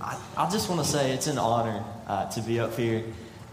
I, 0.00 0.18
I 0.36 0.50
just 0.50 0.68
want 0.68 0.84
to 0.84 0.90
say 0.90 1.12
it's 1.12 1.28
an 1.28 1.38
honor 1.38 1.84
uh, 2.08 2.28
to 2.30 2.40
be 2.40 2.58
up 2.58 2.76
here. 2.76 3.04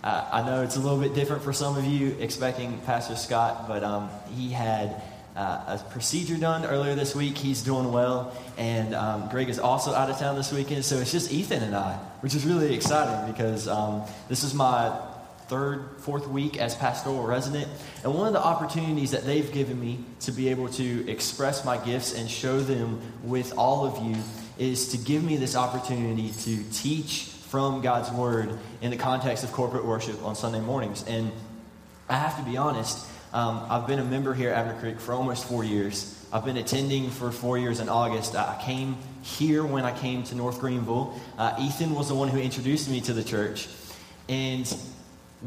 Uh, 0.03 0.27
I 0.33 0.43
know 0.43 0.63
it's 0.63 0.75
a 0.75 0.79
little 0.79 0.97
bit 0.97 1.13
different 1.13 1.43
for 1.43 1.53
some 1.53 1.77
of 1.77 1.85
you 1.85 2.17
expecting 2.19 2.79
Pastor 2.79 3.15
Scott, 3.15 3.67
but 3.67 3.83
um, 3.83 4.09
he 4.35 4.49
had 4.49 5.03
uh, 5.35 5.77
a 5.79 5.83
procedure 5.91 6.37
done 6.37 6.65
earlier 6.65 6.95
this 6.95 7.15
week. 7.15 7.37
He's 7.37 7.61
doing 7.61 7.91
well. 7.91 8.35
And 8.57 8.95
um, 8.95 9.29
Greg 9.29 9.49
is 9.49 9.59
also 9.59 9.93
out 9.93 10.09
of 10.09 10.17
town 10.17 10.35
this 10.35 10.51
weekend. 10.51 10.83
So 10.83 10.97
it's 10.97 11.11
just 11.11 11.31
Ethan 11.31 11.61
and 11.61 11.75
I, 11.75 11.93
which 12.21 12.33
is 12.33 12.43
really 12.43 12.73
exciting 12.73 13.31
because 13.31 13.67
um, 13.67 14.01
this 14.29 14.43
is 14.43 14.55
my 14.55 14.99
third, 15.53 15.85
fourth 15.99 16.27
week 16.27 16.57
as 16.57 16.73
pastoral 16.73 17.21
resident. 17.21 17.67
And 18.03 18.15
one 18.15 18.25
of 18.25 18.33
the 18.33 18.43
opportunities 18.43 19.11
that 19.11 19.23
they've 19.23 19.51
given 19.51 19.79
me 19.79 20.03
to 20.21 20.31
be 20.31 20.49
able 20.49 20.67
to 20.69 21.07
express 21.07 21.63
my 21.63 21.77
gifts 21.77 22.17
and 22.17 22.27
show 22.27 22.59
them 22.59 22.99
with 23.23 23.55
all 23.55 23.85
of 23.85 24.03
you 24.03 24.15
is 24.57 24.87
to 24.87 24.97
give 24.97 25.23
me 25.23 25.37
this 25.37 25.55
opportunity 25.55 26.31
to 26.31 26.63
teach 26.71 27.25
from 27.51 27.81
God's 27.81 28.09
Word 28.09 28.57
in 28.81 28.89
the 28.89 28.97
context 28.97 29.43
of 29.43 29.51
corporate 29.51 29.85
worship 29.85 30.23
on 30.25 30.35
Sunday 30.35 30.59
mornings. 30.59 31.05
And 31.07 31.31
I 32.09 32.15
have 32.15 32.35
to 32.37 32.43
be 32.49 32.57
honest, 32.57 33.05
um, 33.31 33.63
I've 33.69 33.85
been 33.85 33.99
a 33.99 34.03
member 34.03 34.33
here 34.33 34.49
at 34.49 34.57
Abner 34.57 34.79
Creek 34.79 34.99
for 34.99 35.13
almost 35.13 35.45
four 35.45 35.63
years. 35.63 36.19
I've 36.33 36.45
been 36.45 36.57
attending 36.57 37.11
for 37.11 37.31
four 37.31 37.59
years 37.59 37.79
in 37.79 37.89
August. 37.89 38.35
I 38.35 38.59
came 38.65 38.97
here 39.21 39.63
when 39.63 39.85
I 39.85 39.95
came 39.95 40.23
to 40.23 40.35
North 40.35 40.59
Greenville. 40.59 41.13
Uh, 41.37 41.55
Ethan 41.61 41.93
was 41.93 42.07
the 42.07 42.15
one 42.15 42.29
who 42.29 42.39
introduced 42.39 42.89
me 42.89 43.01
to 43.01 43.13
the 43.13 43.23
church. 43.23 43.67
And 44.27 44.65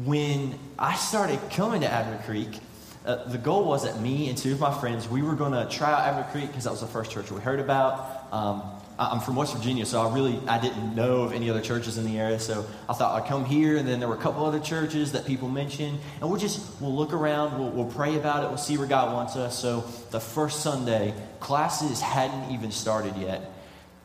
when 0.03 0.57
I 0.77 0.95
started 0.95 1.39
coming 1.49 1.81
to 1.81 1.91
Abner 1.91 2.21
Creek, 2.23 2.59
uh, 3.05 3.23
the 3.25 3.37
goal 3.37 3.65
was 3.65 3.83
that 3.83 3.99
me 3.99 4.29
and 4.29 4.37
two 4.37 4.51
of 4.51 4.59
my 4.59 4.77
friends, 4.79 5.07
we 5.07 5.21
were 5.21 5.33
going 5.33 5.53
to 5.53 5.67
try 5.75 5.91
out 5.91 6.01
Abner 6.01 6.27
Creek 6.31 6.47
because 6.47 6.65
that 6.65 6.71
was 6.71 6.81
the 6.81 6.87
first 6.87 7.09
church 7.09 7.31
we 7.31 7.39
heard 7.39 7.59
about. 7.59 8.27
Um, 8.31 8.61
I'm 8.99 9.19
from 9.19 9.35
West 9.35 9.55
Virginia, 9.55 9.85
so 9.85 10.01
I 10.01 10.13
really 10.13 10.39
I 10.47 10.59
didn't 10.59 10.95
know 10.95 11.21
of 11.21 11.31
any 11.31 11.49
other 11.49 11.61
churches 11.61 11.97
in 11.97 12.05
the 12.05 12.17
area. 12.17 12.39
So 12.39 12.65
I 12.89 12.93
thought 12.93 13.21
I'd 13.21 13.27
come 13.27 13.45
here, 13.45 13.77
and 13.77 13.87
then 13.87 13.99
there 13.99 14.09
were 14.09 14.15
a 14.15 14.19
couple 14.19 14.43
other 14.43 14.59
churches 14.59 15.11
that 15.11 15.25
people 15.25 15.49
mentioned, 15.49 15.99
and 16.19 16.29
we'll 16.29 16.39
just 16.39 16.81
we'll 16.81 16.95
look 16.95 17.13
around, 17.13 17.59
we'll, 17.59 17.69
we'll 17.69 17.91
pray 17.91 18.17
about 18.17 18.43
it, 18.43 18.47
we'll 18.47 18.57
see 18.57 18.77
where 18.77 18.87
God 18.87 19.13
wants 19.13 19.35
us. 19.35 19.57
So 19.57 19.81
the 20.09 20.19
first 20.19 20.61
Sunday, 20.61 21.13
classes 21.39 22.01
hadn't 22.01 22.51
even 22.51 22.71
started 22.71 23.15
yet. 23.17 23.41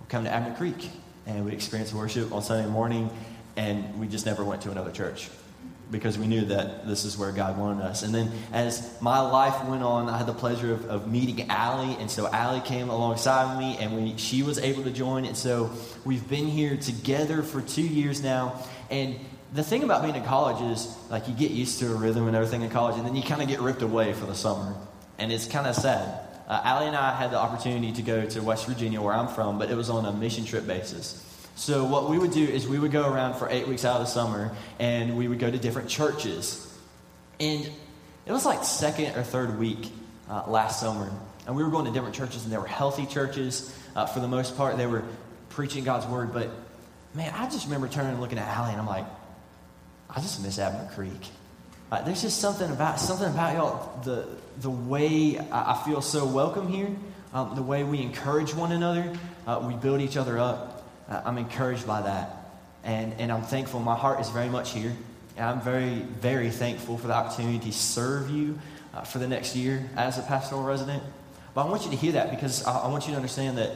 We 0.01 0.07
come 0.09 0.25
to 0.25 0.31
Abner 0.31 0.55
Creek, 0.57 0.91
and 1.27 1.45
we 1.47 1.53
experience 1.53 1.95
worship 1.95 2.31
on 2.31 2.43
Sunday 2.43 2.69
morning, 2.69 3.11
and 3.57 3.99
we 3.99 4.09
just 4.09 4.27
never 4.27 4.45
went 4.45 4.63
to 4.63 4.71
another 4.71 4.93
church 4.93 5.31
because 5.93 6.19
we 6.19 6.27
knew 6.27 6.47
that 6.47 6.89
this 6.89 7.05
is 7.05 7.17
where 7.17 7.31
God 7.31 7.57
wanted 7.57 7.85
us. 7.85 8.03
And 8.03 8.13
then 8.13 8.33
as 8.53 9.01
my 9.01 9.21
life 9.21 9.65
went 9.67 9.85
on, 9.85 10.09
I 10.09 10.19
had 10.19 10.27
the 10.27 10.33
pleasure 10.33 10.73
of, 10.73 10.87
of 10.87 11.07
meeting 11.07 11.49
Allie. 11.49 11.97
And 12.01 12.11
so 12.11 12.27
Allie 12.27 12.63
came 12.63 12.89
alongside 12.89 13.53
of 13.53 13.59
me 13.59 13.77
and 13.79 13.95
we, 13.95 14.17
she 14.17 14.43
was 14.43 14.59
able 14.59 14.83
to 14.85 14.91
join. 14.91 15.25
And 15.27 15.37
so 15.37 15.71
we've 16.05 16.27
been 16.29 16.47
here 16.47 16.77
together 16.77 17.43
for 17.43 17.61
two 17.61 17.87
years 17.87 18.23
now. 18.23 18.59
And 18.91 19.17
the 19.53 19.63
thing 19.63 19.85
about 19.85 20.03
being 20.03 20.17
in 20.17 20.25
college 20.25 20.63
is 20.73 20.97
like 21.11 21.29
you 21.29 21.35
get 21.35 21.51
used 21.51 21.79
to 21.81 21.93
a 21.93 21.95
rhythm 21.95 22.27
and 22.27 22.35
everything 22.35 22.63
in 22.63 22.71
college, 22.71 22.97
and 22.97 23.07
then 23.07 23.15
you 23.15 23.23
kind 23.23 23.43
of 23.43 23.49
get 23.49 23.61
ripped 23.61 23.83
away 23.83 24.15
for 24.15 24.25
the 24.25 24.35
summer. 24.35 24.75
And 25.19 25.31
it's 25.31 25.47
kind 25.47 25.67
of 25.67 25.75
sad. 25.75 26.27
Uh, 26.49 26.61
Allie 26.65 26.87
and 26.87 26.97
I 26.97 27.15
had 27.15 27.31
the 27.31 27.39
opportunity 27.39 27.93
to 27.93 28.03
go 28.03 28.27
to 28.27 28.43
West 28.43 28.67
Virginia, 28.67 29.01
where 29.01 29.15
I'm 29.15 29.29
from, 29.29 29.59
but 29.59 29.71
it 29.71 29.77
was 29.77 29.91
on 29.91 30.07
a 30.07 30.13
mission 30.13 30.45
trip 30.45 30.67
basis. 30.67 31.23
So, 31.55 31.85
what 31.85 32.09
we 32.09 32.19
would 32.19 32.33
do 32.33 32.45
is 32.45 32.67
we 32.67 32.79
would 32.79 32.93
go 32.93 33.09
around 33.09 33.35
for 33.35 33.49
eight 33.51 33.69
weeks 33.69 33.85
out 33.85 33.97
of 33.97 34.07
the 34.07 34.11
summer 34.11 34.55
and 34.79 35.17
we 35.17 35.29
would 35.29 35.39
go 35.39 35.51
to 35.51 35.59
different 35.59 35.89
churches. 35.89 36.69
And 37.39 37.71
it 38.25 38.33
was 38.33 38.47
like 38.47 38.65
second 38.65 39.17
or 39.17 39.23
third 39.23 39.59
week 39.59 39.91
uh, 40.31 40.45
last 40.47 40.81
summer. 40.81 41.11
And 41.47 41.57
we 41.57 41.65
were 41.65 41.71
going 41.71 41.87
to 41.87 41.91
different 41.91 42.15
churches, 42.15 42.45
and 42.45 42.53
they 42.53 42.59
were 42.59 42.67
healthy 42.67 43.05
churches. 43.05 43.77
Uh, 43.95 44.07
for 44.07 44.21
the 44.21 44.29
most 44.29 44.57
part, 44.57 44.77
they 44.77 44.87
were 44.87 45.03
preaching 45.51 45.85
God's 45.85 46.07
word. 46.07 46.33
But 46.33 46.51
man, 47.15 47.33
I 47.35 47.49
just 47.49 47.67
remember 47.67 47.89
turning 47.89 48.13
and 48.13 48.21
looking 48.21 48.39
at 48.39 48.47
Allie, 48.47 48.73
and 48.73 48.81
I'm 48.81 48.87
like, 48.87 49.07
I 50.09 50.21
just 50.21 50.43
miss 50.43 50.59
Abner 50.59 50.89
Creek. 50.95 51.21
Uh, 51.91 52.03
there's 52.03 52.23
just 52.23 52.41
something 52.41 52.71
about 52.71 52.99
something 52.99 53.29
about 53.29 53.55
y'all 53.55 54.01
the 54.03 54.27
the 54.61 54.71
way 54.71 55.39
I, 55.51 55.83
feel 55.85 56.01
so 56.01 56.27
welcome 56.27 56.69
here, 56.69 56.91
um, 57.33 57.55
the 57.55 57.63
way 57.63 57.85
we 57.85 58.01
encourage 58.01 58.55
one 58.55 58.73
another, 58.73 59.13
uh, 59.47 59.63
we 59.67 59.75
build 59.75 60.01
each 60.01 60.17
other 60.17 60.39
up. 60.39 60.72
Uh, 61.13 61.21
I'm 61.27 61.37
encouraged 61.37 61.87
by 61.87 62.01
that. 62.01 62.37
And, 62.85 63.13
and 63.19 63.31
I'm 63.31 63.43
thankful. 63.43 63.81
My 63.81 63.95
heart 63.95 64.21
is 64.21 64.31
very 64.31 64.49
much 64.49 64.71
here. 64.71 64.93
And 65.37 65.45
I'm 65.45 65.61
very, 65.61 65.97
very 65.97 66.51
thankful 66.51 66.97
for 66.97 67.07
the 67.07 67.13
opportunity 67.13 67.59
to 67.71 67.73
serve 67.73 68.31
you 68.31 68.59
uh, 68.95 69.03
for 69.03 69.19
the 69.19 69.29
next 69.29 69.55
year 69.55 69.89
as 69.95 70.19
a 70.19 70.23
pastoral 70.23 70.63
resident. 70.63 71.03
But 71.55 71.67
I 71.67 71.69
want 71.69 71.85
you 71.85 71.91
to 71.91 71.97
hear 71.97 72.13
that 72.13 72.31
because 72.31 72.65
I, 72.65 72.81
I 72.81 72.89
want 72.89 73.05
you 73.05 73.11
to 73.11 73.17
understand 73.17 73.59
that, 73.59 73.73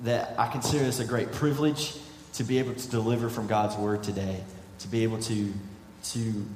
that 0.00 0.34
I 0.38 0.48
consider 0.48 0.84
this 0.84 0.98
a 1.00 1.04
great 1.06 1.32
privilege 1.32 1.94
to 2.34 2.44
be 2.44 2.58
able 2.58 2.74
to 2.74 2.90
deliver 2.90 3.30
from 3.30 3.46
God's 3.46 3.76
word 3.76 4.02
today, 4.02 4.42
to 4.80 4.88
be 4.88 5.02
able 5.02 5.18
to, 5.20 5.52
to 6.04 6.46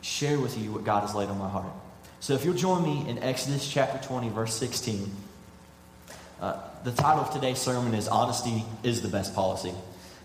share 0.00 0.40
with 0.40 0.58
you 0.58 0.72
what 0.72 0.82
God 0.82 1.02
has 1.02 1.14
laid 1.14 1.28
on 1.28 1.38
my 1.38 1.48
heart. 1.48 1.72
So 2.18 2.34
if 2.34 2.44
you'll 2.44 2.54
join 2.54 2.82
me 2.82 3.08
in 3.08 3.20
Exodus 3.20 3.68
chapter 3.68 4.04
20, 4.06 4.28
verse 4.30 4.54
16. 4.54 5.08
Uh, 6.42 6.60
the 6.82 6.90
title 6.90 7.22
of 7.22 7.30
today's 7.32 7.60
sermon 7.60 7.94
is 7.94 8.08
Honesty 8.08 8.64
is 8.82 9.00
the 9.00 9.06
Best 9.06 9.32
Policy. 9.32 9.72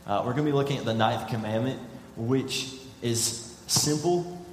Uh, 0.07 0.23
we're 0.25 0.33
going 0.33 0.45
to 0.47 0.51
be 0.51 0.57
looking 0.57 0.79
at 0.79 0.83
the 0.83 0.95
ninth 0.95 1.29
commandment, 1.29 1.79
which 2.15 2.73
is 3.03 3.55
simple, 3.67 4.43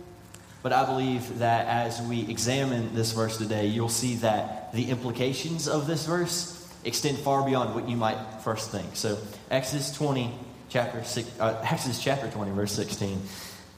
but 0.63 0.75
I 0.75 0.85
believe 0.85 1.39
that 1.39 1.67
as 1.67 2.03
we 2.03 2.29
examine 2.29 2.95
this 2.95 3.13
verse 3.13 3.39
today, 3.39 3.69
you'll 3.69 3.89
see 3.89 4.17
that 4.17 4.75
the 4.75 4.91
implications 4.91 5.67
of 5.67 5.87
this 5.87 6.05
verse 6.05 6.71
extend 6.85 7.17
far 7.17 7.43
beyond 7.47 7.75
what 7.75 7.89
you 7.89 7.97
might 7.97 8.19
first 8.43 8.71
think. 8.71 8.95
So, 8.95 9.17
Exodus 9.51 9.91
20, 9.91 10.35
chapter 10.69 11.03
six, 11.03 11.31
uh, 11.41 11.67
Exodus 11.71 11.99
chapter 11.99 12.29
20, 12.31 12.51
verse 12.51 12.73
16 12.73 13.23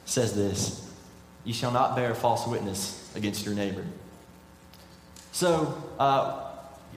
says 0.07 0.35
this 0.35 0.93
You 1.45 1.55
shall 1.55 1.71
not 1.71 1.95
bear 1.95 2.17
false 2.17 2.49
witness 2.49 3.13
against 3.15 3.47
your 3.47 3.55
neighbor. 3.55 3.85
So, 5.31 5.81
uh, 6.01 6.46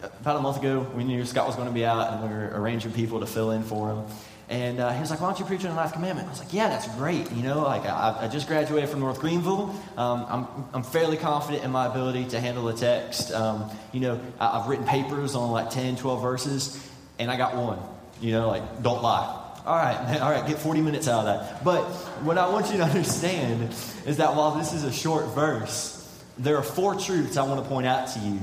about 0.02 0.38
a 0.38 0.40
month 0.42 0.58
ago, 0.58 0.88
we 0.96 1.04
knew 1.04 1.26
Scott 1.26 1.48
was 1.48 1.56
going 1.56 1.68
to 1.68 1.74
be 1.74 1.86
out, 1.86 2.14
and 2.14 2.24
we 2.24 2.30
were 2.30 2.52
arranging 2.54 2.92
people 2.92 3.20
to 3.20 3.26
fill 3.26 3.52
in 3.52 3.64
for 3.64 3.90
him. 3.90 4.06
And 4.50 4.80
uh, 4.80 4.92
he 4.92 5.00
was 5.00 5.12
like, 5.12 5.22
"Why 5.22 5.28
don't 5.28 5.40
you 5.40 5.46
preach 5.46 5.64
on 5.64 5.76
the 5.76 5.76
ninth 5.76 5.94
commandment?" 5.94 6.28
I 6.28 6.32
was 6.32 6.40
like, 6.40 6.54
"Yeah, 6.54 6.70
that's 6.70 6.88
great. 6.96 7.32
You 7.32 7.44
know, 7.44 7.62
like 7.62 7.86
I, 7.86 8.18
I 8.22 8.28
just 8.28 8.48
graduated 8.48 8.90
from 8.90 9.00
North 9.00 9.20
Greenville. 9.20 9.76
Um, 9.96 10.26
I'm, 10.28 10.48
I'm 10.74 10.84
fairly 10.84 11.18
confident 11.18 11.64
in 11.64 11.70
my 11.70 11.86
ability 11.86 12.26
to 12.30 12.40
handle 12.40 12.66
the 12.66 12.74
text. 12.74 13.32
Um, 13.32 13.70
you 13.92 14.00
know, 14.00 14.20
I, 14.40 14.58
have 14.58 14.68
written 14.68 14.88
papers 14.88 15.36
on 15.36 15.52
like 15.52 15.70
10, 15.70 15.98
12 15.98 16.22
verses, 16.22 16.90
and 17.20 17.30
I 17.30 17.38
got 17.38 17.56
one. 17.56 17.78
You 18.22 18.32
know, 18.32 18.48
like 18.48 18.82
don't 18.82 19.04
lie. 19.04 19.36
All 19.68 19.76
right, 19.76 20.02
man, 20.06 20.22
all 20.24 20.32
right, 20.32 20.48
get 20.48 20.58
40 20.58 20.82
minutes 20.82 21.08
out 21.08 21.28
of 21.28 21.46
that. 21.46 21.64
But 21.64 21.84
what 22.24 22.40
I 22.40 22.50
want 22.50 22.72
you 22.72 22.78
to 22.78 22.84
understand 22.86 23.70
is 24.08 24.18
that 24.18 24.36
while 24.36 24.56
this 24.56 24.74
is 24.74 24.84
a 24.84 24.92
short 24.92 25.28
verse, 25.36 25.96
there 26.40 26.58
are 26.58 26.64
four 26.64 26.96
truths 26.96 27.38
I 27.38 27.44
want 27.44 27.62
to 27.64 27.70
point 27.70 27.86
out 27.86 28.08
to 28.14 28.20
you 28.20 28.40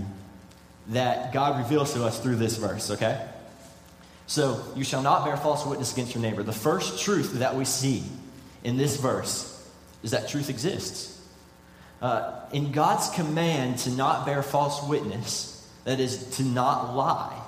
that 0.88 1.32
God 1.32 1.58
reveals 1.58 1.94
to 1.94 2.04
us 2.04 2.20
through 2.20 2.36
this 2.36 2.56
verse, 2.56 2.90
okay? 2.90 3.26
So, 4.26 4.64
you 4.74 4.84
shall 4.84 5.02
not 5.02 5.24
bear 5.24 5.36
false 5.36 5.64
witness 5.64 5.92
against 5.92 6.14
your 6.14 6.22
neighbor. 6.22 6.42
The 6.42 6.52
first 6.52 7.04
truth 7.04 7.34
that 7.34 7.54
we 7.54 7.64
see 7.64 8.02
in 8.64 8.76
this 8.76 8.96
verse 8.96 9.52
is 10.02 10.10
that 10.10 10.28
truth 10.28 10.50
exists. 10.50 11.20
Uh, 12.02 12.40
in 12.52 12.72
God's 12.72 13.08
command 13.10 13.78
to 13.78 13.90
not 13.90 14.26
bear 14.26 14.42
false 14.42 14.86
witness, 14.88 15.68
that 15.84 16.00
is, 16.00 16.36
to 16.36 16.42
not 16.42 16.94
lie, 16.94 17.40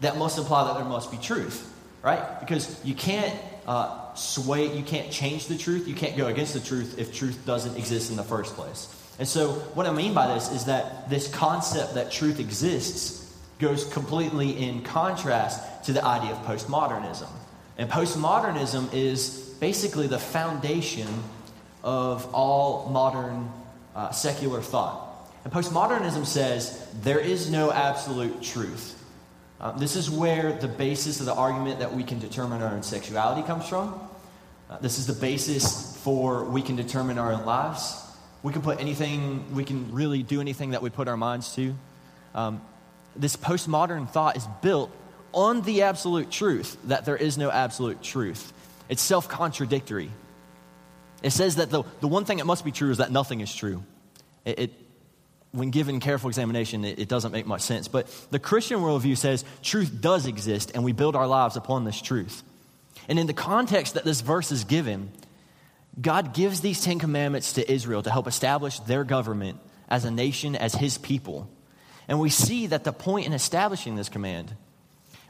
that 0.00 0.16
must 0.16 0.38
imply 0.38 0.64
that 0.64 0.74
there 0.76 0.84
must 0.84 1.10
be 1.10 1.18
truth, 1.18 1.70
right? 2.02 2.40
Because 2.40 2.82
you 2.84 2.94
can't 2.94 3.38
uh, 3.66 4.14
sway, 4.14 4.74
you 4.74 4.82
can't 4.82 5.12
change 5.12 5.46
the 5.46 5.56
truth, 5.56 5.86
you 5.86 5.94
can't 5.94 6.16
go 6.16 6.26
against 6.26 6.54
the 6.54 6.60
truth 6.60 6.98
if 6.98 7.14
truth 7.14 7.44
doesn't 7.44 7.76
exist 7.76 8.10
in 8.10 8.16
the 8.16 8.24
first 8.24 8.54
place. 8.54 8.88
And 9.18 9.26
so, 9.26 9.50
what 9.74 9.86
I 9.86 9.92
mean 9.92 10.14
by 10.14 10.32
this 10.34 10.52
is 10.52 10.66
that 10.66 11.10
this 11.10 11.28
concept 11.28 11.94
that 11.94 12.12
truth 12.12 12.38
exists 12.38 13.18
goes 13.58 13.84
completely 13.84 14.50
in 14.64 14.82
contrast 14.82 15.84
to 15.86 15.92
the 15.92 16.04
idea 16.04 16.30
of 16.30 16.38
postmodernism. 16.46 17.28
And 17.76 17.90
postmodernism 17.90 18.92
is 18.94 19.56
basically 19.60 20.06
the 20.06 20.18
foundation 20.18 21.08
of 21.82 22.32
all 22.32 22.88
modern 22.90 23.50
uh, 23.94 24.10
secular 24.10 24.60
thought. 24.60 25.04
And 25.44 25.52
postmodernism 25.52 26.26
says 26.26 26.86
there 27.02 27.18
is 27.18 27.50
no 27.50 27.72
absolute 27.72 28.42
truth. 28.42 28.94
Uh, 29.60 29.72
this 29.72 29.96
is 29.96 30.08
where 30.08 30.52
the 30.52 30.68
basis 30.68 31.18
of 31.18 31.26
the 31.26 31.34
argument 31.34 31.80
that 31.80 31.92
we 31.92 32.04
can 32.04 32.20
determine 32.20 32.62
our 32.62 32.72
own 32.72 32.82
sexuality 32.84 33.42
comes 33.46 33.66
from. 33.66 33.98
Uh, 34.70 34.78
this 34.78 34.98
is 34.98 35.06
the 35.06 35.14
basis 35.14 35.96
for 35.98 36.44
we 36.44 36.62
can 36.62 36.76
determine 36.76 37.18
our 37.18 37.32
own 37.32 37.44
lives. 37.44 38.00
We 38.42 38.52
can 38.52 38.62
put 38.62 38.80
anything, 38.80 39.54
we 39.54 39.64
can 39.64 39.92
really 39.92 40.22
do 40.22 40.40
anything 40.40 40.70
that 40.70 40.82
we 40.82 40.90
put 40.90 41.08
our 41.08 41.16
minds 41.16 41.54
to. 41.56 41.74
Um, 42.34 42.60
this 43.16 43.36
postmodern 43.36 44.08
thought 44.08 44.36
is 44.36 44.46
built 44.62 44.90
on 45.32 45.62
the 45.62 45.82
absolute 45.82 46.30
truth 46.30 46.76
that 46.84 47.04
there 47.04 47.16
is 47.16 47.36
no 47.36 47.50
absolute 47.50 48.02
truth. 48.02 48.52
It's 48.88 49.02
self 49.02 49.28
contradictory. 49.28 50.10
It 51.22 51.30
says 51.30 51.56
that 51.56 51.70
the, 51.70 51.82
the 52.00 52.08
one 52.08 52.24
thing 52.24 52.38
that 52.38 52.44
must 52.44 52.64
be 52.64 52.70
true 52.70 52.90
is 52.90 52.98
that 52.98 53.10
nothing 53.10 53.40
is 53.40 53.54
true. 53.54 53.82
It, 54.44 54.58
it 54.58 54.72
when 55.52 55.70
given 55.70 55.98
careful 55.98 56.28
examination, 56.28 56.84
it, 56.84 56.98
it 56.98 57.08
doesn't 57.08 57.32
make 57.32 57.46
much 57.46 57.62
sense. 57.62 57.88
But 57.88 58.06
the 58.30 58.38
Christian 58.38 58.78
worldview 58.80 59.16
says 59.16 59.44
truth 59.62 60.00
does 60.00 60.26
exist, 60.26 60.72
and 60.74 60.84
we 60.84 60.92
build 60.92 61.16
our 61.16 61.26
lives 61.26 61.56
upon 61.56 61.84
this 61.84 62.00
truth. 62.00 62.42
And 63.08 63.18
in 63.18 63.26
the 63.26 63.32
context 63.32 63.94
that 63.94 64.04
this 64.04 64.20
verse 64.20 64.52
is 64.52 64.64
given, 64.64 65.10
God 66.00 66.34
gives 66.34 66.60
these 66.60 66.82
Ten 66.82 66.98
Commandments 66.98 67.54
to 67.54 67.72
Israel 67.72 68.02
to 68.02 68.10
help 68.10 68.26
establish 68.26 68.78
their 68.80 69.04
government 69.04 69.58
as 69.88 70.04
a 70.04 70.10
nation, 70.10 70.54
as 70.54 70.74
his 70.74 70.98
people. 70.98 71.50
And 72.06 72.20
we 72.20 72.30
see 72.30 72.68
that 72.68 72.84
the 72.84 72.92
point 72.92 73.26
in 73.26 73.32
establishing 73.32 73.96
this 73.96 74.08
command 74.08 74.54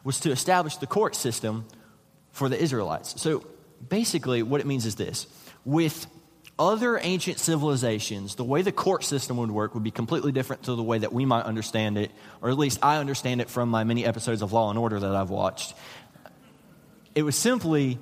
was 0.04 0.20
to 0.20 0.30
establish 0.30 0.76
the 0.76 0.86
court 0.86 1.16
system 1.16 1.66
for 2.32 2.48
the 2.48 2.60
Israelites. 2.60 3.20
So 3.20 3.46
basically, 3.88 4.42
what 4.42 4.60
it 4.60 4.66
means 4.66 4.86
is 4.86 4.94
this 4.94 5.26
with 5.64 6.06
other 6.58 6.98
ancient 7.00 7.38
civilizations, 7.38 8.34
the 8.34 8.44
way 8.44 8.62
the 8.62 8.72
court 8.72 9.04
system 9.04 9.36
would 9.36 9.50
work 9.50 9.74
would 9.74 9.84
be 9.84 9.90
completely 9.90 10.32
different 10.32 10.64
to 10.64 10.74
the 10.74 10.82
way 10.82 10.98
that 10.98 11.12
we 11.12 11.24
might 11.24 11.44
understand 11.44 11.96
it, 11.96 12.10
or 12.42 12.50
at 12.50 12.58
least 12.58 12.80
I 12.82 12.96
understand 12.96 13.40
it 13.40 13.48
from 13.48 13.68
my 13.68 13.84
many 13.84 14.04
episodes 14.04 14.42
of 14.42 14.52
Law 14.52 14.70
and 14.70 14.78
Order 14.78 14.98
that 15.00 15.14
I've 15.14 15.30
watched. 15.30 15.74
It 17.14 17.22
was 17.22 17.36
simply 17.36 17.98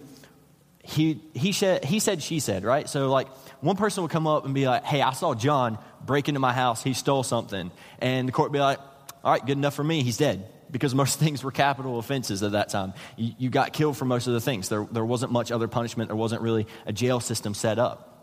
he, 0.86 1.20
he, 1.34 1.52
said, 1.52 1.84
he 1.84 1.98
said, 1.98 2.22
she 2.22 2.40
said, 2.40 2.64
right? 2.64 2.88
So, 2.88 3.10
like, 3.10 3.28
one 3.60 3.76
person 3.76 4.02
would 4.02 4.12
come 4.12 4.26
up 4.26 4.44
and 4.44 4.54
be 4.54 4.66
like, 4.66 4.84
hey, 4.84 5.02
I 5.02 5.12
saw 5.12 5.34
John 5.34 5.78
break 6.04 6.28
into 6.28 6.40
my 6.40 6.52
house. 6.52 6.82
He 6.82 6.94
stole 6.94 7.22
something. 7.22 7.70
And 7.98 8.28
the 8.28 8.32
court 8.32 8.50
would 8.50 8.56
be 8.56 8.60
like, 8.60 8.78
all 9.24 9.32
right, 9.32 9.44
good 9.44 9.58
enough 9.58 9.74
for 9.74 9.84
me. 9.84 10.02
He's 10.02 10.16
dead. 10.16 10.48
Because 10.70 10.94
most 10.94 11.18
things 11.20 11.42
were 11.42 11.50
capital 11.50 11.98
offenses 11.98 12.42
at 12.42 12.52
that 12.52 12.68
time. 12.68 12.94
You, 13.16 13.32
you 13.38 13.50
got 13.50 13.72
killed 13.72 13.96
for 13.96 14.04
most 14.04 14.26
of 14.28 14.34
the 14.34 14.40
things. 14.40 14.68
There, 14.68 14.86
there 14.90 15.04
wasn't 15.04 15.32
much 15.32 15.50
other 15.50 15.68
punishment. 15.68 16.08
There 16.08 16.16
wasn't 16.16 16.42
really 16.42 16.66
a 16.86 16.92
jail 16.92 17.20
system 17.20 17.54
set 17.54 17.78
up. 17.78 18.15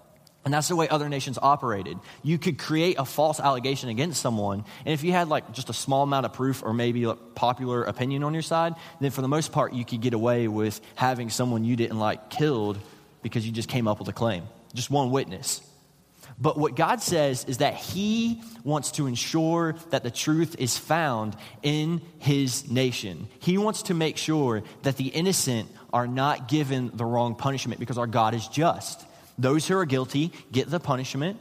And 0.45 0.53
that's 0.53 0.67
the 0.67 0.75
way 0.75 0.89
other 0.89 1.07
nations 1.07 1.39
operated. 1.41 1.97
You 2.21 2.37
could 2.37 2.57
create 2.57 2.97
a 2.99 3.05
false 3.05 3.39
allegation 3.39 3.87
against 3.89 4.21
someone, 4.21 4.65
and 4.85 4.93
if 4.93 5.03
you 5.03 5.13
had 5.13 5.29
like 5.29 5.53
just 5.53 5.69
a 5.69 5.73
small 5.73 6.03
amount 6.03 6.25
of 6.25 6.33
proof 6.33 6.63
or 6.63 6.73
maybe 6.73 7.05
a 7.05 7.13
popular 7.13 7.83
opinion 7.83 8.23
on 8.23 8.33
your 8.33 8.41
side, 8.41 8.75
then 8.99 9.11
for 9.11 9.21
the 9.21 9.29
most 9.29 9.53
part 9.53 9.73
you 9.73 9.85
could 9.85 10.01
get 10.01 10.13
away 10.13 10.49
with 10.49 10.81
having 10.95 11.29
someone 11.29 11.63
you 11.63 11.77
didn't 11.77 11.97
like 11.97 12.29
killed 12.29 12.77
because 13.21 13.45
you 13.45 13.53
just 13.53 13.69
came 13.69 13.87
up 13.87 13.99
with 13.99 14.09
a 14.09 14.13
claim. 14.13 14.43
Just 14.73 14.89
one 14.91 15.11
witness. 15.11 15.61
But 16.39 16.57
what 16.57 16.75
God 16.75 17.01
says 17.01 17.45
is 17.45 17.59
that 17.59 17.75
He 17.75 18.41
wants 18.63 18.91
to 18.91 19.07
ensure 19.07 19.75
that 19.91 20.03
the 20.03 20.11
truth 20.11 20.55
is 20.59 20.77
found 20.77 21.37
in 21.61 22.01
His 22.19 22.69
nation. 22.69 23.27
He 23.39 23.57
wants 23.57 23.83
to 23.83 23.93
make 23.93 24.17
sure 24.17 24.63
that 24.81 24.97
the 24.97 25.07
innocent 25.07 25.69
are 25.93 26.07
not 26.07 26.47
given 26.47 26.91
the 26.93 27.05
wrong 27.05 27.35
punishment 27.35 27.79
because 27.79 27.97
our 27.97 28.07
God 28.07 28.33
is 28.33 28.47
just. 28.47 29.05
Those 29.37 29.67
who 29.67 29.77
are 29.77 29.85
guilty 29.85 30.31
get 30.51 30.69
the 30.69 30.79
punishment, 30.79 31.39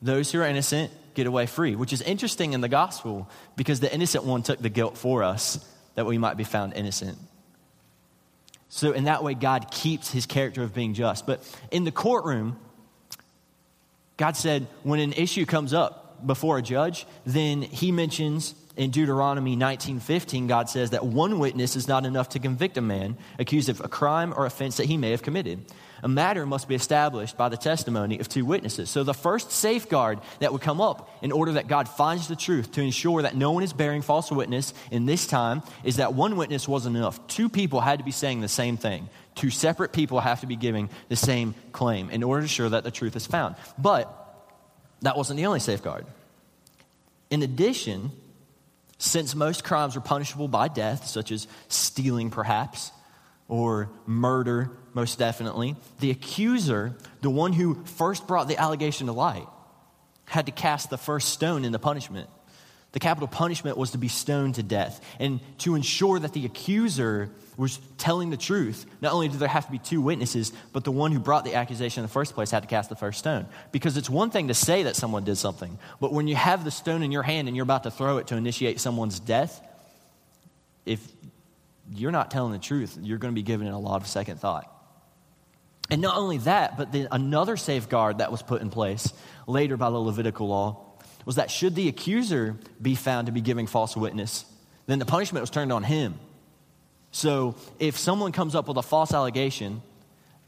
those 0.00 0.32
who 0.32 0.40
are 0.40 0.46
innocent 0.46 0.92
get 1.14 1.26
away 1.26 1.46
free, 1.46 1.76
which 1.76 1.92
is 1.92 2.02
interesting 2.02 2.52
in 2.52 2.60
the 2.60 2.68
gospel 2.68 3.28
because 3.56 3.80
the 3.80 3.92
innocent 3.92 4.24
one 4.24 4.42
took 4.42 4.60
the 4.60 4.68
guilt 4.68 4.96
for 4.96 5.22
us 5.22 5.64
that 5.94 6.06
we 6.06 6.18
might 6.18 6.36
be 6.36 6.44
found 6.44 6.74
innocent. 6.74 7.18
So, 8.68 8.92
in 8.92 9.04
that 9.04 9.22
way, 9.22 9.34
God 9.34 9.70
keeps 9.70 10.10
his 10.10 10.24
character 10.24 10.62
of 10.62 10.74
being 10.74 10.94
just. 10.94 11.26
But 11.26 11.42
in 11.70 11.84
the 11.84 11.92
courtroom, 11.92 12.58
God 14.16 14.36
said 14.36 14.66
when 14.82 14.98
an 14.98 15.12
issue 15.12 15.44
comes 15.44 15.74
up 15.74 16.26
before 16.26 16.58
a 16.58 16.62
judge, 16.62 17.06
then 17.26 17.60
he 17.60 17.92
mentions 17.92 18.54
in 18.76 18.90
Deuteronomy 18.90 19.56
19:15 19.56 20.46
God 20.46 20.70
says 20.70 20.90
that 20.90 21.04
one 21.04 21.38
witness 21.38 21.76
is 21.76 21.86
not 21.86 22.06
enough 22.06 22.30
to 22.30 22.38
convict 22.38 22.78
a 22.78 22.80
man 22.80 23.18
accused 23.38 23.68
of 23.68 23.80
a 23.80 23.88
crime 23.88 24.32
or 24.34 24.46
offense 24.46 24.78
that 24.78 24.86
he 24.86 24.96
may 24.96 25.10
have 25.10 25.22
committed 25.22 25.64
a 26.02 26.08
matter 26.08 26.44
must 26.44 26.68
be 26.68 26.74
established 26.74 27.36
by 27.36 27.48
the 27.48 27.56
testimony 27.56 28.18
of 28.18 28.28
two 28.28 28.44
witnesses. 28.44 28.90
So, 28.90 29.04
the 29.04 29.14
first 29.14 29.52
safeguard 29.52 30.18
that 30.40 30.52
would 30.52 30.60
come 30.60 30.80
up 30.80 31.08
in 31.22 31.30
order 31.30 31.52
that 31.52 31.68
God 31.68 31.88
finds 31.88 32.26
the 32.26 32.34
truth 32.34 32.72
to 32.72 32.82
ensure 32.82 33.22
that 33.22 33.36
no 33.36 33.52
one 33.52 33.62
is 33.62 33.72
bearing 33.72 34.02
false 34.02 34.30
witness 34.30 34.74
in 34.90 35.06
this 35.06 35.26
time 35.26 35.62
is 35.84 35.96
that 35.96 36.14
one 36.14 36.36
witness 36.36 36.66
wasn't 36.66 36.96
enough. 36.96 37.24
Two 37.28 37.48
people 37.48 37.80
had 37.80 38.00
to 38.00 38.04
be 38.04 38.10
saying 38.10 38.40
the 38.40 38.48
same 38.48 38.76
thing. 38.76 39.08
Two 39.36 39.50
separate 39.50 39.92
people 39.92 40.18
have 40.18 40.40
to 40.40 40.46
be 40.46 40.56
giving 40.56 40.90
the 41.08 41.16
same 41.16 41.54
claim 41.70 42.10
in 42.10 42.22
order 42.22 42.40
to 42.40 42.44
ensure 42.44 42.68
that 42.68 42.84
the 42.84 42.90
truth 42.90 43.14
is 43.14 43.26
found. 43.26 43.54
But 43.78 44.18
that 45.02 45.16
wasn't 45.16 45.36
the 45.36 45.46
only 45.46 45.60
safeguard. 45.60 46.04
In 47.30 47.42
addition, 47.42 48.10
since 48.98 49.34
most 49.34 49.64
crimes 49.64 49.96
are 49.96 50.00
punishable 50.00 50.48
by 50.48 50.68
death, 50.68 51.06
such 51.06 51.32
as 51.32 51.46
stealing 51.68 52.30
perhaps, 52.30 52.90
or 53.48 53.88
murder, 54.06 54.70
most 54.94 55.18
definitely, 55.18 55.76
the 56.00 56.10
accuser, 56.10 56.96
the 57.20 57.30
one 57.30 57.52
who 57.52 57.82
first 57.84 58.26
brought 58.26 58.48
the 58.48 58.58
allegation 58.58 59.06
to 59.06 59.12
light, 59.12 59.46
had 60.26 60.46
to 60.46 60.52
cast 60.52 60.90
the 60.90 60.98
first 60.98 61.30
stone 61.30 61.64
in 61.64 61.72
the 61.72 61.78
punishment. 61.78 62.28
The 62.92 63.00
capital 63.00 63.26
punishment 63.26 63.78
was 63.78 63.92
to 63.92 63.98
be 63.98 64.08
stoned 64.08 64.56
to 64.56 64.62
death. 64.62 65.02
And 65.18 65.40
to 65.58 65.74
ensure 65.74 66.18
that 66.18 66.34
the 66.34 66.44
accuser 66.44 67.30
was 67.56 67.78
telling 67.96 68.30
the 68.30 68.36
truth, 68.36 68.84
not 69.00 69.12
only 69.12 69.28
did 69.28 69.38
there 69.38 69.48
have 69.48 69.66
to 69.66 69.72
be 69.72 69.78
two 69.78 70.02
witnesses, 70.02 70.52
but 70.72 70.84
the 70.84 70.92
one 70.92 71.10
who 71.10 71.18
brought 71.18 71.44
the 71.44 71.54
accusation 71.54 72.02
in 72.02 72.06
the 72.06 72.12
first 72.12 72.34
place 72.34 72.50
had 72.50 72.62
to 72.62 72.68
cast 72.68 72.90
the 72.90 72.96
first 72.96 73.18
stone. 73.18 73.46
Because 73.72 73.96
it's 73.96 74.10
one 74.10 74.30
thing 74.30 74.48
to 74.48 74.54
say 74.54 74.84
that 74.84 74.96
someone 74.96 75.24
did 75.24 75.36
something, 75.36 75.78
but 76.00 76.12
when 76.12 76.28
you 76.28 76.36
have 76.36 76.64
the 76.64 76.70
stone 76.70 77.02
in 77.02 77.12
your 77.12 77.22
hand 77.22 77.48
and 77.48 77.56
you're 77.56 77.64
about 77.64 77.84
to 77.84 77.90
throw 77.90 78.18
it 78.18 78.26
to 78.28 78.36
initiate 78.36 78.78
someone's 78.78 79.20
death, 79.20 79.60
if 80.84 81.00
you're 81.94 82.12
not 82.12 82.30
telling 82.30 82.52
the 82.52 82.58
truth, 82.58 82.98
you're 83.00 83.18
going 83.18 83.32
to 83.32 83.38
be 83.38 83.42
given 83.42 83.66
a 83.66 83.78
lot 83.78 84.00
of 84.00 84.06
second 84.06 84.38
thought. 84.38 84.71
And 85.92 86.00
not 86.00 86.16
only 86.16 86.38
that, 86.38 86.78
but 86.78 86.90
then 86.90 87.06
another 87.12 87.58
safeguard 87.58 88.18
that 88.18 88.32
was 88.32 88.40
put 88.40 88.62
in 88.62 88.70
place 88.70 89.12
later 89.46 89.76
by 89.76 89.90
the 89.90 89.98
Levitical 89.98 90.48
law 90.48 90.86
was 91.26 91.36
that 91.36 91.50
should 91.50 91.74
the 91.74 91.86
accuser 91.86 92.56
be 92.80 92.94
found 92.94 93.26
to 93.26 93.32
be 93.32 93.42
giving 93.42 93.66
false 93.66 93.94
witness, 93.94 94.46
then 94.86 94.98
the 94.98 95.04
punishment 95.04 95.42
was 95.42 95.50
turned 95.50 95.70
on 95.70 95.82
him. 95.82 96.14
So 97.10 97.56
if 97.78 97.98
someone 97.98 98.32
comes 98.32 98.54
up 98.54 98.68
with 98.68 98.78
a 98.78 98.82
false 98.82 99.12
allegation, 99.12 99.82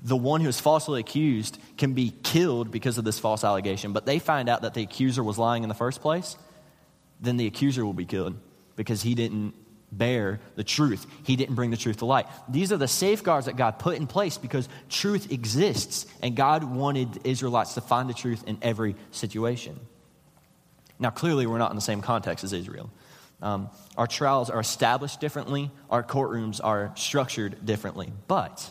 the 0.03 0.17
one 0.17 0.41
who 0.41 0.49
is 0.49 0.59
falsely 0.59 0.99
accused 0.99 1.59
can 1.77 1.93
be 1.93 2.15
killed 2.23 2.71
because 2.71 2.97
of 2.97 3.05
this 3.05 3.19
false 3.19 3.45
allegation, 3.45 3.93
but 3.93 4.07
they 4.07 4.21
find 4.21 4.49
out 4.49 4.63
that 4.63 4.73
the 4.73 4.83
accuser 4.83 5.23
was 5.23 5.37
lying 5.37 5.63
in 5.63 5.69
the 5.69 5.75
first 5.75 6.01
place, 6.01 6.39
then 7.21 7.37
the 7.37 7.47
accuser 7.47 7.85
will 7.85 7.93
be 7.93 8.07
killed 8.07 8.35
because 8.77 9.03
he 9.03 9.15
didn't 9.15 9.55
bear 9.99 10.41
the 10.57 10.65
truth. 10.65 11.07
He 11.25 11.37
didn't 11.37 11.55
bring 11.55 11.71
the 11.71 11.77
truth 11.77 11.99
to 11.99 12.07
light. 12.07 12.27
These 12.49 12.73
are 12.73 12.77
the 12.77 12.89
safeguards 12.89 13.47
that 13.47 13.57
God 13.57 13.79
put 13.79 13.97
in 13.97 14.07
place 14.07 14.39
because 14.39 14.69
truth 14.89 15.33
exists, 15.33 16.07
and 16.23 16.37
God 16.37 16.65
wanted 16.65 17.21
Israelites 17.25 17.75
to 17.75 17.81
find 17.81 18.09
the 18.09 18.15
truth 18.15 18.45
in 18.47 18.59
every 18.63 18.97
situation. 19.11 19.79
Now, 20.99 21.11
clearly, 21.11 21.47
we're 21.47 21.59
not 21.59 21.71
in 21.71 21.77
the 21.77 21.83
same 21.83 22.03
context 22.03 22.45
as 22.45 22.53
Israel. 22.53 22.91
Um, 23.43 23.71
our 23.97 24.07
trials 24.07 24.49
are 24.49 24.61
established 24.61 25.21
differently, 25.21 25.71
our 25.91 26.03
courtrooms 26.03 26.61
are 26.63 26.93
structured 26.97 27.67
differently. 27.67 28.13
But 28.27 28.71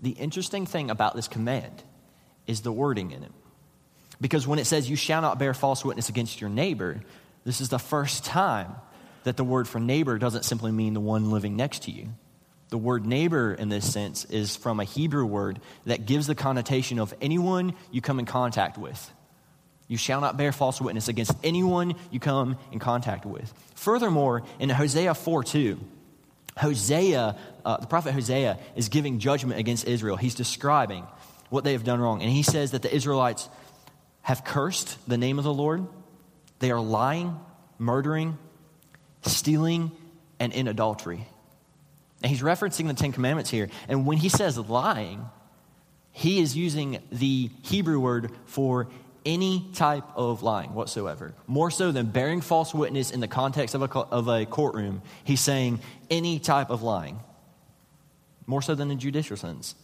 the 0.00 0.10
interesting 0.10 0.66
thing 0.66 0.90
about 0.90 1.14
this 1.14 1.28
command 1.28 1.82
is 2.46 2.62
the 2.62 2.72
wording 2.72 3.10
in 3.10 3.22
it. 3.22 3.32
Because 4.20 4.46
when 4.46 4.58
it 4.58 4.66
says, 4.66 4.88
You 4.88 4.96
shall 4.96 5.22
not 5.22 5.38
bear 5.38 5.54
false 5.54 5.84
witness 5.84 6.08
against 6.08 6.40
your 6.40 6.50
neighbor, 6.50 7.02
this 7.44 7.60
is 7.60 7.68
the 7.68 7.78
first 7.78 8.24
time 8.24 8.74
that 9.24 9.36
the 9.36 9.44
word 9.44 9.66
for 9.68 9.80
neighbor 9.80 10.18
doesn't 10.18 10.44
simply 10.44 10.72
mean 10.72 10.94
the 10.94 11.00
one 11.00 11.30
living 11.30 11.56
next 11.56 11.84
to 11.84 11.90
you. 11.90 12.14
The 12.68 12.78
word 12.78 13.06
neighbor 13.06 13.52
in 13.54 13.68
this 13.68 13.92
sense 13.92 14.24
is 14.26 14.56
from 14.56 14.80
a 14.80 14.84
Hebrew 14.84 15.26
word 15.26 15.60
that 15.86 16.06
gives 16.06 16.26
the 16.26 16.34
connotation 16.34 16.98
of 16.98 17.12
anyone 17.20 17.74
you 17.90 18.00
come 18.00 18.18
in 18.18 18.24
contact 18.26 18.78
with. 18.78 19.10
You 19.86 19.98
shall 19.98 20.20
not 20.20 20.36
bear 20.36 20.50
false 20.50 20.80
witness 20.80 21.08
against 21.08 21.32
anyone 21.44 21.94
you 22.10 22.20
come 22.20 22.56
in 22.72 22.78
contact 22.78 23.26
with. 23.26 23.52
Furthermore, 23.74 24.42
in 24.58 24.70
Hosea 24.70 25.14
4 25.14 25.44
2, 25.44 25.78
Hosea, 26.56 27.36
uh, 27.64 27.76
the 27.76 27.86
prophet 27.86 28.12
Hosea, 28.12 28.58
is 28.76 28.88
giving 28.88 29.18
judgment 29.18 29.60
against 29.60 29.86
Israel. 29.86 30.16
He's 30.16 30.34
describing 30.34 31.06
what 31.50 31.64
they 31.64 31.72
have 31.72 31.84
done 31.84 32.00
wrong. 32.00 32.22
And 32.22 32.30
he 32.30 32.42
says 32.42 32.70
that 32.70 32.82
the 32.82 32.94
Israelites 32.94 33.48
have 34.22 34.44
cursed 34.44 34.96
the 35.06 35.18
name 35.18 35.38
of 35.38 35.44
the 35.44 35.52
Lord, 35.52 35.86
they 36.60 36.70
are 36.70 36.80
lying, 36.80 37.38
murdering, 37.78 38.38
stealing, 39.24 39.90
and 40.38 40.52
in 40.52 40.68
adultery. 40.68 41.26
And 42.22 42.30
he's 42.30 42.42
referencing 42.42 42.86
the 42.86 42.94
Ten 42.94 43.12
Commandments 43.12 43.50
here. 43.50 43.68
And 43.88 44.06
when 44.06 44.16
he 44.16 44.28
says 44.28 44.58
lying, 44.58 45.24
he 46.12 46.40
is 46.40 46.56
using 46.56 47.02
the 47.10 47.50
Hebrew 47.62 48.00
word 48.00 48.30
for 48.46 48.88
any 49.26 49.66
type 49.74 50.04
of 50.16 50.42
lying 50.42 50.74
whatsoever. 50.74 51.34
More 51.46 51.70
so 51.70 51.92
than 51.92 52.06
bearing 52.06 52.40
false 52.40 52.74
witness 52.74 53.10
in 53.10 53.20
the 53.20 53.28
context 53.28 53.74
of 53.74 53.82
a, 53.82 53.98
of 53.98 54.28
a 54.28 54.46
courtroom, 54.46 55.02
he's 55.24 55.40
saying 55.40 55.80
any 56.10 56.38
type 56.38 56.70
of 56.70 56.82
lying. 56.82 57.20
More 58.46 58.62
so 58.62 58.74
than 58.74 58.90
in 58.90 58.98
judicial 58.98 59.36
sense. 59.36 59.74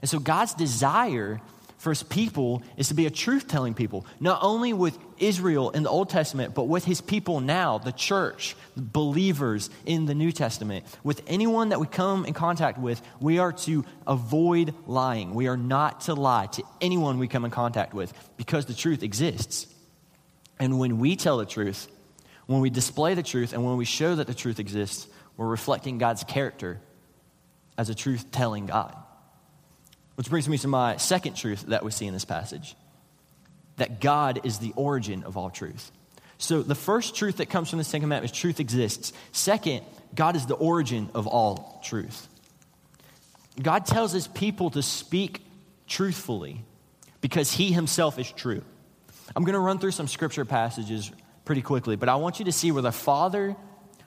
And 0.00 0.10
so 0.10 0.18
God's 0.18 0.54
desire 0.54 1.40
for 1.78 1.90
his 1.90 2.02
people 2.02 2.62
is 2.76 2.88
to 2.88 2.94
be 2.94 3.06
a 3.06 3.10
truth 3.10 3.48
telling 3.48 3.74
people, 3.74 4.06
not 4.18 4.40
only 4.42 4.72
with 4.72 4.98
Israel 5.20 5.70
in 5.70 5.82
the 5.82 5.90
Old 5.90 6.08
Testament, 6.08 6.54
but 6.54 6.64
with 6.64 6.84
his 6.84 7.00
people 7.00 7.40
now, 7.40 7.78
the 7.78 7.92
church, 7.92 8.56
believers 8.76 9.70
in 9.86 10.06
the 10.06 10.14
New 10.14 10.32
Testament. 10.32 10.84
With 11.04 11.22
anyone 11.26 11.68
that 11.68 11.80
we 11.80 11.86
come 11.86 12.24
in 12.24 12.34
contact 12.34 12.78
with, 12.78 13.00
we 13.20 13.38
are 13.38 13.52
to 13.52 13.84
avoid 14.06 14.74
lying. 14.86 15.34
We 15.34 15.48
are 15.48 15.56
not 15.56 16.02
to 16.02 16.14
lie 16.14 16.46
to 16.46 16.62
anyone 16.80 17.18
we 17.18 17.28
come 17.28 17.44
in 17.44 17.50
contact 17.50 17.94
with 17.94 18.12
because 18.36 18.66
the 18.66 18.74
truth 18.74 19.02
exists. 19.02 19.66
And 20.58 20.78
when 20.78 20.98
we 20.98 21.16
tell 21.16 21.38
the 21.38 21.46
truth, 21.46 21.88
when 22.46 22.60
we 22.60 22.70
display 22.70 23.14
the 23.14 23.22
truth, 23.22 23.52
and 23.52 23.64
when 23.64 23.76
we 23.76 23.84
show 23.84 24.16
that 24.16 24.26
the 24.26 24.34
truth 24.34 24.58
exists, 24.58 25.06
we're 25.36 25.46
reflecting 25.46 25.98
God's 25.98 26.24
character 26.24 26.80
as 27.78 27.88
a 27.88 27.94
truth 27.94 28.32
telling 28.32 28.66
God. 28.66 28.96
Which 30.16 30.28
brings 30.28 30.48
me 30.48 30.58
to 30.58 30.68
my 30.68 30.96
second 30.96 31.34
truth 31.34 31.62
that 31.68 31.84
we 31.84 31.90
see 31.90 32.06
in 32.06 32.12
this 32.12 32.24
passage 32.24 32.74
that 33.80 33.98
God 33.98 34.40
is 34.44 34.58
the 34.58 34.74
origin 34.76 35.24
of 35.24 35.38
all 35.38 35.48
truth. 35.48 35.90
So, 36.36 36.62
the 36.62 36.74
first 36.74 37.16
truth 37.16 37.38
that 37.38 37.48
comes 37.48 37.70
from 37.70 37.78
the 37.78 37.84
Ten 37.84 38.02
Commandments 38.02 38.34
is 38.34 38.38
truth 38.38 38.60
exists. 38.60 39.14
Second, 39.32 39.84
God 40.14 40.36
is 40.36 40.44
the 40.44 40.54
origin 40.54 41.08
of 41.14 41.26
all 41.26 41.80
truth. 41.82 42.28
God 43.60 43.86
tells 43.86 44.12
his 44.12 44.28
people 44.28 44.68
to 44.70 44.82
speak 44.82 45.42
truthfully 45.88 46.62
because 47.22 47.52
he 47.52 47.72
himself 47.72 48.18
is 48.18 48.30
true. 48.30 48.62
I'm 49.34 49.44
going 49.44 49.54
to 49.54 49.60
run 49.60 49.78
through 49.78 49.92
some 49.92 50.08
scripture 50.08 50.44
passages 50.44 51.10
pretty 51.46 51.62
quickly, 51.62 51.96
but 51.96 52.10
I 52.10 52.16
want 52.16 52.38
you 52.38 52.44
to 52.44 52.52
see 52.52 52.72
where 52.72 52.82
the 52.82 52.92
Father, 52.92 53.56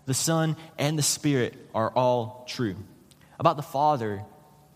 the 0.05 0.13
Son, 0.13 0.55
and 0.77 0.99
the 0.99 1.03
Spirit 1.03 1.55
are 1.73 1.89
all 1.89 2.45
true. 2.47 2.75
About 3.39 3.57
the 3.57 3.63
Father, 3.63 4.23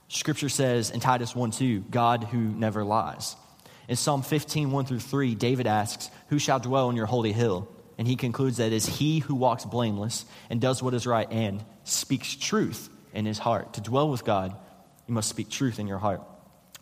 Scripture 0.08 0.50
says 0.50 0.90
in 0.90 1.00
Titus 1.00 1.36
1 1.36 1.52
2, 1.52 1.82
God 1.82 2.24
who 2.24 2.40
never 2.40 2.84
lies. 2.84 3.36
In 3.88 3.96
Psalm 3.96 4.22
15, 4.22 4.72
1 4.72 4.86
through 4.86 5.00
3, 5.00 5.36
David 5.36 5.68
asks, 5.68 6.10
Who 6.28 6.40
shall 6.40 6.60
dwell 6.60 6.88
on 6.88 6.96
your 6.96 7.06
holy 7.06 7.32
hill? 7.32 7.70
And 7.98 8.08
he 8.08 8.16
concludes 8.16 8.58
that 8.58 8.68
it 8.68 8.74
is 8.74 8.86
he 8.86 9.20
who 9.20 9.34
walks 9.34 9.66
blameless 9.66 10.26
and 10.50 10.62
does 10.62 10.84
what 10.84 10.94
is 10.94 11.08
right 11.08 11.28
and 11.32 11.64
speaks 11.84 12.36
truth 12.36 12.90
in 13.14 13.26
his 13.26 13.40
heart. 13.40 13.74
To 13.74 13.82
dwell 13.82 14.10
with 14.10 14.24
God, 14.24 14.56
you 15.08 15.14
must 15.14 15.30
speak 15.30 15.50
truth 15.50 15.80
in 15.80 15.88
your 15.88 15.98
heart. 15.98 16.22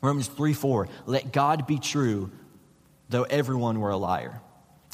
Romans 0.01 0.27
3 0.27 0.53
4, 0.53 0.89
let 1.05 1.31
God 1.31 1.67
be 1.67 1.79
true, 1.79 2.31
though 3.09 3.24
everyone 3.24 3.79
were 3.79 3.91
a 3.91 3.97
liar. 3.97 4.41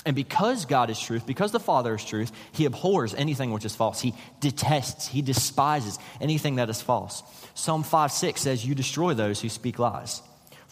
And 0.05 0.15
because 0.15 0.65
God 0.65 0.89
is 0.89 0.99
truth, 0.99 1.27
because 1.27 1.51
the 1.51 1.59
Father 1.59 1.93
is 1.95 2.03
truth, 2.03 2.31
he 2.51 2.65
abhors 2.65 3.13
anything 3.13 3.51
which 3.51 3.65
is 3.65 3.75
false. 3.75 4.01
He 4.01 4.15
detests, 4.39 5.07
he 5.07 5.21
despises 5.21 5.99
anything 6.19 6.55
that 6.55 6.69
is 6.69 6.81
false. 6.81 7.23
Psalm 7.53 7.83
5 7.83 8.11
6 8.11 8.41
says, 8.41 8.65
You 8.65 8.75
destroy 8.75 9.13
those 9.13 9.41
who 9.41 9.49
speak 9.49 9.79
lies. 9.79 10.21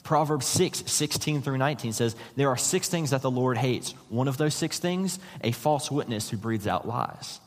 Proverbs 0.10 0.48
6 0.48 0.86
16 0.88 1.44
through 1.44 1.60
19 1.60 1.94
says, 1.94 2.16
There 2.36 2.50
are 2.50 2.58
six 2.58 2.90
things 2.90 3.12
that 3.12 3.22
the 3.22 3.30
Lord 3.30 3.60
hates. 3.60 3.92
One 4.10 4.28
of 4.28 4.38
those 4.38 4.56
six 4.56 4.80
things, 4.80 5.20
a 5.44 5.52
false 5.52 5.92
witness 5.92 6.32
who 6.32 6.38
breathes 6.38 6.66
out 6.66 6.88
lies. 6.88 7.40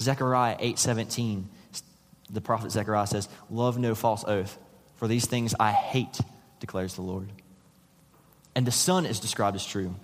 Zechariah 0.00 0.56
8 0.58 0.76
17, 0.76 1.48
the 2.30 2.40
prophet 2.40 2.72
Zechariah 2.72 3.06
says, 3.06 3.28
Love 3.48 3.78
no 3.78 3.94
false 3.94 4.24
oath, 4.24 4.58
for 4.96 5.06
these 5.06 5.26
things 5.26 5.54
I 5.60 5.70
hate, 5.70 6.18
declares 6.58 6.96
the 6.96 7.02
Lord. 7.02 7.28
And 8.56 8.66
the 8.66 8.72
Son 8.72 9.06
is 9.06 9.20
described 9.20 9.54
as 9.54 9.64
true. 9.64 9.94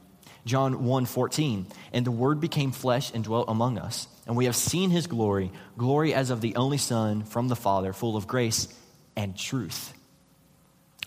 John 0.45 0.85
1 0.85 1.07
14. 1.07 1.67
And 1.93 2.07
the 2.07 2.12
Word 2.12 2.38
became 2.38 2.71
flesh 2.71 3.12
and 3.12 3.25
dwelt 3.25 3.49
among 3.49 3.79
us. 3.79 4.07
And 4.29 4.37
we 4.37 4.45
have 4.45 4.55
seen 4.55 4.91
his 4.91 5.09
glory, 5.09 5.50
glory 5.77 6.15
as 6.15 6.31
of 6.31 6.41
the 6.41 6.55
only 6.55 6.79
Son 6.79 7.25
from 7.25 7.49
the 7.49 7.57
Father, 7.57 7.93
full 7.93 8.17
of 8.17 8.29
grace 8.29 8.69
and 9.17 9.37
truth. 9.37 9.98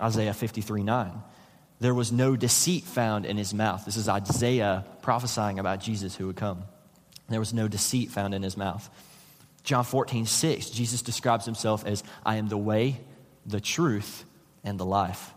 Isaiah 0.02 0.34
53 0.34 0.84
9. 0.84 1.12
There 1.80 1.94
was 1.94 2.12
no 2.12 2.36
deceit 2.36 2.84
found 2.84 3.26
in 3.26 3.38
his 3.38 3.54
mouth. 3.54 3.86
This 3.86 3.98
is 3.98 4.08
Isaiah 4.08 4.86
prophesying 5.02 5.58
about 5.58 5.80
Jesus 5.80 6.16
who 6.16 6.28
would 6.28 6.36
come. 6.36 6.64
There 7.28 7.40
was 7.40 7.54
no 7.54 7.68
deceit 7.68 8.12
found 8.12 8.34
in 8.34 8.44
his 8.44 8.56
mouth. 8.56 8.90
John 9.64 9.84
14 9.84 10.26
6, 10.26 10.70
Jesus 10.70 11.02
describes 11.02 11.46
himself 11.46 11.86
as, 11.86 12.04
I 12.26 12.36
am 12.36 12.50
the 12.50 12.58
way, 12.58 13.00
the 13.46 13.62
truth, 13.62 14.26
and 14.64 14.80
the 14.80 14.86
life. 14.86 15.34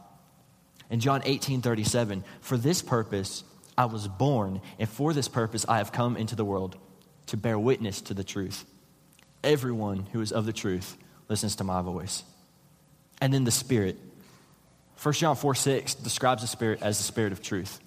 In 0.90 1.00
John 1.00 1.22
18 1.24 1.62
37, 1.62 2.24
for 2.40 2.56
this 2.56 2.82
purpose, 2.82 3.44
I 3.76 3.86
was 3.86 4.06
born, 4.06 4.60
and 4.78 4.88
for 4.88 5.12
this 5.12 5.28
purpose 5.28 5.64
I 5.68 5.78
have 5.78 5.92
come 5.92 6.16
into 6.16 6.36
the 6.36 6.44
world 6.44 6.76
to 7.26 7.36
bear 7.36 7.58
witness 7.58 8.00
to 8.02 8.14
the 8.14 8.24
truth. 8.24 8.64
Everyone 9.42 10.06
who 10.12 10.20
is 10.20 10.32
of 10.32 10.46
the 10.46 10.52
truth 10.52 10.96
listens 11.28 11.56
to 11.56 11.64
my 11.64 11.82
voice. 11.82 12.22
And 13.20 13.32
then 13.32 13.44
the 13.44 13.50
Spirit. 13.50 13.96
1 15.04 15.12
John 15.12 15.36
4 15.36 15.54
6 15.54 15.94
describes 15.96 16.40
the 16.40 16.48
Spirit 16.48 16.80
as 16.80 16.96
the 16.96 17.04
Spirit 17.04 17.32
of 17.32 17.42
truth. 17.42 17.78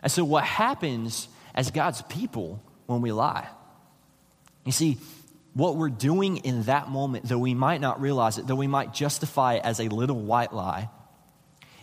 And 0.00 0.12
so, 0.12 0.24
what 0.24 0.44
happens 0.44 1.28
as 1.56 1.72
God's 1.72 2.02
people 2.02 2.62
when 2.86 3.02
we 3.02 3.10
lie? 3.10 3.48
You 4.64 4.70
see, 4.70 4.98
what 5.54 5.76
we're 5.76 5.90
doing 5.90 6.36
in 6.38 6.62
that 6.64 6.88
moment, 6.88 7.28
though 7.28 7.38
we 7.38 7.54
might 7.54 7.80
not 7.80 8.00
realize 8.00 8.38
it, 8.38 8.46
though 8.46 8.54
we 8.54 8.68
might 8.68 8.94
justify 8.94 9.54
it 9.54 9.64
as 9.64 9.80
a 9.80 9.88
little 9.88 10.20
white 10.20 10.52
lie, 10.52 10.88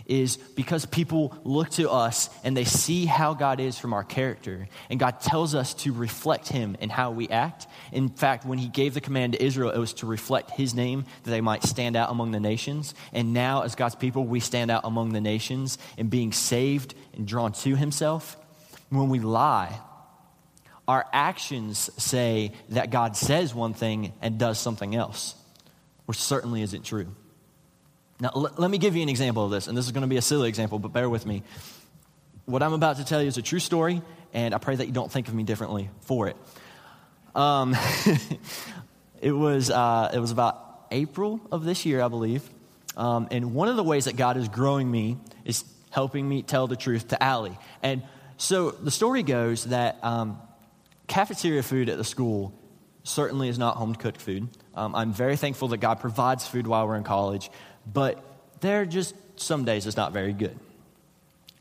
is 0.09 0.37
because 0.37 0.85
people 0.85 1.37
look 1.43 1.69
to 1.69 1.89
us 1.89 2.29
and 2.43 2.57
they 2.57 2.63
see 2.63 3.05
how 3.05 3.33
God 3.35 3.59
is 3.59 3.77
from 3.77 3.93
our 3.93 4.03
character. 4.03 4.67
And 4.89 4.99
God 4.99 5.21
tells 5.21 5.53
us 5.53 5.75
to 5.75 5.93
reflect 5.93 6.47
Him 6.47 6.75
in 6.79 6.89
how 6.89 7.11
we 7.11 7.29
act. 7.29 7.67
In 7.91 8.09
fact, 8.09 8.45
when 8.45 8.57
He 8.57 8.67
gave 8.67 8.95
the 8.95 9.01
command 9.01 9.33
to 9.33 9.43
Israel, 9.43 9.69
it 9.69 9.77
was 9.77 9.93
to 9.95 10.07
reflect 10.07 10.51
His 10.51 10.73
name 10.73 11.05
that 11.23 11.29
they 11.29 11.41
might 11.41 11.63
stand 11.63 11.95
out 11.95 12.09
among 12.09 12.31
the 12.31 12.39
nations. 12.39 12.95
And 13.13 13.33
now, 13.33 13.61
as 13.61 13.75
God's 13.75 13.95
people, 13.95 14.25
we 14.25 14.39
stand 14.39 14.71
out 14.71 14.81
among 14.83 15.13
the 15.13 15.21
nations 15.21 15.77
in 15.97 16.09
being 16.09 16.31
saved 16.31 16.95
and 17.13 17.27
drawn 17.27 17.51
to 17.53 17.75
Himself. 17.75 18.35
When 18.89 19.09
we 19.09 19.19
lie, 19.19 19.79
our 20.87 21.05
actions 21.13 21.91
say 22.01 22.53
that 22.69 22.89
God 22.89 23.15
says 23.15 23.53
one 23.53 23.75
thing 23.75 24.13
and 24.23 24.39
does 24.39 24.57
something 24.57 24.95
else, 24.95 25.35
which 26.07 26.17
certainly 26.17 26.63
isn't 26.63 26.83
true. 26.83 27.15
Now, 28.19 28.31
l- 28.35 28.51
let 28.57 28.69
me 28.69 28.77
give 28.77 28.95
you 28.95 29.03
an 29.03 29.09
example 29.09 29.45
of 29.45 29.51
this, 29.51 29.67
and 29.67 29.77
this 29.77 29.85
is 29.85 29.91
going 29.91 30.01
to 30.01 30.07
be 30.07 30.17
a 30.17 30.21
silly 30.21 30.49
example, 30.49 30.79
but 30.79 30.91
bear 30.91 31.09
with 31.09 31.25
me. 31.25 31.43
What 32.45 32.63
I'm 32.63 32.73
about 32.73 32.97
to 32.97 33.05
tell 33.05 33.21
you 33.21 33.27
is 33.27 33.37
a 33.37 33.41
true 33.41 33.59
story, 33.59 34.01
and 34.33 34.53
I 34.53 34.57
pray 34.57 34.75
that 34.75 34.85
you 34.85 34.91
don't 34.91 35.11
think 35.11 35.27
of 35.27 35.33
me 35.33 35.43
differently 35.43 35.89
for 36.01 36.27
it. 36.27 36.35
Um, 37.35 37.75
it, 39.21 39.31
was, 39.31 39.69
uh, 39.69 40.11
it 40.13 40.19
was 40.19 40.31
about 40.31 40.87
April 40.91 41.39
of 41.51 41.63
this 41.63 41.85
year, 41.85 42.01
I 42.01 42.07
believe. 42.07 42.47
Um, 42.97 43.27
and 43.31 43.53
one 43.53 43.69
of 43.69 43.75
the 43.75 43.83
ways 43.83 44.05
that 44.05 44.17
God 44.17 44.35
is 44.35 44.49
growing 44.49 44.89
me 44.89 45.17
is 45.45 45.63
helping 45.91 46.27
me 46.27 46.41
tell 46.41 46.67
the 46.67 46.75
truth 46.75 47.09
to 47.09 47.23
Allie. 47.23 47.57
And 47.81 48.03
so 48.37 48.71
the 48.71 48.91
story 48.91 49.23
goes 49.23 49.65
that 49.65 50.03
um, 50.03 50.39
cafeteria 51.07 51.63
food 51.63 51.89
at 51.89 51.97
the 51.97 52.03
school 52.03 52.53
certainly 53.03 53.49
is 53.49 53.57
not 53.57 53.77
home 53.77 53.95
cooked 53.95 54.21
food. 54.21 54.49
Um, 54.75 54.95
I'm 54.95 55.13
very 55.13 55.35
thankful 55.35 55.69
that 55.69 55.77
God 55.77 55.99
provides 55.99 56.47
food 56.47 56.67
while 56.67 56.87
we're 56.87 56.95
in 56.95 57.03
college, 57.03 57.49
but 57.91 58.23
there 58.61 58.85
just 58.85 59.15
some 59.35 59.65
days 59.65 59.87
it's 59.87 59.97
not 59.97 60.13
very 60.13 60.33
good. 60.33 60.57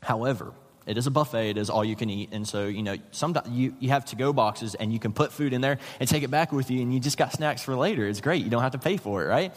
However, 0.01 0.53
it 0.85 0.97
is 0.97 1.07
a 1.07 1.11
buffet, 1.11 1.51
it 1.51 1.57
is 1.57 1.69
all 1.69 1.85
you 1.85 1.95
can 1.95 2.09
eat. 2.09 2.29
And 2.31 2.47
so, 2.47 2.67
you 2.67 2.81
know, 2.81 2.95
sometimes 3.11 3.49
you, 3.49 3.75
you 3.79 3.89
have 3.89 4.05
to 4.05 4.15
go 4.15 4.33
boxes 4.33 4.75
and 4.75 4.91
you 4.91 4.99
can 4.99 5.13
put 5.13 5.31
food 5.31 5.53
in 5.53 5.61
there 5.61 5.77
and 5.99 6.09
take 6.09 6.23
it 6.23 6.31
back 6.31 6.51
with 6.51 6.71
you, 6.71 6.81
and 6.81 6.93
you 6.93 6.99
just 6.99 7.17
got 7.17 7.31
snacks 7.31 7.61
for 7.61 7.75
later. 7.75 8.07
It's 8.07 8.21
great. 8.21 8.43
You 8.43 8.49
don't 8.49 8.63
have 8.63 8.71
to 8.71 8.79
pay 8.79 8.97
for 8.97 9.23
it, 9.23 9.27
right? 9.27 9.53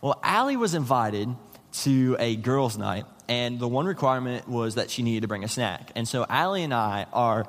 Well, 0.00 0.18
Allie 0.22 0.56
was 0.56 0.74
invited 0.74 1.28
to 1.82 2.16
a 2.18 2.36
girls' 2.36 2.76
night, 2.76 3.04
and 3.28 3.60
the 3.60 3.68
one 3.68 3.86
requirement 3.86 4.48
was 4.48 4.74
that 4.74 4.90
she 4.90 5.02
needed 5.02 5.22
to 5.22 5.28
bring 5.28 5.44
a 5.44 5.48
snack. 5.48 5.92
And 5.94 6.08
so, 6.08 6.26
Allie 6.28 6.64
and 6.64 6.74
I 6.74 7.06
are 7.12 7.46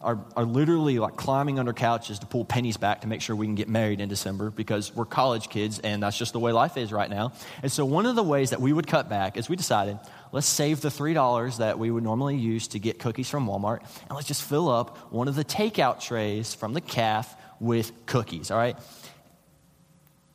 are, 0.00 0.24
are 0.36 0.44
literally 0.44 0.98
like 0.98 1.16
climbing 1.16 1.58
under 1.58 1.72
couches 1.72 2.20
to 2.20 2.26
pull 2.26 2.44
pennies 2.44 2.76
back 2.76 3.00
to 3.00 3.08
make 3.08 3.20
sure 3.20 3.34
we 3.34 3.46
can 3.46 3.54
get 3.54 3.68
married 3.68 4.00
in 4.00 4.08
December 4.08 4.50
because 4.50 4.94
we're 4.94 5.04
college 5.04 5.48
kids 5.48 5.78
and 5.80 6.02
that's 6.02 6.16
just 6.16 6.32
the 6.32 6.38
way 6.38 6.52
life 6.52 6.76
is 6.76 6.92
right 6.92 7.10
now. 7.10 7.32
And 7.62 7.70
so, 7.70 7.84
one 7.84 8.06
of 8.06 8.14
the 8.16 8.22
ways 8.22 8.50
that 8.50 8.60
we 8.60 8.72
would 8.72 8.86
cut 8.86 9.08
back 9.08 9.36
is 9.36 9.48
we 9.48 9.56
decided 9.56 9.98
let's 10.30 10.46
save 10.46 10.80
the 10.80 10.88
$3 10.88 11.58
that 11.58 11.78
we 11.78 11.90
would 11.90 12.04
normally 12.04 12.36
use 12.36 12.68
to 12.68 12.78
get 12.78 12.98
cookies 12.98 13.28
from 13.28 13.46
Walmart 13.46 13.80
and 13.80 14.12
let's 14.14 14.28
just 14.28 14.42
fill 14.42 14.68
up 14.68 15.12
one 15.12 15.26
of 15.28 15.34
the 15.34 15.44
takeout 15.44 16.00
trays 16.00 16.54
from 16.54 16.74
the 16.74 16.80
calf 16.80 17.34
with 17.60 18.06
cookies, 18.06 18.50
all 18.50 18.58
right? 18.58 18.76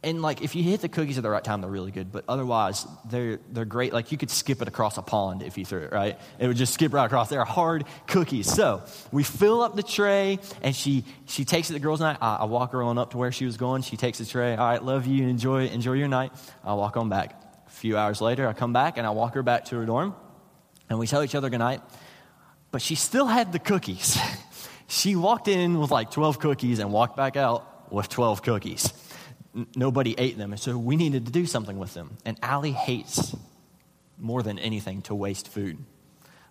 And 0.04 0.22
like 0.22 0.42
if 0.42 0.56
you 0.56 0.64
hit 0.64 0.82
the 0.82 0.90
cookies 0.90 1.18
at 1.18 1.24
the 1.24 1.30
right 1.30 1.44
time, 1.44 1.62
they're 1.62 1.70
really 1.70 1.92
good. 1.92 2.12
But 2.12 2.26
otherwise, 2.28 2.86
they're 3.10 3.40
they're 3.52 3.66
great. 3.66 3.94
Like 3.94 4.12
you 4.12 4.18
could 4.18 4.30
skip 4.30 4.62
it 4.62 4.68
across 4.68 4.98
a 4.98 5.02
pond 5.02 5.42
if 5.42 5.58
you 5.58 5.66
threw 5.66 5.82
it 5.82 5.92
right. 5.92 6.20
It 6.40 6.48
would 6.48 6.58
just 6.58 6.74
skip 6.74 6.94
right 6.94 7.06
across. 7.06 7.30
They're 7.30 7.46
hard 7.46 7.86
cookies. 8.08 8.52
So 8.52 8.84
we 9.12 9.24
fill 9.24 9.62
up 9.62 9.76
the 9.76 9.84
tray, 9.84 10.40
and 10.62 10.76
she 10.76 11.06
she 11.26 11.46
takes 11.46 11.70
it 11.70 11.74
to 11.74 11.80
the 11.80 11.84
girls' 11.84 12.02
night. 12.02 12.18
I, 12.22 12.38
I 12.38 12.44
walk 12.46 12.74
her 12.74 12.84
on 12.84 12.98
up 12.98 13.12
to 13.12 13.18
where 13.18 13.32
she 13.32 13.46
was 13.46 13.58
going. 13.58 13.82
She 13.82 13.98
takes 13.98 14.18
the 14.18 14.26
tray. 14.26 14.56
All 14.56 14.70
right, 14.70 14.84
love 14.84 15.08
you. 15.08 15.28
Enjoy 15.28 15.68
enjoy 15.68 15.94
your 15.94 16.10
night. 16.10 16.34
I 16.64 16.74
walk 16.74 16.98
on 16.98 17.10
back. 17.10 17.40
A 17.68 17.72
few 17.72 17.98
hours 17.98 18.22
later, 18.22 18.48
I 18.48 18.54
come 18.54 18.74
back 18.74 18.98
and 18.98 19.08
I 19.08 19.12
walk 19.12 19.36
her 19.36 19.44
back 19.44 19.66
to 19.66 19.78
her 19.78 19.86
dorm, 19.86 20.16
and 20.90 21.00
we 21.00 21.08
tell 21.08 21.24
each 21.24 21.36
other 21.36 21.50
goodnight. 21.50 21.82
But 22.72 22.82
she 22.82 22.96
still 22.96 23.28
had 23.28 23.54
the 23.54 23.60
cookies. 23.60 24.18
she 24.88 25.16
walked 25.16 25.48
in 25.48 25.80
with 25.80 25.92
like 25.92 26.12
12 26.12 26.40
cookies 26.40 26.80
and 26.80 26.92
walked 26.92 27.16
back 27.16 27.38
out 27.38 27.92
with 27.92 28.10
12 28.10 28.42
cookies 28.42 28.92
nobody 29.76 30.16
ate 30.18 30.38
them. 30.38 30.52
And 30.52 30.60
so 30.60 30.78
we 30.78 30.96
needed 30.96 31.26
to 31.26 31.32
do 31.32 31.46
something 31.46 31.78
with 31.78 31.94
them. 31.94 32.18
And 32.26 32.38
Allie 32.42 32.72
hates 32.72 33.36
more 34.18 34.44
than 34.44 34.60
anything 34.60 35.02
to 35.04 35.16
waste 35.16 35.48
food, 35.48 35.78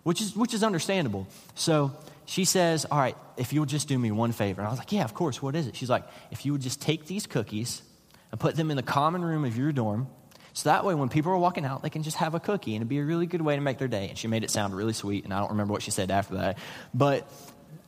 which 0.03 0.21
is, 0.21 0.37
which 0.37 0.55
is 0.55 0.63
understandable. 0.63 1.27
So 1.55 1.93
she 2.27 2.45
says, 2.45 2.85
All 2.85 2.99
right, 2.99 3.17
if 3.37 3.53
you'll 3.53 3.67
just 3.67 3.89
do 3.89 3.99
me 3.99 4.11
one 4.11 4.33
favor. 4.33 4.61
And 4.61 4.69
I 4.69 4.71
was 4.71 4.79
like, 4.79 4.93
Yeah, 4.93 5.05
of 5.05 5.15
course. 5.15 5.43
What 5.43 5.57
is 5.57 5.67
it? 5.67 5.77
She's 5.77 5.91
like, 5.91 6.05
If 6.31 6.45
you 6.47 6.53
would 6.53 6.63
just 6.63 6.81
take 6.81 7.07
these 7.07 7.27
cookies 7.27 7.83
and 8.31 8.41
put 8.41 8.57
them 8.57 8.71
in 8.71 8.77
the 8.77 8.83
common 8.83 9.25
room 9.25 9.45
of 9.45 9.57
your 9.57 9.73
dorm. 9.73 10.09
So 10.55 10.69
that 10.69 10.85
way, 10.85 10.95
when 10.95 11.09
people 11.09 11.33
are 11.33 11.39
walking 11.39 11.65
out, 11.65 11.83
they 11.83 11.89
can 11.89 12.03
just 12.03 12.19
have 12.19 12.35
a 12.35 12.41
cookie, 12.41 12.75
and 12.75 12.83
it'd 12.83 12.89
be 12.89 12.99
a 12.99 13.05
really 13.05 13.25
good 13.25 13.41
way 13.41 13.57
to 13.57 13.63
make 13.63 13.79
their 13.79 13.89
day. 13.89 14.11
And 14.11 14.19
she 14.19 14.29
made 14.29 14.45
it 14.45 14.51
sound 14.51 14.75
really 14.77 14.93
sweet, 14.93 15.25
and 15.25 15.33
I 15.33 15.41
don't 15.41 15.51
remember 15.51 15.73
what 15.73 15.81
she 15.81 15.91
said 15.91 16.11
after 16.11 16.35
that. 16.35 16.59
But 16.93 17.27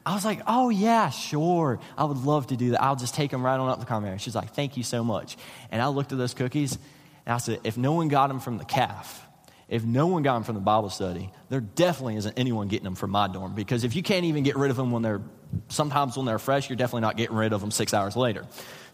I 0.07 0.15
was 0.15 0.25
like, 0.25 0.41
oh, 0.47 0.69
yeah, 0.69 1.09
sure. 1.11 1.81
I 1.97 2.05
would 2.05 2.19
love 2.19 2.49
to 2.49 2.57
do 2.57 2.71
that. 2.71 2.83
I'll 2.83 2.97
just 2.97 3.15
take 3.15 3.31
them 3.31 3.45
right 3.45 3.57
on 3.57 3.69
up 3.69 3.77
to 3.77 3.81
the 3.81 3.87
common 3.87 4.09
area. 4.09 4.19
She's 4.19 4.35
like, 4.35 4.55
thank 4.55 4.77
you 4.77 4.83
so 4.83 5.03
much. 5.03 5.37
And 5.71 5.81
I 5.81 5.89
looked 5.89 6.13
at 6.13 6.19
those 6.19 6.35
cookies, 6.35 6.79
and 7.25 7.35
I 7.35 7.39
said, 7.39 7.61
if 7.65 7.79
no 7.79 7.93
one 7.93 8.09
got 8.09 8.29
them 8.29 8.39
from 8.39 8.59
the 8.59 8.65
calf, 8.65 9.27
if 9.69 9.83
no 9.83 10.07
one 10.07 10.23
got 10.23 10.35
them 10.35 10.45
from 10.45 10.57
the 10.57 10.61
Bible 10.61 10.91
study, 10.91 11.31
there 11.49 11.61
definitely 11.61 12.17
isn't 12.17 12.39
anyone 12.39 12.69
getting 12.69 12.85
them 12.85 12.97
from 12.97 13.11
my 13.11 13.29
dorm. 13.29 13.55
Because 13.55 13.83
if 13.83 13.97
you 13.97 14.03
can't 14.03 14.27
even 14.27 14.45
get 14.45 14.57
rid 14.57 14.71
of 14.71 14.77
them 14.77 14.91
when 14.91 15.03
they're, 15.03 15.23
sometimes 15.69 16.19
when 16.19 16.27
they're 16.27 16.39
fresh, 16.39 16.69
you're 16.69 16.77
definitely 16.77 17.01
not 17.01 17.17
getting 17.17 17.37
rid 17.37 17.55
of 17.55 17.63
them 17.63 17.71
six 17.71 17.95
hours 17.95 18.15
later. 18.15 18.45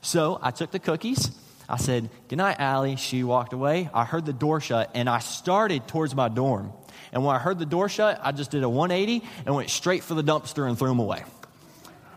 So 0.03 0.39
I 0.41 0.53
took 0.53 0.71
the 0.71 0.79
cookies 0.79 1.31
I 1.71 1.77
said, 1.77 2.11
Good 2.29 2.37
night, 2.37 2.57
Allie. 2.59 2.97
She 2.97 3.23
walked 3.23 3.53
away. 3.53 3.89
I 3.95 4.05
heard 4.05 4.27
the 4.27 4.33
door 4.33 4.61
shut, 4.61 4.91
and 4.93 5.09
I 5.09 5.21
started 5.21 5.87
towards 5.87 6.17
my 6.17 6.29
dorm. 6.29 6.73
And 7.13 7.25
when 7.25 7.35
I 7.35 7.39
heard 7.39 7.59
the 7.59 7.67
door 7.67 7.89
shut, 7.89 8.21
I 8.23 8.33
just 8.33 8.51
did 8.51 8.63
a 8.63 8.69
180 8.69 9.27
and 9.47 9.55
went 9.55 9.71
straight 9.71 10.05
for 10.05 10.15
the 10.15 10.23
dumpster 10.23 10.69
and 10.69 10.79
threw 10.79 10.89
them 10.89 11.01
away. 11.01 11.25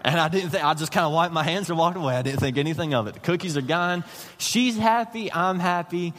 And 0.02 0.20
I 0.20 0.28
didn't 0.28 0.50
think, 0.50 0.64
I 0.64 0.74
just 0.74 0.92
kind 0.92 1.06
of 1.06 1.14
wiped 1.14 1.34
my 1.34 1.44
hands 1.44 1.70
and 1.70 1.80
walked 1.80 1.98
away. 1.98 2.16
I 2.16 2.22
didn't 2.22 2.40
think 2.40 2.58
anything 2.58 2.94
of 2.94 3.08
it. 3.08 3.14
The 3.14 3.20
cookies 3.22 3.56
are 3.58 3.62
gone. 3.62 4.04
She's 4.38 4.78
happy. 4.78 5.32
I'm 5.32 5.60
happy. 5.60 6.14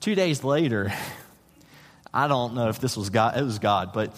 Two 0.00 0.14
days 0.14 0.44
later, 0.44 0.92
I 2.12 2.28
don't 2.28 2.54
know 2.54 2.68
if 2.68 2.80
this 2.80 2.96
was 2.96 3.10
God, 3.10 3.38
it 3.38 3.42
was 3.42 3.58
God, 3.58 3.92
but 3.94 4.12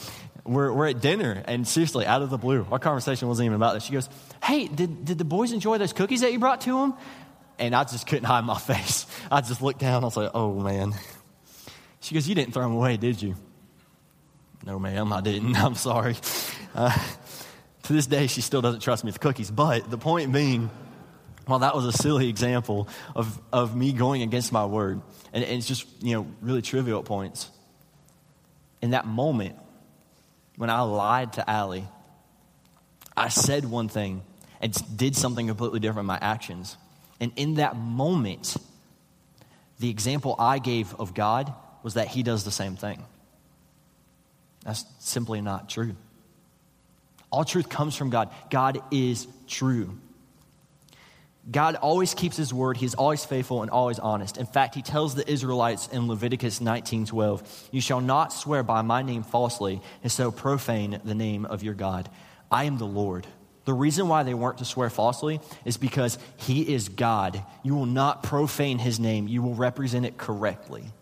we're, 0.45 0.73
we're 0.73 0.89
at 0.89 1.01
dinner, 1.01 1.43
and 1.47 1.67
seriously, 1.67 2.05
out 2.07 2.23
of 2.23 2.31
the 2.31 2.39
blue, 2.39 2.67
our 2.71 2.79
conversation 2.81 3.29
wasn't 3.29 3.47
even 3.47 3.57
about 3.57 3.75
this. 3.75 3.85
She 3.85 3.93
goes, 3.93 4.09
Hey, 4.43 4.67
did, 4.67 5.05
did 5.05 5.19
the 5.19 5.25
boys 5.25 5.53
enjoy 5.53 5.79
those 5.79 5.93
cookies 5.93 6.21
that 6.23 6.33
you 6.33 6.41
brought 6.41 6.63
to 6.63 6.81
them? 6.81 6.95
and 7.59 7.75
I 7.75 7.85
just 7.85 8.07
couldn't 8.07 8.25
hide 8.25 8.45
my 8.45 8.59
face. 8.59 9.07
I 9.31 9.41
just 9.41 9.63
looked 9.63 9.81
down. 9.81 10.03
I 10.03 10.07
was 10.07 10.17
like, 10.17 10.31
oh, 10.35 10.55
man. 10.61 10.95
She 12.07 12.15
goes, 12.15 12.29
You 12.29 12.37
didn't 12.37 12.55
throw 12.55 12.63
them 12.63 12.75
away, 12.75 12.97
did 12.97 13.21
you? 13.21 13.35
No, 14.65 14.79
ma'am, 14.79 15.13
I 15.13 15.21
didn't. 15.21 15.57
I'm 15.65 15.75
sorry. 15.75 16.15
Uh, 16.73 16.97
to 17.83 17.93
this 17.93 18.07
day, 18.07 18.29
she 18.29 18.43
still 18.43 18.63
doesn't 18.63 18.79
trust 18.79 19.03
me 19.03 19.09
with 19.09 19.19
cookies. 19.19 19.51
But 19.51 19.91
the 19.91 19.99
point 19.99 20.33
being, 20.33 20.71
well, 21.49 21.59
that 21.59 21.75
was 21.75 21.85
a 21.85 21.91
silly 21.91 22.29
example 22.29 22.89
of, 23.17 23.41
of 23.53 23.75
me 23.75 23.93
going 23.93 24.23
against 24.23 24.53
my 24.53 24.67
word. 24.67 25.03
And, 25.33 25.43
and 25.43 25.59
it's 25.59 25.67
just, 25.67 25.85
you 26.01 26.15
know, 26.15 26.29
really 26.43 26.63
trivial 26.63 27.03
points. 27.03 27.51
In 28.81 28.91
that 28.91 29.05
moment, 29.05 29.57
when 30.55 30.71
I 30.71 30.83
lied 30.83 31.33
to 31.33 31.51
Allie, 31.51 31.89
I 33.17 33.31
said 33.31 33.65
one 33.65 33.89
thing 33.89 34.23
and 34.61 34.97
did 34.97 35.17
something 35.17 35.49
completely 35.49 35.81
different 35.81 36.05
in 36.05 36.07
my 36.07 36.21
actions. 36.23 36.77
And 37.19 37.33
in 37.35 37.55
that 37.55 37.77
moment, 37.77 38.57
the 39.81 39.91
example 39.91 40.37
I 40.39 40.61
gave 40.61 40.95
of 40.95 41.13
God 41.13 41.53
was 41.87 41.95
that 41.95 42.09
He 42.09 42.25
does 42.25 42.43
the 42.43 42.51
same 42.51 42.75
thing. 42.75 43.01
That's 44.65 44.85
simply 44.99 45.41
not 45.41 45.69
true. 45.69 45.95
All 47.31 47.45
truth 47.45 47.69
comes 47.69 47.95
from 47.95 48.11
God. 48.11 48.31
God 48.51 48.83
is 48.91 49.29
true. 49.47 49.97
God 51.49 51.77
always 51.77 52.13
keeps 52.13 52.37
his 52.37 52.53
word. 52.53 52.77
He's 52.77 52.97
always 52.97 53.25
faithful 53.25 53.63
and 53.63 53.71
always 53.71 54.01
honest. 54.01 54.37
In 54.37 54.47
fact, 54.47 54.75
he 54.75 54.83
tells 54.83 55.15
the 55.15 55.31
Israelites 55.31 55.87
in 55.87 56.09
Leviticus 56.09 56.61
19:12, 56.61 57.45
"You 57.71 57.81
shall 57.81 58.01
not 58.01 58.33
swear 58.33 58.65
by 58.65 58.83
my 58.83 59.03
name 59.03 59.23
falsely 59.23 59.81
and 60.03 60.11
so 60.11 60.33
profane 60.33 61.01
the 61.05 61.15
name 61.15 61.45
of 61.45 61.63
your 61.63 61.75
God. 61.75 62.11
I 62.51 62.65
am 62.65 62.79
the 62.79 62.85
Lord." 62.85 63.29
The 63.65 63.75
reason 63.75 64.09
why 64.09 64.25
they 64.25 64.35
weren't 64.35 64.59
to 64.59 64.65
swear 64.65 64.91
falsely 64.91 65.41
is 65.65 65.77
because 65.77 66.19
he 66.37 66.63
is 66.63 66.89
God. 66.89 67.45
You 67.63 67.77
will 67.77 67.87
not 67.87 68.25
profane 68.25 68.81
his 68.81 68.99
name, 68.99 69.29
you 69.29 69.41
will 69.41 69.55
represent 69.55 70.05
it 70.05 70.19
correctly. 70.19 70.93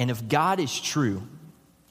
And 0.00 0.10
if 0.10 0.26
God 0.30 0.60
is 0.60 0.80
true, 0.80 1.22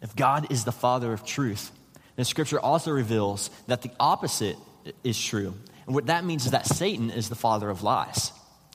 if 0.02 0.16
God 0.16 0.52
is 0.52 0.64
the 0.64 0.72
Father 0.72 1.14
of 1.14 1.24
truth, 1.24 1.72
then 2.16 2.26
Scripture 2.26 2.60
also 2.60 2.90
reveals 2.90 3.52
that 3.68 3.84
the 3.84 3.92
opposite 4.00 4.58
is 5.04 5.24
true. 5.24 5.54
And 5.86 5.94
what 5.94 6.08
that 6.08 6.26
means 6.26 6.46
is 6.46 6.52
that 6.52 6.66
Satan 6.66 7.12
is 7.12 7.30
the 7.30 7.36
father 7.36 7.70
of 7.70 7.84
lies. 7.84 8.32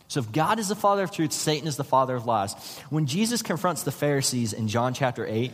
So 0.06 0.20
if 0.20 0.30
God 0.30 0.60
is 0.60 0.68
the 0.68 0.76
father 0.76 1.02
of 1.02 1.10
truth, 1.10 1.32
Satan 1.32 1.66
is 1.66 1.76
the 1.76 1.82
father 1.82 2.14
of 2.14 2.26
lies. 2.26 2.54
When 2.90 3.06
Jesus 3.06 3.42
confronts 3.42 3.82
the 3.82 3.90
Pharisees 3.90 4.52
in 4.52 4.68
John 4.68 4.94
chapter 4.94 5.26
8, 5.26 5.50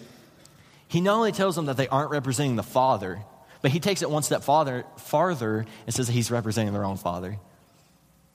he 0.88 1.00
not 1.00 1.16
only 1.16 1.33
tells 1.33 1.57
them 1.57 1.64
that 1.64 1.78
they 1.78 1.88
aren't 1.88 2.11
representing 2.11 2.57
the 2.57 2.62
Father, 2.62 3.20
but 3.62 3.70
he 3.70 3.81
takes 3.81 4.02
it 4.02 4.11
one 4.11 4.22
step 4.22 4.42
farther, 4.42 4.85
farther 4.98 5.64
and 5.87 5.94
says 5.94 6.07
that 6.07 6.12
he's 6.12 6.31
representing 6.31 6.74
their 6.74 6.85
own 6.85 6.98
father. 6.98 7.38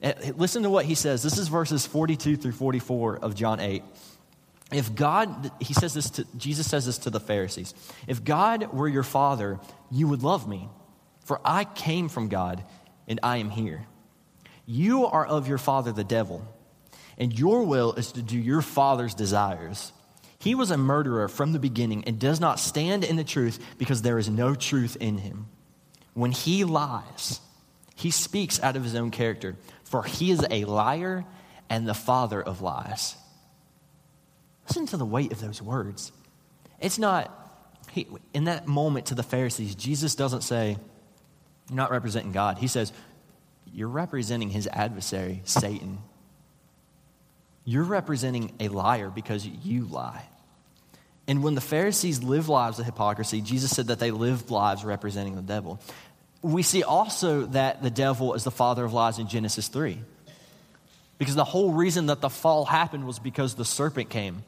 Eh, 0.02 0.32
listen 0.36 0.64
to 0.64 0.72
what 0.72 0.86
he 0.86 0.96
says. 0.96 1.22
This 1.22 1.38
is 1.38 1.50
verses 1.50 1.86
42 1.86 2.36
through 2.36 2.54
44 2.54 3.18
of 3.18 3.36
John 3.36 3.60
8. 3.60 3.84
If 4.72 4.96
God, 4.96 5.52
he 5.60 5.74
says 5.74 5.94
this 5.94 6.10
to, 6.12 6.26
Jesus 6.38 6.68
says 6.68 6.86
this 6.86 6.98
to 7.00 7.10
the 7.10 7.20
Pharisees. 7.20 7.74
If 8.08 8.24
God 8.24 8.74
were 8.74 8.88
your 8.88 9.04
father, 9.04 9.60
you 9.92 10.08
would 10.08 10.24
love 10.24 10.48
me, 10.48 10.70
for 11.24 11.40
I 11.46 11.66
came 11.66 12.10
from 12.10 12.30
God 12.30 12.64
and 13.08 13.20
I 13.22 13.38
am 13.38 13.50
here. 13.50 13.86
You 14.66 15.06
are 15.06 15.26
of 15.26 15.48
your 15.48 15.60
father, 15.60 15.92
the 15.92 16.04
devil, 16.04 16.46
and 17.18 17.38
your 17.38 17.64
will 17.64 17.94
is 17.94 18.12
to 18.14 18.24
do 18.24 18.38
your 18.38 18.64
father's 18.64 19.14
desires. 19.14 19.92
He 20.40 20.56
was 20.56 20.72
a 20.72 20.78
murderer 20.78 21.28
from 21.28 21.54
the 21.54 21.60
beginning 21.60 22.04
and 22.06 22.20
does 22.20 22.40
not 22.40 22.60
stand 22.60 23.04
in 23.04 23.16
the 23.16 23.24
truth 23.24 23.64
because 23.78 24.02
there 24.02 24.18
is 24.18 24.30
no 24.30 24.56
truth 24.56 24.98
in 25.00 25.20
him. 25.20 25.48
When 26.14 26.32
he 26.32 26.64
lies, 26.64 27.40
he 27.96 28.12
speaks 28.12 28.62
out 28.62 28.76
of 28.76 28.84
his 28.84 28.96
own 28.96 29.12
character, 29.12 29.56
for 29.84 30.04
he 30.04 30.32
is 30.32 30.46
a 30.50 30.66
liar 30.66 31.24
and 31.70 31.88
the 31.88 31.94
father 31.94 32.42
of 32.42 32.62
lies. 32.62 33.16
Listen 34.68 34.86
to 34.88 34.98
the 34.98 35.06
weight 35.06 35.32
of 35.32 35.40
those 35.40 35.62
words. 35.62 36.12
It's 36.80 36.98
not, 36.98 37.32
he, 37.92 38.08
in 38.34 38.46
that 38.46 38.68
moment 38.68 39.08
to 39.08 39.16
the 39.16 39.24
Pharisees, 39.24 39.76
Jesus 39.76 40.16
doesn't 40.16 40.42
say, 40.42 40.78
You're 41.70 41.78
not 41.78 41.92
representing 41.92 42.32
God. 42.32 42.58
He 42.58 42.68
says, 42.68 42.92
You're 43.72 43.88
representing 43.88 44.50
his 44.50 44.68
adversary, 44.68 45.42
Satan. 45.46 46.00
You're 47.64 47.84
representing 47.84 48.54
a 48.60 48.68
liar 48.68 49.10
because 49.10 49.46
you 49.46 49.86
lie. 49.86 50.24
And 51.28 51.42
when 51.44 51.56
the 51.56 51.62
Pharisees 51.62 52.22
lived 52.22 52.48
lives 52.48 52.78
of 52.78 52.86
hypocrisy, 52.86 53.42
Jesus 53.42 53.72
said 53.72 53.88
that 53.88 53.98
they 53.98 54.12
lived 54.12 54.52
lives 54.52 54.86
representing 54.86 55.36
the 55.36 55.42
devil. 55.42 55.80
We 56.44 56.62
see 56.62 56.84
also 56.84 57.48
that 57.48 57.82
the 57.82 57.90
devil 57.90 58.36
is 58.36 58.44
the 58.44 58.52
father 58.52 58.86
of 58.86 58.94
lies 58.94 59.18
in 59.18 59.28
Genesis 59.28 59.68
3. 59.68 59.98
Because 61.18 61.34
the 61.34 61.44
whole 61.44 61.72
reason 61.72 62.08
that 62.08 62.22
the 62.22 62.30
fall 62.30 62.66
happened 62.66 63.08
was 63.08 63.18
because 63.18 63.56
the 63.56 63.66
serpent 63.66 64.10
came. 64.10 64.44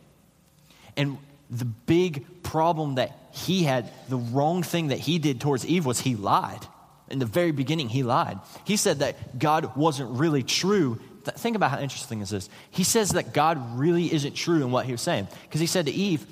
And 0.97 1.17
the 1.49 1.65
big 1.65 2.43
problem 2.43 2.95
that 2.95 3.17
he 3.31 3.63
had, 3.63 3.89
the 4.09 4.17
wrong 4.17 4.63
thing 4.63 4.87
that 4.87 4.99
he 4.99 5.19
did 5.19 5.39
towards 5.39 5.65
Eve 5.65 5.85
was 5.85 6.01
he 6.01 6.15
lied. 6.15 6.65
In 7.09 7.19
the 7.19 7.25
very 7.25 7.51
beginning, 7.51 7.87
he 7.87 8.03
lied. 8.03 8.39
He 8.65 8.75
said 8.75 8.99
that 8.99 9.39
God 9.39 9.77
wasn't 9.77 10.19
really 10.19 10.43
true. 10.43 10.99
Think 11.23 11.55
about 11.55 11.71
how 11.71 11.79
interesting 11.79 12.19
this 12.19 12.33
is. 12.33 12.49
He 12.71 12.83
says 12.83 13.11
that 13.11 13.33
God 13.33 13.79
really 13.79 14.11
isn't 14.11 14.33
true 14.33 14.57
in 14.57 14.71
what 14.71 14.85
he 14.85 14.91
was 14.91 15.01
saying. 15.01 15.27
Because 15.43 15.61
he 15.61 15.67
said 15.67 15.85
to 15.85 15.91
Eve, 15.91 16.25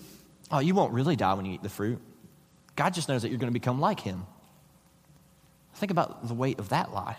Oh, 0.51 0.59
you 0.59 0.75
won't 0.75 0.93
really 0.93 1.15
die 1.15 1.33
when 1.33 1.45
you 1.45 1.53
eat 1.53 1.63
the 1.63 1.69
fruit. 1.69 1.99
God 2.75 2.93
just 2.93 3.09
knows 3.09 3.21
that 3.21 3.29
you're 3.29 3.39
going 3.39 3.51
to 3.51 3.59
become 3.59 3.79
like 3.79 3.99
him. 3.99 4.25
Think 5.75 5.91
about 5.91 6.27
the 6.27 6.33
weight 6.33 6.59
of 6.59 6.69
that 6.69 6.93
lie. 6.93 7.17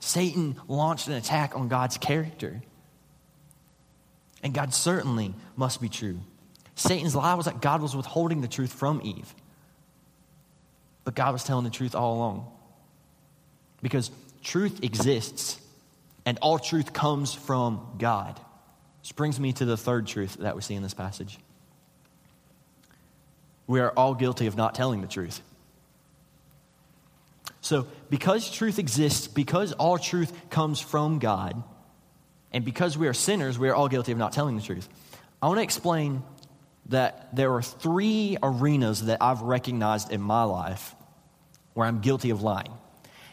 Satan 0.00 0.60
launched 0.68 1.08
an 1.08 1.14
attack 1.14 1.56
on 1.56 1.68
God's 1.68 1.98
character. 1.98 2.62
And 4.44 4.52
God 4.52 4.74
certainly 4.74 5.34
must 5.56 5.80
be 5.80 5.88
true. 5.88 6.20
Satan's 6.76 7.16
lie 7.16 7.34
was 7.34 7.46
that 7.46 7.62
God 7.62 7.80
was 7.80 7.96
withholding 7.96 8.42
the 8.42 8.48
truth 8.48 8.72
from 8.72 9.00
Eve. 9.02 9.34
But 11.02 11.14
God 11.14 11.32
was 11.32 11.44
telling 11.44 11.64
the 11.64 11.70
truth 11.70 11.94
all 11.94 12.14
along. 12.16 12.52
Because 13.82 14.10
truth 14.42 14.84
exists, 14.84 15.58
and 16.26 16.38
all 16.42 16.58
truth 16.58 16.92
comes 16.92 17.32
from 17.32 17.96
God. 17.98 18.38
Which 19.00 19.16
brings 19.16 19.40
me 19.40 19.52
to 19.54 19.64
the 19.64 19.76
third 19.76 20.06
truth 20.06 20.36
that 20.40 20.54
we 20.54 20.62
see 20.62 20.74
in 20.74 20.82
this 20.82 20.94
passage. 20.94 21.38
We 23.66 23.80
are 23.80 23.90
all 23.90 24.14
guilty 24.14 24.46
of 24.46 24.56
not 24.56 24.74
telling 24.74 25.00
the 25.00 25.06
truth. 25.06 25.40
So, 27.62 27.86
because 28.10 28.50
truth 28.50 28.78
exists, 28.78 29.26
because 29.26 29.72
all 29.72 29.96
truth 29.96 30.50
comes 30.50 30.80
from 30.80 31.18
God, 31.18 31.62
and 32.54 32.64
because 32.64 32.96
we 32.96 33.08
are 33.08 33.12
sinners, 33.12 33.58
we 33.58 33.68
are 33.68 33.74
all 33.74 33.88
guilty 33.88 34.12
of 34.12 34.18
not 34.18 34.32
telling 34.32 34.54
the 34.54 34.62
truth. 34.62 34.88
I 35.42 35.48
want 35.48 35.58
to 35.58 35.64
explain 35.64 36.22
that 36.86 37.34
there 37.34 37.52
are 37.52 37.62
three 37.62 38.38
arenas 38.40 39.06
that 39.06 39.20
I've 39.20 39.42
recognized 39.42 40.12
in 40.12 40.20
my 40.20 40.44
life 40.44 40.94
where 41.72 41.84
I'm 41.84 42.00
guilty 42.00 42.30
of 42.30 42.42
lying. 42.42 42.70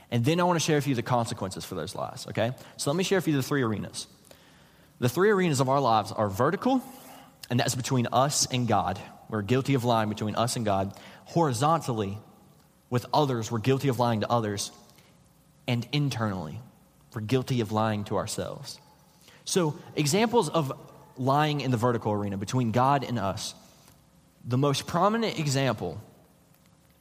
And 0.09 0.25
then 0.25 0.39
I 0.39 0.43
want 0.43 0.59
to 0.59 0.65
share 0.65 0.77
with 0.77 0.87
you 0.87 0.95
the 0.95 1.03
consequences 1.03 1.63
for 1.63 1.75
those 1.75 1.93
lies, 1.93 2.25
okay? 2.29 2.53
So 2.77 2.89
let 2.89 2.97
me 2.97 3.03
share 3.03 3.19
with 3.19 3.27
you 3.27 3.35
the 3.35 3.43
three 3.43 3.61
arenas. 3.61 4.07
The 4.99 5.07
three 5.07 5.29
arenas 5.29 5.59
of 5.59 5.69
our 5.69 5.79
lives 5.79 6.11
are 6.11 6.27
vertical, 6.27 6.81
and 7.49 7.59
that's 7.59 7.75
between 7.75 8.07
us 8.11 8.47
and 8.47 8.67
God. 8.67 8.99
We're 9.29 9.43
guilty 9.43 9.75
of 9.75 9.85
lying 9.85 10.09
between 10.09 10.35
us 10.35 10.55
and 10.55 10.65
God. 10.65 10.97
Horizontally, 11.25 12.17
with 12.89 13.05
others, 13.13 13.51
we're 13.51 13.59
guilty 13.59 13.87
of 13.87 13.99
lying 13.99 14.21
to 14.21 14.29
others. 14.31 14.71
And 15.67 15.87
internally, 15.91 16.59
we're 17.13 17.21
guilty 17.21 17.61
of 17.61 17.71
lying 17.71 18.03
to 18.05 18.17
ourselves. 18.17 18.80
So, 19.51 19.77
examples 19.97 20.47
of 20.47 20.71
lying 21.17 21.59
in 21.59 21.71
the 21.71 21.77
vertical 21.77 22.13
arena 22.13 22.37
between 22.37 22.71
God 22.71 23.03
and 23.03 23.19
us. 23.19 23.53
The 24.45 24.57
most 24.57 24.87
prominent 24.87 25.37
example 25.39 26.01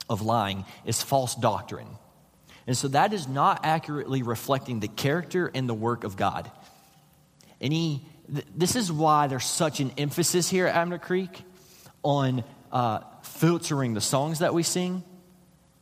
of 0.08 0.20
lying 0.20 0.64
is 0.84 1.00
false 1.00 1.36
doctrine. 1.36 1.86
And 2.66 2.76
so 2.76 2.88
that 2.88 3.12
is 3.12 3.28
not 3.28 3.60
accurately 3.62 4.24
reflecting 4.24 4.80
the 4.80 4.88
character 4.88 5.48
and 5.54 5.68
the 5.68 5.74
work 5.74 6.02
of 6.02 6.16
God. 6.16 6.50
And 7.60 7.72
he, 7.72 8.02
th- 8.34 8.44
this 8.56 8.74
is 8.74 8.90
why 8.90 9.28
there's 9.28 9.46
such 9.46 9.78
an 9.78 9.92
emphasis 9.96 10.50
here 10.50 10.66
at 10.66 10.74
Abner 10.74 10.98
Creek 10.98 11.44
on 12.02 12.42
uh, 12.72 12.98
filtering 13.22 13.94
the 13.94 14.00
songs 14.00 14.40
that 14.40 14.54
we 14.54 14.64
sing, 14.64 15.04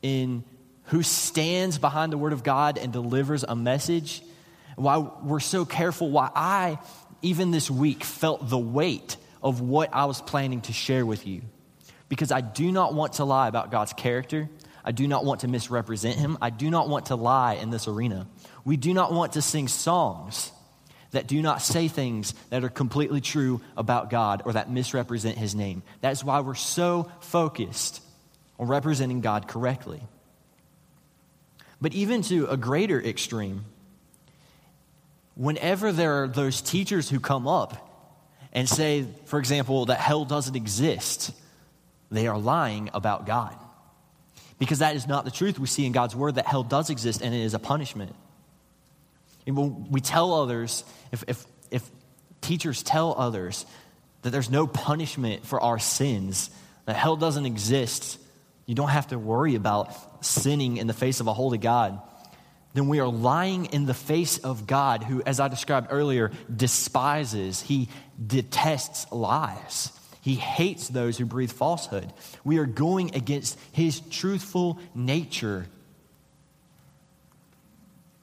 in 0.03 0.45
who 0.85 1.03
stands 1.03 1.79
behind 1.79 2.13
the 2.13 2.19
Word 2.19 2.35
of 2.35 2.43
God 2.43 2.77
and 2.77 2.93
delivers 2.93 3.43
a 3.43 3.57
message. 3.57 4.21
Why 4.79 4.99
we're 4.99 5.41
so 5.41 5.65
careful, 5.65 6.11
why 6.11 6.31
I, 6.35 6.79
even 7.23 7.51
this 7.51 7.71
week, 7.71 8.05
felt 8.05 8.49
the 8.49 8.59
weight 8.59 9.17
of 9.43 9.61
what 9.61 9.91
I 9.93 10.05
was 10.05 10.21
planning 10.21 10.61
to 10.63 10.73
share 10.73 11.05
with 11.05 11.27
you. 11.27 11.43
Because 12.09 12.33
I 12.33 12.41
do 12.41 12.71
not 12.73 12.95
want 12.95 13.15
to 13.15 13.25
lie 13.25 13.49
about 13.49 13.71
God's 13.71 13.93
character. 13.93 14.49
I 14.85 14.93
do 14.93 15.07
not 15.07 15.25
want 15.25 15.41
to 15.41 15.49
misrepresent 15.49 16.17
Him. 16.17 16.39
I 16.41 16.51
do 16.51 16.71
not 16.71 16.89
want 16.89 17.07
to 17.07 17.17
lie 17.17 17.55
in 17.55 17.71
this 17.71 17.89
arena. 17.89 18.27
We 18.65 18.77
do 18.77 18.95
not 18.95 19.13
want 19.13 19.35
to 19.35 19.43
sing 19.43 19.69
songs 19.69 20.53
that 21.11 21.27
do 21.27 21.43
not 21.43 21.63
say 21.63 21.89
things 21.89 22.35
that 22.51 22.65
are 22.65 22.69
completely 22.69 23.21
true 23.21 23.61
about 23.77 24.11
God 24.11 24.43
or 24.45 24.53
that 24.53 24.71
misrepresent 24.71 25.37
His 25.39 25.55
name. 25.55 25.83
That 26.01 26.13
is 26.13 26.25
why 26.25 26.41
we're 26.41 26.55
so 26.55 27.11
focused 27.21 28.03
on 28.59 28.69
representing 28.69 29.21
God 29.21 29.49
correctly. 29.49 30.03
But 31.81 31.95
even 31.95 32.23
to 32.23 32.47
a 32.47 32.57
greater 32.57 33.01
extreme, 33.01 33.65
whenever 35.39 35.93
there 35.93 36.25
are 36.25 36.29
those 36.29 36.61
teachers 36.61 37.09
who 37.09 37.21
come 37.21 37.47
up 37.47 37.87
and 38.53 38.69
say, 38.69 39.07
for 39.27 39.39
example, 39.39 39.87
that 39.87 40.01
hell 40.01 40.25
doesn't 40.25 40.57
exist, 40.57 41.31
they 42.11 42.27
are 42.27 42.37
lying 42.37 42.91
about 42.93 43.25
God. 43.25 43.57
Because 44.59 44.81
that 44.81 44.97
is 44.97 45.07
not 45.07 45.25
the 45.25 45.31
truth. 45.31 45.59
We 45.61 45.69
see 45.69 45.87
in 45.87 45.93
God's 45.93 46.17
word 46.17 46.35
that 46.35 46.47
hell 46.47 46.65
does 46.65 46.91
exist 46.91 47.23
and 47.23 47.33
it 47.33 47.41
is 47.41 47.55
a 47.55 47.61
punishment. 47.61 48.15
And 49.47 49.57
when 49.57 49.91
we 49.91 50.01
tell 50.01 50.35
others, 50.35 50.83
if, 51.13 51.23
if, 51.29 51.47
if 51.71 51.89
teachers 52.41 52.83
tell 52.83 53.15
others 53.17 53.65
that 54.23 54.31
there's 54.31 54.51
no 54.51 54.67
punishment 54.67 55.47
for 55.47 55.61
our 55.61 55.79
sins, 55.79 56.51
that 56.87 56.97
hell 56.97 57.17
doesn't 57.17 57.47
exist, 57.47 58.19
you 58.67 58.75
don't 58.75 58.89
have 58.89 59.07
to 59.09 59.19
worry 59.19 59.55
about 59.55 60.25
sinning 60.25 60.79
in 60.79 60.89
the 60.89 60.93
face 60.93 61.21
of 61.21 61.29
a 61.29 61.33
holy 61.33 61.59
God, 61.59 62.01
then 62.75 62.89
we 62.89 63.01
are 63.01 63.09
lying 63.09 63.67
in 63.67 63.87
the 63.87 63.95
face 63.95 64.39
of 64.39 64.67
God, 64.67 65.03
who, 65.03 65.23
as 65.25 65.41
I 65.41 65.49
described 65.49 65.89
earlier, 65.91 66.31
despises, 66.55 67.61
he 67.61 67.89
detests 68.25 69.11
lies. 69.11 69.93
He 70.21 70.35
hates 70.35 70.89
those 70.89 71.17
who 71.17 71.25
breathe 71.25 71.53
falsehood. 71.53 72.13
We 72.45 72.59
are 72.59 72.67
going 72.67 73.15
against 73.15 73.59
his 73.73 74.01
truthful 74.01 74.79
nature 74.95 75.67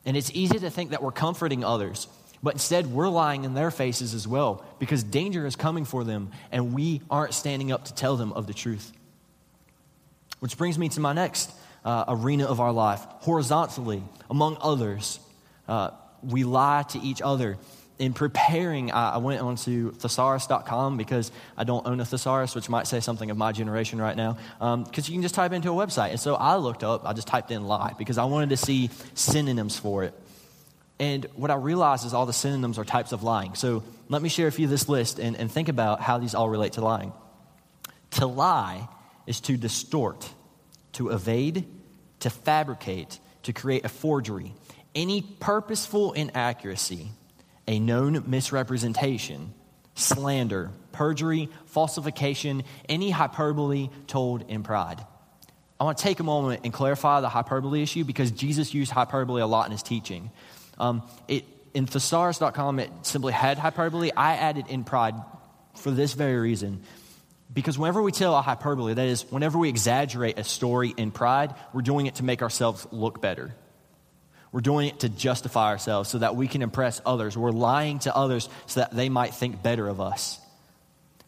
and 0.06 0.16
it's 0.16 0.32
easy 0.34 0.60
to 0.60 0.70
think 0.70 0.92
that 0.92 1.02
we're 1.02 1.12
comforting 1.12 1.64
others, 1.64 2.08
but 2.44 2.54
instead 2.54 2.88
we're 2.88 3.10
lying 3.10 3.44
in 3.44 3.56
their 3.56 3.72
faces 3.72 4.14
as 4.14 4.28
well 4.28 4.64
because 4.78 5.04
danger 5.04 5.46
is 5.46 5.56
coming 5.56 5.84
for 5.84 6.04
them 6.04 6.32
and 6.52 6.74
we 6.74 7.02
aren't 7.10 7.34
standing 7.34 7.72
up 7.72 7.86
to 7.86 7.96
tell 7.96 8.16
them 8.16 8.32
of 8.34 8.46
the 8.46 8.54
truth. 8.54 8.92
Which 10.40 10.58
brings 10.58 10.78
me 10.78 10.90
to 10.90 11.00
my 11.00 11.14
next 11.14 11.52
uh, 11.86 12.06
arena 12.10 12.46
of 12.46 12.60
our 12.60 12.74
life 12.74 13.00
horizontally, 13.20 14.04
among 14.30 14.58
others. 14.60 15.20
Uh, 15.68 15.92
we 16.22 16.44
lie 16.44 16.84
to 16.90 17.00
each 17.00 17.22
other 17.22 17.58
in 17.98 18.14
preparing, 18.14 18.92
I, 18.92 19.12
I 19.12 19.18
went 19.18 19.42
onto 19.42 19.92
thesaurus.com 19.94 20.98
because 20.98 21.32
I 21.56 21.64
don't 21.64 21.88
own 21.88 22.00
a 22.00 22.06
thesaurus, 22.06 22.54
which 22.54 22.68
might 22.68 22.88
say 22.88 23.00
something 23.00 23.32
of 23.32 23.38
my 23.38 23.52
generation 23.52 24.02
right 24.02 24.18
now, 24.18 24.34
because 24.60 24.60
um, 24.62 24.86
you 25.06 25.14
can 25.14 25.22
just 25.22 25.36
type 25.36 25.54
into 25.54 25.72
a 25.72 25.74
website. 25.74 26.10
And 26.10 26.20
so 26.20 26.36
I 26.36 26.58
looked 26.58 26.84
up, 26.84 27.06
I 27.06 27.14
just 27.14 27.28
typed 27.28 27.52
in 27.52 27.66
lie 27.66 27.94
because 27.98 28.18
I 28.18 28.26
wanted 28.26 28.50
to 28.50 28.58
see 28.58 28.90
synonyms 29.14 29.80
for 29.80 30.04
it. 30.04 30.14
And 31.00 31.26
what 31.36 31.52
I 31.52 31.56
realized 31.56 32.06
is 32.06 32.14
all 32.14 32.26
the 32.26 32.34
synonyms 32.34 32.78
are 32.78 32.86
types 32.86 33.12
of 33.12 33.24
lying. 33.24 33.56
So 33.56 33.84
let 34.10 34.22
me 34.22 34.30
share 34.30 34.48
a 34.48 34.52
few 34.52 34.66
of 34.66 34.72
this 34.72 34.90
list 34.90 35.20
and, 35.20 35.36
and 35.38 35.52
think 35.52 35.70
about 35.70 36.02
how 36.02 36.18
these 36.18 36.36
all 36.36 36.50
relate 36.50 36.74
to 36.74 36.82
lying. 36.82 37.14
To 38.12 38.26
lie 38.26 38.88
is 39.28 39.42
to 39.42 39.58
distort, 39.58 40.30
to 40.94 41.10
evade, 41.10 41.66
to 42.26 42.32
fabricate, 42.32 43.20
to 43.44 43.54
create 43.54 43.86
a 43.86 43.88
forgery. 43.88 44.52
Any 44.96 45.22
purposeful 45.22 46.14
inaccuracy 46.14 47.10
a 47.68 47.78
known 47.78 48.24
misrepresentation, 48.26 49.54
slander, 49.94 50.72
perjury, 50.92 51.50
falsification, 51.68 52.64
any 52.90 53.12
hyperbole 53.12 53.90
told 54.08 54.50
in 54.50 54.64
pride. 54.64 55.06
I 55.80 55.84
want 55.84 56.00
to 56.00 56.04
take 56.04 56.20
a 56.20 56.24
moment 56.24 56.62
and 56.64 56.74
clarify 56.74 57.22
the 57.22 57.30
hyperbole 57.30 57.84
issue 57.84 58.04
because 58.04 58.32
Jesus 58.32 58.74
used 58.74 58.92
hyperbole 58.92 59.42
a 59.42 59.48
lot 59.48 59.68
in 59.68 59.72
his 59.72 59.84
teaching. 59.84 60.32
Um, 60.80 61.04
it, 61.28 61.46
in 61.76 61.86
thesaurus.com, 61.86 62.80
it 62.80 62.90
simply 63.04 63.34
had 63.34 63.60
hyperbole. 63.60 64.12
I 64.18 64.36
added 64.38 64.66
in 64.68 64.84
pride 64.84 65.14
for 65.76 65.92
this 65.92 66.14
very 66.14 66.38
reason. 66.38 66.82
Because 67.54 67.78
whenever 67.78 68.02
we 68.02 68.12
tell 68.12 68.36
a 68.36 68.42
hyperbole, 68.42 68.94
that 68.94 69.08
is, 69.08 69.24
whenever 69.32 69.58
we 69.58 69.70
exaggerate 69.70 70.38
a 70.40 70.44
story 70.44 70.94
in 70.96 71.12
pride, 71.12 71.54
we're 71.74 71.82
doing 71.82 72.06
it 72.06 72.16
to 72.16 72.24
make 72.24 72.42
ourselves 72.42 72.86
look 72.92 73.22
better. 73.22 73.54
We're 74.52 74.62
doing 74.62 74.88
it 74.88 75.02
to 75.02 75.10
justify 75.10 75.68
ourselves 75.68 76.10
so 76.10 76.20
that 76.20 76.36
we 76.36 76.48
can 76.48 76.62
impress 76.62 77.02
others. 77.06 77.38
We're 77.38 77.52
lying 77.52 78.00
to 78.00 78.16
others 78.16 78.50
so 78.68 78.80
that 78.80 78.92
they 78.92 79.10
might 79.10 79.34
think 79.34 79.62
better 79.62 79.88
of 79.88 80.00
us. 80.02 80.40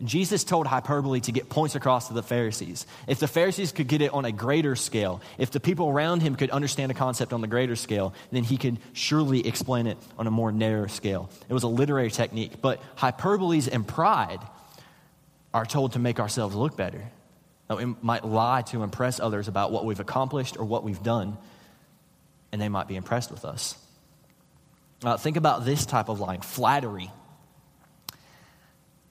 Jesus 0.03 0.43
told 0.43 0.67
hyperbole 0.67 1.21
to 1.21 1.31
get 1.31 1.49
points 1.49 1.73
across 1.73 2.07
to 2.07 2.13
the 2.13 2.21
Pharisees. 2.21 2.85
If 3.07 3.19
the 3.19 3.27
Pharisees 3.27 3.71
could 3.71 3.87
get 3.87 4.01
it 4.01 4.13
on 4.13 4.25
a 4.25 4.31
greater 4.31 4.75
scale, 4.75 5.21
if 5.39 5.49
the 5.49 5.59
people 5.59 5.89
around 5.89 6.21
him 6.21 6.35
could 6.35 6.51
understand 6.51 6.91
a 6.91 6.95
concept 6.95 7.33
on 7.33 7.41
the 7.41 7.47
greater 7.47 7.75
scale, 7.75 8.13
then 8.31 8.43
he 8.43 8.57
could 8.57 8.77
surely 8.93 9.47
explain 9.47 9.87
it 9.87 9.97
on 10.19 10.27
a 10.27 10.31
more 10.31 10.51
narrow 10.51 10.85
scale. 10.85 11.29
It 11.49 11.53
was 11.53 11.63
a 11.63 11.67
literary 11.67 12.11
technique, 12.11 12.61
but 12.61 12.79
hyperboles 12.95 13.67
and 13.71 13.87
pride 13.87 14.39
are 15.57 15.65
told 15.65 15.93
to 15.93 15.99
make 15.99 16.19
ourselves 16.19 16.55
look 16.55 16.77
better. 16.77 17.03
We 17.69 17.95
might 18.01 18.23
lie 18.23 18.61
to 18.67 18.83
impress 18.83 19.19
others 19.19 19.47
about 19.47 19.71
what 19.71 19.83
we've 19.83 19.99
accomplished 19.99 20.57
or 20.57 20.65
what 20.65 20.83
we've 20.83 21.03
done 21.03 21.37
and 22.51 22.61
they 22.61 22.69
might 22.69 22.87
be 22.87 22.95
impressed 22.95 23.31
with 23.31 23.45
us. 23.45 23.77
Uh, 25.03 25.17
think 25.17 25.37
about 25.37 25.65
this 25.65 25.85
type 25.85 26.09
of 26.09 26.19
lying 26.19 26.41
flattery. 26.41 27.11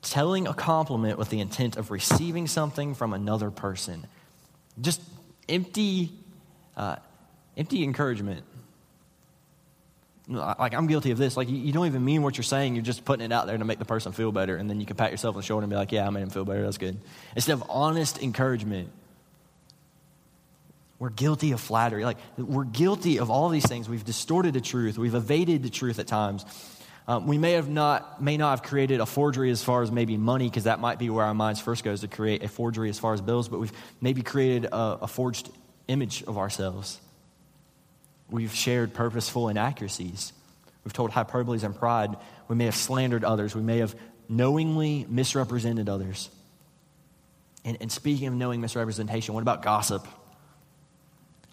Telling 0.02 0.46
a 0.46 0.54
compliment 0.54 1.18
with 1.18 1.30
the 1.30 1.40
intent 1.40 1.76
of 1.76 1.90
receiving 1.90 2.46
something 2.46 2.94
from 2.94 3.12
another 3.12 3.50
person. 3.50 4.06
Just 4.80 5.00
empty, 5.48 6.12
uh, 6.76 6.96
empty 7.56 7.82
encouragement. 7.82 8.44
Like, 10.28 10.74
I'm 10.74 10.88
guilty 10.88 11.12
of 11.12 11.18
this. 11.18 11.36
Like, 11.36 11.48
you, 11.48 11.72
don't 11.72 11.86
even 11.86 12.04
mean 12.04 12.22
what 12.22 12.36
you're 12.36 12.42
saying. 12.42 12.74
You're 12.74 12.82
just 12.82 13.04
putting 13.04 13.24
it 13.24 13.32
out 13.32 13.46
there 13.46 13.56
to 13.56 13.64
make 13.64 13.78
the 13.78 13.84
person 13.84 14.10
feel 14.10 14.32
better. 14.32 14.56
And 14.56 14.68
then 14.68 14.80
you 14.80 14.86
can 14.86 14.96
pat 14.96 15.12
yourself 15.12 15.36
on 15.36 15.40
the 15.40 15.46
shoulder 15.46 15.62
and 15.62 15.70
be 15.70 15.76
like, 15.76 15.92
yeah, 15.92 16.06
I 16.06 16.10
made 16.10 16.22
him 16.22 16.30
feel 16.30 16.44
better. 16.44 16.62
That's 16.62 16.78
good. 16.78 16.98
Instead 17.36 17.52
of 17.52 17.64
honest 17.68 18.20
encouragement, 18.20 18.90
we're 20.98 21.10
guilty 21.10 21.52
of 21.52 21.60
flattery. 21.60 22.04
Like, 22.04 22.18
we're 22.36 22.64
guilty 22.64 23.20
of 23.20 23.30
all 23.30 23.50
these 23.50 23.66
things. 23.66 23.88
We've 23.88 24.04
distorted 24.04 24.54
the 24.54 24.60
truth. 24.60 24.98
We've 24.98 25.14
evaded 25.14 25.62
the 25.62 25.70
truth 25.70 26.00
at 26.00 26.08
times. 26.08 26.44
Um, 27.06 27.28
we 27.28 27.38
may 27.38 27.52
have 27.52 27.68
not, 27.68 28.20
may 28.20 28.36
not 28.36 28.50
have 28.50 28.62
created 28.64 29.00
a 29.00 29.06
forgery 29.06 29.52
as 29.52 29.62
far 29.62 29.82
as 29.82 29.92
maybe 29.92 30.16
money, 30.16 30.48
because 30.48 30.64
that 30.64 30.80
might 30.80 30.98
be 30.98 31.08
where 31.08 31.24
our 31.24 31.34
minds 31.34 31.60
first 31.60 31.84
goes 31.84 32.00
to 32.00 32.08
create 32.08 32.42
a 32.42 32.48
forgery 32.48 32.88
as 32.88 32.98
far 32.98 33.14
as 33.14 33.20
bills, 33.20 33.48
but 33.48 33.60
we've 33.60 33.72
maybe 34.00 34.22
created 34.22 34.64
a, 34.64 34.98
a 35.02 35.06
forged 35.06 35.48
image 35.86 36.24
of 36.24 36.36
ourselves. 36.36 36.98
We've 38.30 38.54
shared 38.54 38.94
purposeful 38.94 39.48
inaccuracies. 39.48 40.32
We've 40.84 40.92
told 40.92 41.10
hyperboles 41.10 41.62
and 41.62 41.74
pride. 41.74 42.16
We 42.48 42.56
may 42.56 42.66
have 42.66 42.74
slandered 42.74 43.24
others. 43.24 43.54
We 43.54 43.62
may 43.62 43.78
have 43.78 43.94
knowingly 44.28 45.06
misrepresented 45.08 45.88
others. 45.88 46.30
And, 47.64 47.76
and 47.80 47.90
speaking 47.90 48.28
of 48.28 48.34
knowing 48.34 48.60
misrepresentation, 48.60 49.34
what 49.34 49.42
about 49.42 49.62
gossip? 49.62 50.06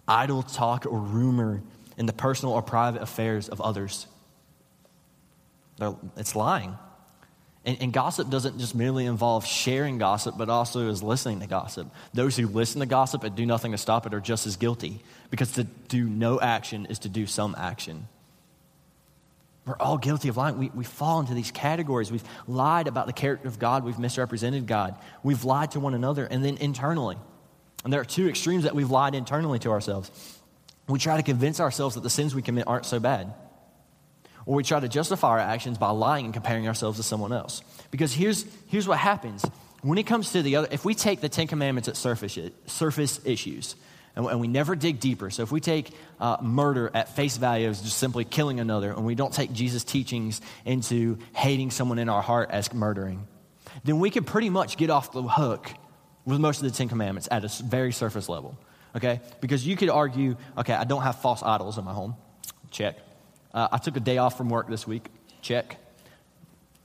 idle 0.07 0.43
talk 0.43 0.86
or 0.86 0.99
rumor 0.99 1.62
in 1.97 2.05
the 2.05 2.13
personal 2.13 2.53
or 2.53 2.62
private 2.62 3.01
affairs 3.01 3.49
of 3.49 3.62
others. 3.62 4.07
They're, 5.77 5.95
it's 6.17 6.36
lying. 6.36 6.77
And, 7.65 7.78
and, 7.82 7.93
gossip 7.93 8.30
doesn't 8.30 8.60
just 8.60 8.76
merely 8.76 9.06
involve 9.06 9.45
sharing 9.45 9.97
gossip, 9.97 10.38
but 10.38 10.49
also 10.49 10.89
is 10.89 11.02
listening 11.02 11.39
to 11.39 11.47
gossip. 11.47 11.88
Those 12.13 12.36
who 12.36 12.47
listen 12.47 12.82
to 12.82 12.86
gossip 12.86 13.23
and 13.23 13.36
do 13.36 13.45
nothing 13.45 13.71
to 13.71 13.78
stop 13.78 14.06
it 14.06 14.13
are 14.13 14.19
just 14.19 14.45
as 14.45 14.58
guilty, 14.58 15.02
because 15.30 15.54
to 15.54 15.63
do 15.63 16.04
no 16.04 16.41
action 16.41 16.88
is 16.88 16.99
to 16.99 17.10
do 17.10 17.26
some 17.26 17.56
action. 17.58 18.10
We're 19.65 19.78
all 19.78 19.97
guilty 19.97 20.28
of 20.28 20.36
lying. 20.36 20.58
We, 20.58 20.71
we 20.71 20.84
fall 20.84 21.21
into 21.21 21.34
these 21.34 21.52
categories. 21.52 22.12
We've 22.12 22.23
lied 22.47 22.88
about 22.88 23.08
the 23.08 23.13
character 23.13 23.47
of 23.47 23.60
God. 23.60 23.86
We've 23.86 23.99
misrepresented 23.99 24.67
God. 24.67 24.95
We've 25.23 25.45
lied 25.45 25.71
to 25.71 25.80
one 25.80 25.93
another 25.93 26.26
and 26.26 26.43
then 26.43 26.58
internally. 26.58 27.15
And 27.86 27.93
there 27.93 28.02
are 28.02 28.06
two 28.06 28.28
extremes 28.28 28.63
that 28.63 28.76
we've 28.76 28.91
lied 28.91 29.15
internally 29.15 29.60
to 29.60 29.71
ourselves. 29.71 30.12
We 30.89 30.99
try 30.99 31.15
to 31.15 31.23
convince 31.23 31.62
ourselves 31.62 31.95
that 31.95 32.02
the 32.02 32.10
sins 32.10 32.36
we 32.36 32.41
commit 32.41 32.67
aren't 32.67 32.86
so 32.86 32.99
bad. 32.99 33.34
Or 34.45 34.56
we 34.56 34.63
try 34.63 34.79
to 34.79 34.89
justify 34.89 35.29
our 35.29 35.39
actions 35.39 35.77
by 35.77 35.91
lying 35.91 36.25
and 36.25 36.34
comparing 36.34 36.67
ourselves 36.67 36.97
to 36.97 37.03
someone 37.03 37.32
else. 37.32 37.62
Because 37.91 38.13
here's, 38.13 38.45
here's 38.67 38.88
what 38.88 38.97
happens 38.97 39.45
when 39.84 39.97
it 39.97 40.03
comes 40.03 40.32
to 40.32 40.41
the 40.41 40.56
other, 40.56 40.67
if 40.71 40.86
we 40.86 40.95
take 40.95 41.19
the 41.19 41.29
Ten 41.29 41.47
Commandments 41.47 41.89
at 41.89 41.97
surface, 41.97 42.39
surface 42.67 43.19
issues, 43.25 43.75
and, 44.15 44.39
we 44.39 44.47
never 44.47 44.75
dig 44.75 44.99
deeper, 44.99 45.29
so 45.29 45.43
if 45.43 45.51
we 45.51 45.60
take 45.60 45.91
uh, 46.19 46.38
murder 46.41 46.89
at 46.93 47.15
face 47.15 47.36
value 47.36 47.67
as 47.67 47.82
just 47.82 47.97
simply 47.97 48.23
killing 48.23 48.60
another, 48.60 48.91
and 48.91 49.06
we 49.06 49.15
don't 49.15 49.34
take 49.34 49.51
Jesus' 49.51 49.84
teachings 49.84 50.39
into 50.65 51.17
hating 51.36 51.71
someone 51.71 51.99
in 51.99 52.10
our 52.10 52.21
heart 52.21 52.49
as 52.51 52.73
murdering, 52.73 53.27
then 53.84 53.99
we 53.99 54.10
can 54.10 54.23
pretty 54.23 54.49
much 54.49 54.77
get 54.77 54.89
off 54.89 55.12
the 55.12 55.23
hook 55.23 55.69
with 56.25 56.39
most 56.39 56.62
of 56.62 56.71
the 56.71 56.77
Ten 56.77 56.88
Commandments 56.88 57.27
at 57.29 57.43
a 57.43 57.63
very 57.63 57.91
surface 57.91 58.29
level. 58.29 58.58
Okay? 58.95 59.19
Because 59.41 59.67
you 59.67 59.75
could 59.75 59.89
argue, 59.89 60.38
okay, 60.58 60.73
I 60.73 60.86
don't 60.86 61.01
have 61.01 61.19
false 61.19 61.43
idols 61.43 61.77
in 61.77 61.84
my 61.84 61.93
home. 61.93 62.15
Check. 62.71 62.97
Uh, 63.53 63.67
I 63.71 63.77
took 63.77 63.95
a 63.97 63.99
day 63.99 64.17
off 64.17 64.37
from 64.37 64.49
work 64.49 64.67
this 64.67 64.87
week. 64.87 65.07
Check. 65.41 65.77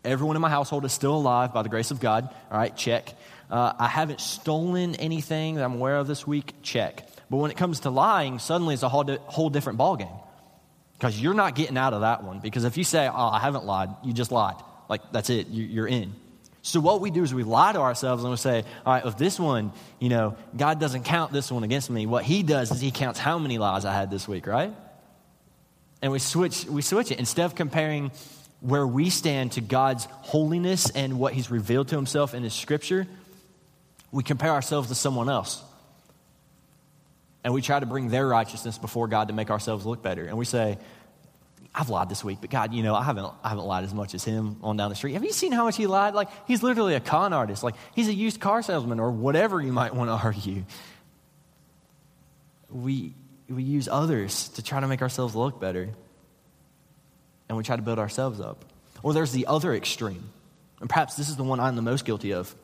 Everyone 0.04 0.37
in 0.37 0.42
my 0.42 0.50
household 0.50 0.85
is 0.85 0.92
still 0.92 1.14
alive 1.14 1.52
by 1.52 1.62
the 1.62 1.68
grace 1.68 1.90
of 1.90 2.00
God. 2.00 2.28
All 2.50 2.59
right, 2.59 2.76
check. 2.76 3.14
Uh, 3.50 3.72
I 3.78 3.88
haven't 3.88 4.20
stolen 4.20 4.94
anything 4.96 5.57
that 5.57 5.64
I'm 5.64 5.74
aware 5.74 5.96
of 5.96 6.07
this 6.07 6.26
week. 6.26 6.54
Check. 6.62 7.09
But 7.31 7.38
when 7.38 7.50
it 7.50 7.57
comes 7.57 7.81
to 7.81 7.90
lying, 7.90 8.38
suddenly 8.38 8.74
it's 8.74 8.83
a 8.83 8.88
whole, 8.88 9.04
di- 9.04 9.18
whole 9.22 9.50
different 9.50 9.78
ballgame. 9.78 10.22
Because 10.94 11.20
you're 11.20 11.35
not 11.35 11.54
getting 11.54 11.78
out 11.78 11.94
of 11.94 12.00
that 12.02 12.24
one. 12.24 12.40
Because 12.40 12.64
if 12.64 12.76
you 12.76 12.85
say, 12.85 13.09
oh, 13.09 13.28
I 13.28 13.38
haven't 13.38 13.64
lied, 13.64 13.90
you 14.02 14.12
just 14.12 14.33
lied. 14.33 14.57
Like, 14.88 15.00
that's 15.12 15.31
it. 15.31 15.48
You, 15.48 15.64
you're 15.64 15.87
in. 15.87 16.14
So 16.62 16.81
what 16.81 17.00
we 17.00 17.11
do 17.11 17.22
is 17.22 17.33
we 17.33 17.44
lie 17.44 17.72
to 17.72 17.81
ourselves 17.81 18.24
and 18.24 18.31
we 18.31 18.37
say, 18.37 18.64
all 18.85 18.92
right, 18.92 19.04
if 19.04 19.16
this 19.16 19.38
one, 19.38 19.72
you 20.00 20.09
know, 20.09 20.37
God 20.57 20.81
doesn't 20.81 21.04
count 21.04 21.33
this 21.33 21.50
one 21.50 21.62
against 21.62 21.88
me. 21.88 22.07
What 22.07 22.24
he 22.24 22.42
does 22.42 22.70
is 22.70 22.81
he 22.81 22.90
counts 22.90 23.18
how 23.18 23.38
many 23.38 23.59
lies 23.59 23.85
I 23.85 23.94
had 23.94 24.11
this 24.11 24.26
week, 24.26 24.46
right? 24.46 24.74
And 26.01 26.13
we 26.13 26.19
switch, 26.19 26.65
we 26.65 26.83
switch 26.83 27.11
it. 27.11 27.19
Instead 27.19 27.47
of 27.47 27.55
comparing 27.55 28.13
where 28.61 28.87
we 28.87 29.11
stand 29.11 29.53
to 29.53 29.61
God's 29.61 30.05
holiness 30.05 30.91
and 30.91 31.19
what 31.19 31.33
He's 31.33 31.51
revealed 31.51 31.89
to 31.89 31.97
Himself 31.97 32.35
in 32.35 32.43
His 32.43 32.55
scripture, 32.55 33.07
we 34.11 34.23
compare 34.23 34.53
ourselves 34.53 34.89
to 34.89 34.95
someone 34.95 35.29
else. 35.29 35.63
And 37.45 37.55
we 37.55 37.63
try 37.63 37.79
to 37.79 37.87
bring 37.87 38.09
their 38.09 38.27
righteousness 38.27 38.79
before 38.79 39.09
God 39.09 39.29
to 39.29 39.35
make 39.35 39.51
ourselves 39.51 39.87
look 39.87 40.03
better. 40.03 40.27
And 40.27 40.37
we 40.37 40.45
say, 40.45 40.79
I've 41.75 41.89
lied 41.89 42.09
this 42.09 42.25
week, 42.25 42.39
but 42.41 42.51
God, 42.51 42.75
you 42.75 42.83
know, 42.83 42.95
I 42.95 43.05
haven't, 43.05 43.31
I 43.45 43.51
haven't 43.51 43.65
lied 43.65 43.85
as 43.85 43.95
much 43.95 44.15
as 44.15 44.25
him 44.25 44.57
on 44.63 44.77
down 44.77 44.91
the 44.91 44.97
street. 44.97 45.13
Have 45.13 45.25
you 45.25 45.33
seen 45.33 45.53
how 45.53 45.65
much 45.65 45.77
he 45.77 45.87
lied? 45.87 46.15
Like, 46.15 46.29
he's 46.47 46.63
literally 46.63 46.95
a 46.95 47.01
con 47.01 47.33
artist. 47.33 47.63
Like, 47.63 47.75
he's 47.95 48.09
a 48.09 48.15
used 48.15 48.41
car 48.41 48.63
salesman 48.63 48.99
or 48.99 49.13
whatever 49.13 49.61
you 49.61 49.73
might 49.73 49.95
want 49.95 50.09
to 50.09 50.15
argue. 50.15 50.65
We, 52.71 53.15
we 53.49 53.63
use 53.63 53.89
others 53.89 54.49
to 54.51 54.63
try 54.63 54.81
to 54.81 54.87
make 54.87 55.03
ourselves 55.03 55.35
look 55.35 55.61
better 55.61 55.89
and 57.49 57.57
we 57.57 57.65
try 57.65 57.77
to 57.77 57.83
build 57.83 57.99
ourselves 57.99 58.41
up. 58.41 58.65
Or 59.03 59.15
there's 59.15 59.33
the 59.33 59.47
other 59.47 59.75
extreme, 59.75 60.29
and 60.81 60.89
perhaps 60.89 61.15
this 61.15 61.29
is 61.29 61.37
the 61.37 61.45
one 61.45 61.61
I'm 61.61 61.77
the 61.77 61.83
most 61.83 62.05
guilty 62.05 62.33
of. 62.33 62.55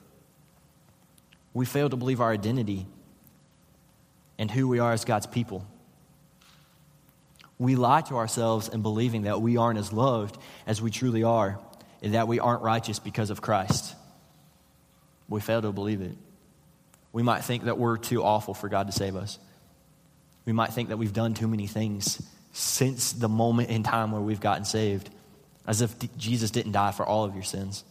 We 1.55 1.65
fail 1.65 1.89
to 1.89 1.97
believe 1.97 2.21
our 2.21 2.33
identity 2.33 2.87
and 4.39 4.51
who 4.51 4.69
we 4.69 4.81
are 4.81 4.93
as 4.93 5.05
God's 5.05 5.27
people. 5.27 5.65
We 7.59 7.77
lie 7.77 8.01
to 8.03 8.17
ourselves 8.17 8.69
in 8.69 8.83
believing 8.83 9.23
that 9.23 9.41
we 9.41 9.57
aren't 9.57 9.79
as 9.79 9.93
loved 9.93 10.37
as 10.67 10.83
we 10.83 10.91
truly 10.91 11.23
are 11.23 11.59
and 12.03 12.15
that 12.15 12.27
we 12.27 12.41
aren't 12.41 12.63
righteous 12.63 12.99
because 12.99 13.31
of 13.31 13.41
Christ. 13.41 13.95
We 15.29 15.41
fail 15.41 15.63
to 15.63 15.73
believe 15.73 16.03
it. 16.03 16.17
We 17.13 17.23
might 17.23 17.45
think 17.45 17.65
that 17.65 17.79
we're 17.79 17.97
too 17.97 18.25
awful 18.25 18.55
for 18.55 18.69
God 18.69 18.89
to 18.89 18.93
save 18.93 19.15
us. 19.15 19.39
We 20.45 20.53
might 20.53 20.73
think 20.73 20.91
that 20.91 20.97
we've 20.97 21.13
done 21.13 21.35
too 21.35 21.49
many 21.49 21.67
things 21.67 22.23
since 22.53 23.13
the 23.13 23.29
moment 23.29 23.71
in 23.71 23.83
time 23.83 24.13
where 24.13 24.21
we've 24.21 24.41
gotten 24.41 24.65
saved, 24.65 25.11
as 25.67 25.81
if 25.81 25.95
Jesus 26.17 26.51
didn't 26.51 26.73
die 26.73 26.93
for 26.93 27.05
all 27.05 27.25
of 27.25 27.35
your 27.35 27.43
sins. 27.43 27.85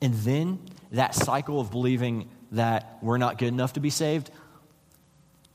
And 0.00 0.14
then 0.14 0.60
that 0.92 1.14
cycle 1.14 1.60
of 1.60 1.70
believing 1.70 2.28
that 2.52 2.98
we're 3.02 3.18
not 3.18 3.38
good 3.38 3.48
enough 3.48 3.72
to 3.72 3.80
be 3.80 3.90
saved, 3.90 4.30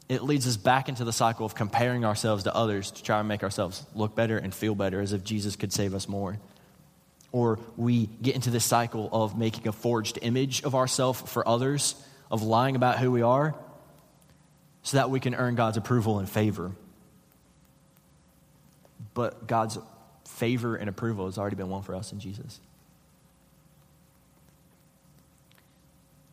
it 0.09 0.23
leads 0.23 0.45
us 0.45 0.57
back 0.57 0.89
into 0.89 1.05
the 1.05 1.13
cycle 1.13 1.45
of 1.45 1.55
comparing 1.55 2.03
ourselves 2.03 2.43
to 2.43 2.53
others 2.53 2.91
to 2.91 3.03
try 3.03 3.19
and 3.19 3.27
make 3.27 3.43
ourselves 3.43 3.85
look 3.95 4.13
better 4.13 4.37
and 4.37 4.53
feel 4.53 4.75
better 4.75 4.99
as 4.99 5.13
if 5.13 5.23
Jesus 5.23 5.55
could 5.55 5.71
save 5.71 5.93
us 5.93 6.09
more. 6.09 6.37
Or 7.31 7.59
we 7.77 8.07
get 8.21 8.35
into 8.35 8.49
this 8.49 8.65
cycle 8.65 9.07
of 9.13 9.37
making 9.37 9.69
a 9.69 9.71
forged 9.71 10.19
image 10.21 10.63
of 10.63 10.75
ourselves 10.75 11.21
for 11.21 11.47
others, 11.47 11.95
of 12.29 12.43
lying 12.43 12.75
about 12.75 12.99
who 12.99 13.09
we 13.09 13.21
are, 13.21 13.55
so 14.83 14.97
that 14.97 15.09
we 15.09 15.19
can 15.19 15.35
earn 15.35 15.55
God's 15.55 15.77
approval 15.77 16.19
and 16.19 16.29
favor 16.29 16.71
but 19.13 19.47
God's 19.47 19.77
favor 20.25 20.75
and 20.75 20.89
approval 20.89 21.25
has 21.25 21.37
already 21.37 21.55
been 21.55 21.69
won 21.69 21.83
for 21.83 21.95
us 21.95 22.11
in 22.11 22.19
Jesus. 22.19 22.59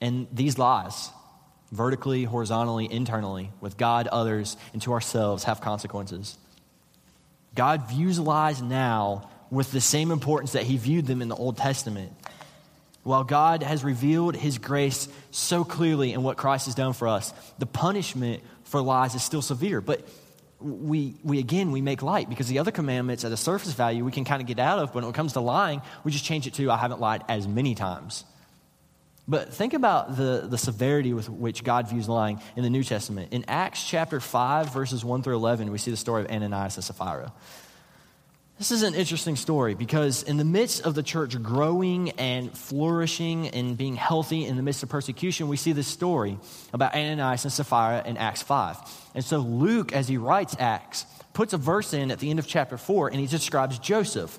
And 0.00 0.28
these 0.32 0.58
lies, 0.58 1.11
vertically, 1.72 2.24
horizontally, 2.24 2.90
internally, 2.90 3.50
with 3.61 3.76
God, 3.76 4.06
others, 4.06 4.56
and 4.72 4.80
to 4.82 4.92
ourselves, 4.92 5.44
have 5.44 5.61
consequences. 5.61 6.38
God 7.54 7.88
views 7.88 8.20
lies 8.20 8.62
now 8.62 9.28
with 9.50 9.72
the 9.72 9.80
same 9.80 10.12
importance 10.12 10.52
that 10.52 10.62
he 10.64 10.76
viewed 10.76 11.06
them 11.06 11.20
in 11.20 11.28
the 11.28 11.34
Old 11.34 11.56
Testament. 11.56 12.12
While 13.09 13.25
God 13.25 13.62
has 13.62 13.83
revealed 13.83 14.37
his 14.37 14.59
grace 14.59 15.09
so 15.31 15.64
clearly 15.64 16.12
in 16.12 16.23
what 16.23 16.37
Christ 16.37 16.66
has 16.66 16.75
done 16.75 16.92
for 16.92 17.09
us, 17.09 17.33
the 17.59 17.64
punishment 17.64 18.42
for 18.64 18.83
lies 18.83 19.14
is 19.14 19.23
still 19.23 19.40
severe. 19.40 19.81
But 19.81 20.07
we, 20.61 21.14
we 21.25 21.38
again 21.38 21.73
we 21.73 21.81
make 21.81 22.03
light 22.03 22.29
because 22.29 22.49
the 22.49 22.59
other 22.59 22.71
commandments 22.71 23.25
at 23.25 23.33
a 23.33 23.37
surface 23.38 23.73
value 23.73 24.05
we 24.05 24.12
can 24.12 24.27
kind 24.27 24.42
of 24.42 24.47
get 24.47 24.59
out 24.59 24.81
of 24.81 24.92
but 24.92 25.05
when 25.05 25.11
it 25.11 25.14
comes 25.14 25.35
to 25.35 25.40
lying 25.40 25.81
we 26.05 26.11
just 26.11 26.25
change 26.25 26.49
it 26.49 26.55
to 26.55 26.68
i 26.68 26.77
haven't 26.77 27.01
lied 27.01 27.25
as 27.31 27.49
many 27.49 27.75
times. 27.75 28.25
But 29.27 29.55
think 29.55 29.73
about 29.73 30.16
the, 30.16 30.47
the 30.51 30.59
severity 30.59 31.14
with 31.14 31.31
which 31.31 31.64
god 31.64 31.88
views 31.88 32.11
lying 32.11 32.42
in 32.57 32.62
the 32.62 32.71
new 32.71 32.85
testament. 32.85 33.33
In 33.33 33.47
acts 33.49 33.88
chapter 33.88 34.21
5 34.21 34.71
verses 34.71 35.03
1 35.03 35.23
through 35.23 35.37
11 35.37 35.71
we 35.71 35.79
see 35.79 35.90
the 35.90 35.97
story 35.97 36.25
of 36.25 36.31
ananias 36.31 36.77
and 36.77 36.85
sapphira 36.85 37.33
this 38.59 38.73
is 38.73 38.83
an 38.83 38.97
interesting 38.97 39.37
story 39.37 39.75
because 39.75 40.25
in 40.25 40.37
the 40.37 40.44
midst 40.44 40.85
of 40.85 40.97
the 40.97 41.03
church 41.03 41.40
growing 41.40 42.11
and 42.11 42.53
flourishing 42.57 43.47
and 43.49 43.79
being 43.79 43.94
healthy 43.94 44.44
in 44.44 44.57
the 44.57 44.62
midst 44.62 44.83
of 44.83 44.88
persecution, 44.88 45.47
we 45.47 45.57
see 45.57 45.71
this 45.71 45.87
story 45.87 46.38
about 46.73 46.92
Ananias 46.92 47.44
and 47.44 47.53
Sapphira 47.53 48.03
in 48.05 48.16
Acts 48.16 48.42
5. 48.42 48.77
And 49.14 49.25
so 49.25 49.38
Luke, 49.38 49.92
as 49.92 50.09
he 50.09 50.16
writes 50.16 50.57
Acts, 50.59 51.07
puts 51.35 51.53
a 51.53 51.57
verse 51.57 51.94
in 51.94 52.11
at 52.11 52.18
the 52.18 52.31
end 52.31 52.40
of 52.40 52.49
chapter 52.49 52.77
4 52.77 53.09
and 53.09 53.21
he 53.21 53.29
describes 53.29 53.79
Joseph. 53.79 54.37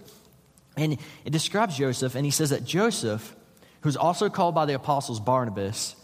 And 0.76 0.98
it 1.24 1.32
describes 1.32 1.78
Joseph, 1.78 2.16
and 2.16 2.26
he 2.26 2.32
says 2.32 2.52
that 2.52 2.64
Joseph, 2.64 3.36
who's 3.82 3.98
also 3.98 4.30
called 4.30 4.54
by 4.54 4.66
the 4.66 4.76
apostles 4.76 5.20
Barnabas, 5.20 5.96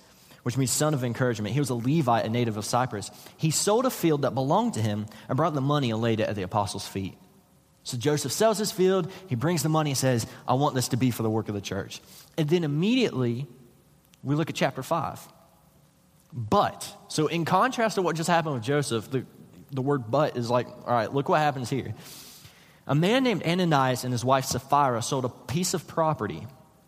which 0.43 0.57
means 0.57 0.71
son 0.71 0.93
of 0.93 1.03
encouragement, 1.03 1.53
he 1.53 1.59
was 1.59 1.69
a 1.69 1.75
Levite, 1.75 2.25
a 2.25 2.29
native 2.29 2.55
of 2.55 2.65
Cyprus. 2.65 3.11
He 3.37 3.51
sold 3.51 3.85
a 3.85 3.89
field 3.89 4.23
that 4.23 4.33
belonged 4.33 4.75
to 4.75 4.81
him 4.81 5.05
and 5.27 5.35
brought 5.37 5.53
the 5.53 5.61
money 5.61 5.91
and 5.91 6.01
laid 6.01 6.19
it 6.19 6.29
at 6.29 6.35
the 6.35 6.43
apostles' 6.43 6.87
feet. 6.87 7.17
So 7.85 7.97
Joseph 7.97 8.31
sells 8.31 8.57
his 8.57 8.71
field, 8.71 9.11
he 9.27 9.35
brings 9.35 9.61
the 9.61 9.69
money 9.69 9.91
and 9.91 9.97
says, 9.97 10.25
I 10.47 10.55
want 10.55 10.73
this 10.73 10.87
to 10.89 10.97
be 10.97 11.11
for 11.11 11.21
the 11.21 11.29
work 11.29 11.49
of 11.49 11.55
the 11.55 11.61
church. 11.61 12.01
And 12.35 12.49
then 12.49 12.63
immediately, 12.63 13.45
we 14.23 14.33
look 14.33 14.49
at 14.49 14.55
chapter 14.55 14.81
5. 14.81 15.19
But, 16.33 16.91
so 17.09 17.27
in 17.27 17.45
contrast 17.45 17.95
to 17.95 18.01
what 18.01 18.15
just 18.15 18.27
happened 18.27 18.55
with 18.55 18.63
Joseph, 18.63 19.09
the, 19.11 19.23
the 19.69 19.83
word 19.83 20.09
but 20.09 20.35
is 20.35 20.49
like, 20.49 20.67
all 20.67 20.93
right, 20.93 21.13
look 21.13 21.29
what 21.29 21.39
happens 21.39 21.69
here. 21.69 21.93
A 22.87 22.95
man 22.95 23.23
named 23.23 23.43
Ananias 23.43 24.03
and 24.03 24.11
his 24.11 24.25
wife 24.25 24.45
Sapphira 24.45 25.03
sold 25.03 25.23
a 25.23 25.29
piece 25.29 25.75
of 25.75 25.87
property, 25.87 26.47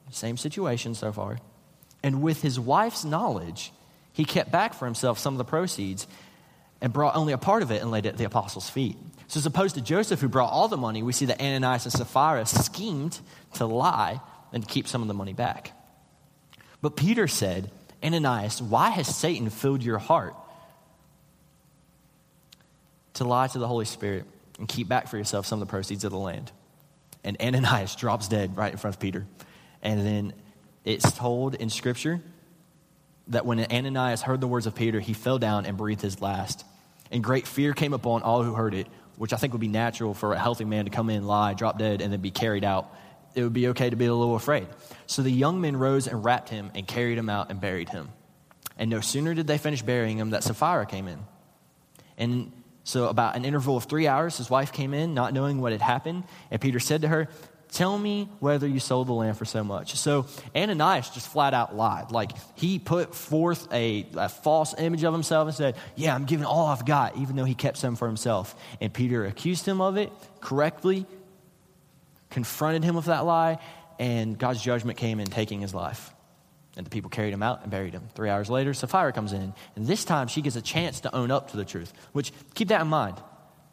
same 0.10 0.36
situation 0.36 0.96
so 0.96 1.12
far, 1.12 1.38
and 2.02 2.24
with 2.24 2.42
his 2.42 2.60
wife's 2.60 3.06
knowledge, 3.06 3.72
he 4.14 4.26
kept 4.26 4.52
back 4.52 4.74
for 4.74 4.86
himself 4.86 5.20
some 5.20 5.36
of 5.36 5.38
the 5.38 5.46
proceeds 5.46 6.08
and 6.82 6.92
brought 6.92 7.16
only 7.16 7.34
a 7.34 7.38
part 7.38 7.62
of 7.62 7.70
it 7.70 7.84
and 7.84 7.92
laid 7.92 8.08
it 8.08 8.10
at 8.10 8.18
the 8.18 8.24
apostles' 8.24 8.68
feet. 8.68 8.98
So, 9.28 9.40
as 9.40 9.46
opposed 9.46 9.76
to 9.76 9.82
Joseph, 9.82 10.22
who 10.22 10.30
brought 10.30 10.52
all 10.52 10.68
the 10.68 10.78
money, 10.78 11.04
we 11.04 11.12
see 11.12 11.26
that 11.26 11.42
Ananias 11.42 11.86
and 11.86 11.94
Sapphira 11.94 12.46
schemed 12.46 13.20
to 13.56 13.66
lie 13.66 14.22
and 14.54 14.66
keep 14.66 14.88
some 14.88 15.02
of 15.02 15.08
the 15.08 15.14
money 15.14 15.34
back. 15.34 15.74
But 16.82 16.96
Peter 16.96 17.28
said, 17.28 17.70
Ananias, 18.04 18.62
why 18.62 18.90
has 18.90 19.14
Satan 19.14 19.50
filled 19.50 19.84
your 19.84 19.98
heart 19.98 20.36
to 23.16 23.26
lie 23.26 23.48
to 23.48 23.60
the 23.60 23.68
Holy 23.68 23.86
Spirit 23.86 24.26
and 24.60 24.68
keep 24.68 24.88
back 24.88 25.08
for 25.08 25.18
yourself 25.18 25.46
some 25.46 25.62
of 25.62 25.68
the 25.68 25.72
proceeds 25.72 26.04
of 26.06 26.12
the 26.12 26.18
land? 26.18 26.52
And 27.24 27.36
Ananias 27.42 27.96
drops 27.96 28.30
dead 28.30 28.56
right 28.56 28.72
in 28.72 28.78
front 28.78 28.96
of 28.96 29.00
Peter. 29.02 29.26
And 29.82 30.06
then 30.06 30.34
it's 30.86 31.12
told 31.12 31.56
in 31.56 31.70
Scripture 31.70 32.22
that 33.28 33.46
when 33.46 33.60
Ananias 33.60 34.22
heard 34.22 34.40
the 34.40 34.48
words 34.48 34.68
of 34.68 34.76
Peter, 34.76 35.02
he 35.02 35.14
fell 35.14 35.38
down 35.38 35.66
and 35.66 35.76
breathed 35.76 36.02
his 36.02 36.22
last. 36.22 36.64
And 37.12 37.24
great 37.24 37.48
fear 37.48 37.74
came 37.74 37.94
upon 37.94 38.22
all 38.22 38.44
who 38.44 38.54
heard 38.54 38.74
it, 38.74 38.88
which 39.18 39.34
I 39.34 39.38
think 39.38 39.54
would 39.54 39.60
be 39.60 39.68
natural 39.68 40.14
for 40.14 40.34
a 40.34 40.40
healthy 40.40 40.66
man 40.66 40.86
to 40.86 40.92
come 40.92 41.10
in, 41.10 41.26
lie, 41.26 41.54
drop 41.54 41.78
dead, 41.78 42.02
and 42.02 42.14
then 42.14 42.22
be 42.22 42.32
carried 42.32 42.64
out, 42.64 42.94
it 43.36 43.44
would 43.44 43.54
be 43.54 43.68
okay 43.70 43.90
to 43.90 43.96
be 43.96 44.06
a 44.06 44.14
little 44.14 44.36
afraid. 44.36 44.68
So 45.06 45.22
the 45.22 45.32
young 45.32 45.60
men 45.60 45.76
rose 45.76 46.08
and 46.08 46.24
wrapped 46.24 46.50
him 46.50 46.72
and 46.74 46.88
carried 46.88 47.18
him 47.18 47.30
out 47.30 47.50
and 47.50 47.60
buried 47.60 47.90
him. 47.90 48.10
And 48.78 48.90
no 48.90 49.02
sooner 49.02 49.34
did 49.34 49.48
they 49.48 49.58
finish 49.58 49.82
burying 49.82 50.18
him 50.18 50.32
that 50.32 50.44
Sapphira 50.44 50.86
came 50.86 51.08
in. 51.08 51.20
And 52.18 52.52
so, 52.84 53.10
about 53.10 53.36
an 53.36 53.44
interval 53.44 53.76
of 53.76 53.84
three 53.84 54.08
hours, 54.08 54.38
his 54.38 54.50
wife 54.50 54.72
came 54.72 54.94
in, 54.94 55.14
not 55.14 55.34
knowing 55.34 55.60
what 55.60 55.74
had 55.74 55.82
happened. 55.82 56.24
And 56.50 56.62
Peter 56.62 56.80
said 56.80 57.02
to 57.02 57.10
her, 57.10 57.28
Tell 57.72 57.98
me 57.98 58.30
whether 58.40 58.66
you 58.68 58.80
sold 58.80 59.08
the 59.08 59.14
land 59.14 59.38
for 59.38 59.46
so 59.46 59.64
much. 59.64 59.96
So 59.96 60.26
Ananias 60.56 61.10
just 61.10 61.28
flat 61.28 61.54
out 61.54 61.76
lied. 61.76 62.12
Like 62.12 62.32
he 62.56 62.80
put 62.80 63.14
forth 63.14 63.68
a, 63.74 64.08
a, 64.16 64.30
false 64.30 64.74
image 64.78 65.04
of 65.04 65.14
himself 65.14 65.48
and 65.48 65.56
said, 65.56 65.76
Yeah, 65.96 66.16
I'm 66.16 66.26
giving 66.26 66.46
all 66.46 66.68
I've 66.68 66.86
got, 66.86 67.18
even 67.18 67.36
though 67.36 67.44
he 67.44 67.56
kept 67.56 67.78
some 67.78 67.96
for 67.96 68.08
himself. 68.08 68.56
And 68.80 68.94
Peter 68.94 69.26
accused 69.26 69.66
him 69.66 69.82
of 69.82 69.98
it 69.98 70.12
correctly, 70.40 71.06
confronted 72.30 72.84
him 72.84 72.96
with 72.96 73.06
that 73.06 73.26
lie, 73.26 73.60
and 74.00 74.38
God's 74.38 74.62
judgment 74.62 74.98
came 74.98 75.20
in 75.20 75.28
taking 75.28 75.60
his 75.60 75.74
life. 75.74 76.14
And 76.78 76.86
the 76.86 76.90
people 76.90 77.10
carried 77.10 77.34
him 77.34 77.44
out 77.44 77.64
and 77.64 77.72
buried 77.72 77.94
him. 77.94 78.08
Three 78.14 78.30
hours 78.30 78.50
later, 78.50 78.74
Sapphira 78.74 79.12
comes 79.12 79.34
in. 79.34 79.54
And 79.76 79.88
this 79.88 80.06
time 80.06 80.28
she 80.28 80.42
gets 80.42 80.56
a 80.56 80.62
chance 80.62 81.02
to 81.02 81.14
own 81.14 81.32
up 81.32 81.52
to 81.52 81.58
the 81.58 81.66
truth, 81.66 81.92
which 82.14 82.32
keep 82.54 82.68
that 82.70 82.82
in 82.82 82.88
mind. 82.88 83.18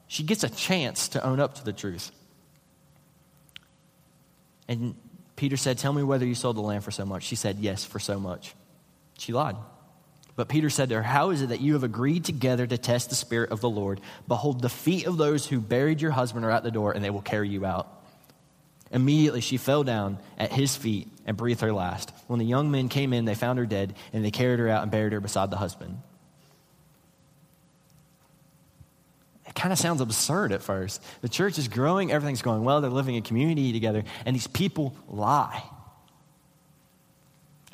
She 0.08 0.22
gets 0.22 0.42
a 0.42 0.48
chance 0.48 1.08
to 1.08 1.24
own 1.24 1.38
up 1.38 1.54
to 1.56 1.64
the 1.64 1.72
truth. 1.72 2.10
And 4.68 4.94
Peter 5.36 5.56
said, 5.56 5.78
Tell 5.78 5.92
me 5.92 6.02
whether 6.02 6.26
you 6.26 6.34
sold 6.34 6.56
the 6.56 6.62
land 6.62 6.84
for 6.84 6.90
so 6.90 7.04
much. 7.04 7.24
She 7.24 7.36
said, 7.36 7.58
Yes, 7.58 7.84
for 7.84 7.98
so 7.98 8.18
much. 8.18 8.54
She 9.18 9.32
lied. 9.32 9.56
But 10.36 10.48
Peter 10.48 10.68
said 10.68 10.88
to 10.88 10.96
her, 10.96 11.02
How 11.02 11.30
is 11.30 11.42
it 11.42 11.50
that 11.50 11.60
you 11.60 11.74
have 11.74 11.84
agreed 11.84 12.24
together 12.24 12.66
to 12.66 12.76
test 12.76 13.08
the 13.08 13.14
Spirit 13.14 13.50
of 13.50 13.60
the 13.60 13.70
Lord? 13.70 14.00
Behold, 14.26 14.60
the 14.60 14.68
feet 14.68 15.06
of 15.06 15.16
those 15.16 15.46
who 15.46 15.60
buried 15.60 16.00
your 16.00 16.10
husband 16.10 16.44
are 16.44 16.50
at 16.50 16.64
the 16.64 16.70
door, 16.70 16.92
and 16.92 17.04
they 17.04 17.10
will 17.10 17.22
carry 17.22 17.48
you 17.48 17.64
out. 17.64 17.88
Immediately 18.90 19.40
she 19.40 19.56
fell 19.56 19.84
down 19.84 20.18
at 20.38 20.52
his 20.52 20.76
feet 20.76 21.08
and 21.26 21.36
breathed 21.36 21.60
her 21.60 21.72
last. 21.72 22.12
When 22.26 22.38
the 22.38 22.44
young 22.44 22.70
men 22.70 22.88
came 22.88 23.12
in, 23.12 23.24
they 23.24 23.34
found 23.34 23.58
her 23.58 23.66
dead, 23.66 23.94
and 24.12 24.24
they 24.24 24.30
carried 24.30 24.58
her 24.58 24.68
out 24.68 24.82
and 24.82 24.90
buried 24.90 25.12
her 25.12 25.20
beside 25.20 25.50
the 25.50 25.56
husband. 25.56 26.00
It 29.54 29.60
kind 29.60 29.72
of 29.72 29.78
sounds 29.78 30.00
absurd 30.00 30.52
at 30.52 30.62
first. 30.62 31.02
The 31.20 31.28
church 31.28 31.58
is 31.58 31.68
growing, 31.68 32.10
everything's 32.10 32.42
going 32.42 32.64
well, 32.64 32.80
they're 32.80 32.90
living 32.90 33.14
in 33.14 33.22
community 33.22 33.72
together, 33.72 34.02
and 34.26 34.34
these 34.34 34.48
people 34.48 34.96
lie 35.08 35.62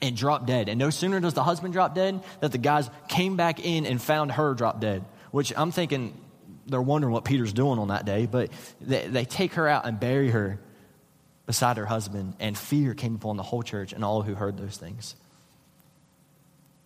and 0.03 0.17
drop 0.17 0.47
dead. 0.47 0.69
And 0.69 0.79
no 0.79 0.91
sooner 0.91 1.21
does 1.21 1.35
the 1.35 1.43
husband 1.43 1.73
drop 1.73 1.95
dead 1.95 2.23
that 2.41 2.53
the 2.53 2.59
guys 2.59 2.91
came 3.09 3.37
back 3.37 3.65
in 3.65 3.87
and 3.87 4.01
found 4.01 4.33
her 4.33 4.55
drop 4.55 4.81
dead, 4.81 5.05
which 5.31 5.53
I'm 5.57 5.73
thinking 5.73 6.19
they're 6.67 6.83
wondering 6.83 7.13
what 7.13 7.25
Peter's 7.25 7.53
doing 7.53 7.79
on 7.79 7.89
that 7.89 8.05
day, 8.05 8.27
but 8.27 8.51
they, 8.81 9.07
they 9.07 9.25
take 9.25 9.55
her 9.55 9.67
out 9.67 9.87
and 9.87 9.99
bury 9.99 10.31
her 10.31 10.61
beside 11.47 11.79
her 11.79 11.87
husband, 11.87 12.35
and 12.39 12.57
fear 12.57 12.95
came 12.95 13.15
upon 13.15 13.37
the 13.37 13.43
whole 13.43 13.63
church 13.63 13.93
and 13.93 14.05
all 14.05 14.23
who 14.23 14.35
heard 14.35 14.57
those 14.57 14.77
things. 14.77 15.17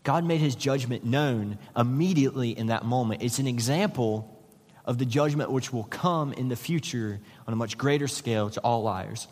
God 0.04 0.24
made 0.24 0.40
his 0.40 0.54
judgment 0.54 1.04
known 1.04 1.59
immediately 1.76 2.57
in 2.57 2.68
that 2.68 2.85
moment. 2.85 3.22
It's 3.22 3.38
an 3.38 3.46
example 3.46 4.33
of 4.84 4.98
the 4.98 5.04
judgment 5.04 5.50
which 5.50 5.72
will 5.72 5.84
come 5.84 6.32
in 6.32 6.48
the 6.48 6.56
future 6.56 7.20
on 7.46 7.52
a 7.52 7.56
much 7.56 7.78
greater 7.78 8.08
scale 8.08 8.50
to 8.50 8.60
all 8.60 8.82
liars. 8.82 9.26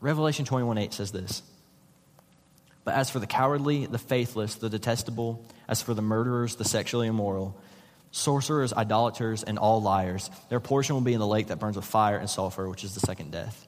Revelation 0.00 0.44
21 0.44 0.78
8 0.78 0.92
says 0.92 1.12
this. 1.12 1.42
But 2.84 2.94
as 2.94 3.10
for 3.10 3.18
the 3.18 3.26
cowardly, 3.26 3.86
the 3.86 3.98
faithless, 3.98 4.54
the 4.54 4.70
detestable, 4.70 5.44
as 5.68 5.82
for 5.82 5.94
the 5.94 6.02
murderers, 6.02 6.56
the 6.56 6.64
sexually 6.64 7.08
immoral, 7.08 7.60
sorcerers, 8.10 8.72
idolaters, 8.72 9.42
and 9.42 9.58
all 9.58 9.82
liars, 9.82 10.30
their 10.48 10.60
portion 10.60 10.94
will 10.94 11.02
be 11.02 11.12
in 11.12 11.20
the 11.20 11.26
lake 11.26 11.48
that 11.48 11.58
burns 11.58 11.76
with 11.76 11.84
fire 11.84 12.16
and 12.16 12.30
sulfur, 12.30 12.68
which 12.68 12.84
is 12.84 12.94
the 12.94 13.00
second 13.00 13.32
death. 13.32 13.66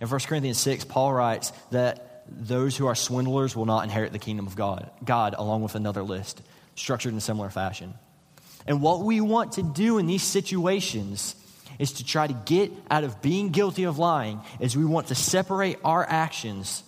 In 0.00 0.08
1 0.08 0.20
Corinthians 0.20 0.58
6, 0.58 0.84
Paul 0.84 1.12
writes 1.12 1.52
that 1.70 2.24
those 2.28 2.76
who 2.76 2.86
are 2.86 2.94
swindlers 2.94 3.56
will 3.56 3.66
not 3.66 3.84
inherit 3.84 4.12
the 4.12 4.18
kingdom 4.18 4.46
of 4.46 4.56
God, 4.56 4.90
God 5.04 5.34
along 5.36 5.62
with 5.62 5.74
another 5.74 6.02
list, 6.02 6.40
structured 6.76 7.12
in 7.12 7.18
a 7.18 7.20
similar 7.20 7.50
fashion. 7.50 7.94
And 8.66 8.80
what 8.80 9.00
we 9.00 9.20
want 9.20 9.52
to 9.52 9.62
do 9.62 9.98
in 9.98 10.06
these 10.06 10.22
situations 10.22 11.36
is 11.78 11.94
to 11.94 12.04
try 12.04 12.26
to 12.26 12.32
get 12.32 12.70
out 12.90 13.04
of 13.04 13.20
being 13.22 13.50
guilty 13.50 13.84
of 13.84 13.98
lying 13.98 14.40
is 14.60 14.76
we 14.76 14.84
want 14.84 15.08
to 15.08 15.14
separate 15.14 15.78
our 15.84 16.06
actions 16.08 16.84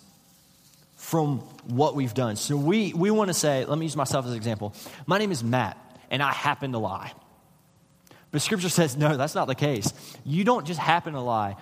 from 0.96 1.38
what 1.66 1.94
we've 1.94 2.14
done. 2.14 2.36
So 2.36 2.56
we, 2.56 2.92
we 2.92 3.10
want 3.10 3.28
to 3.28 3.34
say, 3.34 3.64
let 3.64 3.78
me 3.78 3.86
use 3.86 3.96
myself 3.96 4.24
as 4.24 4.30
an 4.30 4.36
example. 4.36 4.74
My 5.06 5.18
name 5.18 5.32
is 5.32 5.42
Matt, 5.42 5.76
and 6.10 6.22
I 6.22 6.32
happen 6.32 6.72
to 6.72 6.78
lie. 6.78 7.12
But 8.30 8.42
scripture 8.42 8.68
says, 8.68 8.96
no, 8.96 9.16
that's 9.16 9.34
not 9.34 9.46
the 9.46 9.54
case. 9.54 9.92
You 10.24 10.44
don't 10.44 10.66
just 10.66 10.80
happen 10.80 11.12
to 11.12 11.20
lie. 11.20 11.56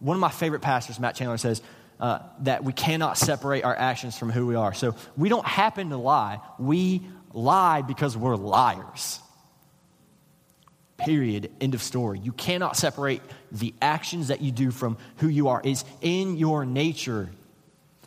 One 0.00 0.16
of 0.16 0.20
my 0.20 0.30
favorite 0.30 0.60
pastors, 0.62 1.00
Matt 1.00 1.16
Chandler, 1.16 1.38
says 1.38 1.62
uh, 1.98 2.20
that 2.40 2.62
we 2.62 2.72
cannot 2.72 3.16
separate 3.16 3.64
our 3.64 3.74
actions 3.74 4.18
from 4.18 4.30
who 4.30 4.46
we 4.46 4.54
are. 4.54 4.74
So 4.74 4.94
we 5.16 5.28
don't 5.28 5.46
happen 5.46 5.90
to 5.90 5.96
lie. 5.96 6.40
We 6.58 7.02
lie 7.32 7.82
because 7.82 8.16
we're 8.16 8.36
liars. 8.36 9.20
Period. 10.96 11.50
End 11.60 11.74
of 11.74 11.82
story. 11.82 12.18
You 12.20 12.32
cannot 12.32 12.76
separate 12.76 13.20
the 13.50 13.74
actions 13.82 14.28
that 14.28 14.40
you 14.40 14.52
do 14.52 14.70
from 14.70 14.96
who 15.16 15.28
you 15.28 15.48
are. 15.48 15.60
It's 15.64 15.84
in 16.00 16.36
your 16.36 16.64
nature. 16.64 17.30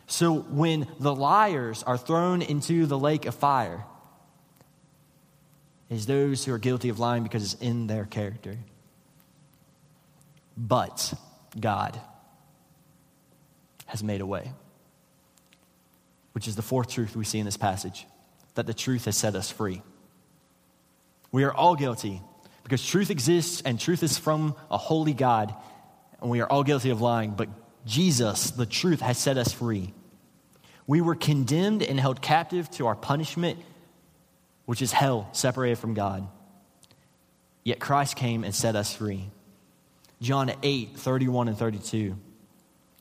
So 0.06 0.36
when 0.36 0.86
the 0.98 1.14
liars 1.14 1.82
are 1.82 1.98
thrown 1.98 2.40
into 2.40 2.86
the 2.86 2.98
lake 2.98 3.26
of 3.26 3.34
fire, 3.34 3.84
is 5.90 6.06
those 6.06 6.44
who 6.44 6.52
are 6.52 6.58
guilty 6.58 6.88
of 6.88 6.98
lying 6.98 7.22
because 7.22 7.52
it's 7.52 7.62
in 7.62 7.86
their 7.86 8.04
character. 8.04 8.56
But 10.56 11.14
God 11.58 11.98
has 13.86 14.02
made 14.02 14.20
a 14.20 14.26
way, 14.26 14.52
which 16.32 16.46
is 16.46 16.56
the 16.56 16.62
fourth 16.62 16.90
truth 16.90 17.16
we 17.16 17.24
see 17.24 17.38
in 17.38 17.46
this 17.46 17.56
passage 17.56 18.06
that 18.54 18.66
the 18.66 18.74
truth 18.74 19.06
has 19.06 19.16
set 19.16 19.34
us 19.34 19.50
free. 19.50 19.82
We 21.32 21.44
are 21.44 21.52
all 21.52 21.76
guilty 21.76 22.22
because 22.68 22.84
truth 22.84 23.08
exists 23.08 23.62
and 23.62 23.80
truth 23.80 24.02
is 24.02 24.18
from 24.18 24.54
a 24.70 24.76
holy 24.76 25.14
God, 25.14 25.54
and 26.20 26.30
we 26.30 26.42
are 26.42 26.46
all 26.46 26.62
guilty 26.62 26.90
of 26.90 27.00
lying, 27.00 27.30
but 27.30 27.48
Jesus, 27.86 28.50
the 28.50 28.66
truth, 28.66 29.00
has 29.00 29.16
set 29.16 29.38
us 29.38 29.54
free. 29.54 29.94
We 30.86 31.00
were 31.00 31.14
condemned 31.14 31.82
and 31.82 31.98
held 31.98 32.20
captive 32.20 32.70
to 32.72 32.86
our 32.86 32.94
punishment, 32.94 33.58
which 34.66 34.82
is 34.82 34.92
hell, 34.92 35.30
separated 35.32 35.78
from 35.78 35.94
God. 35.94 36.28
Yet 37.64 37.78
Christ 37.78 38.16
came 38.16 38.44
and 38.44 38.54
set 38.54 38.76
us 38.76 38.94
free. 38.94 39.30
John 40.20 40.52
8, 40.62 40.90
31 40.94 41.48
and 41.48 41.56
32. 41.56 42.18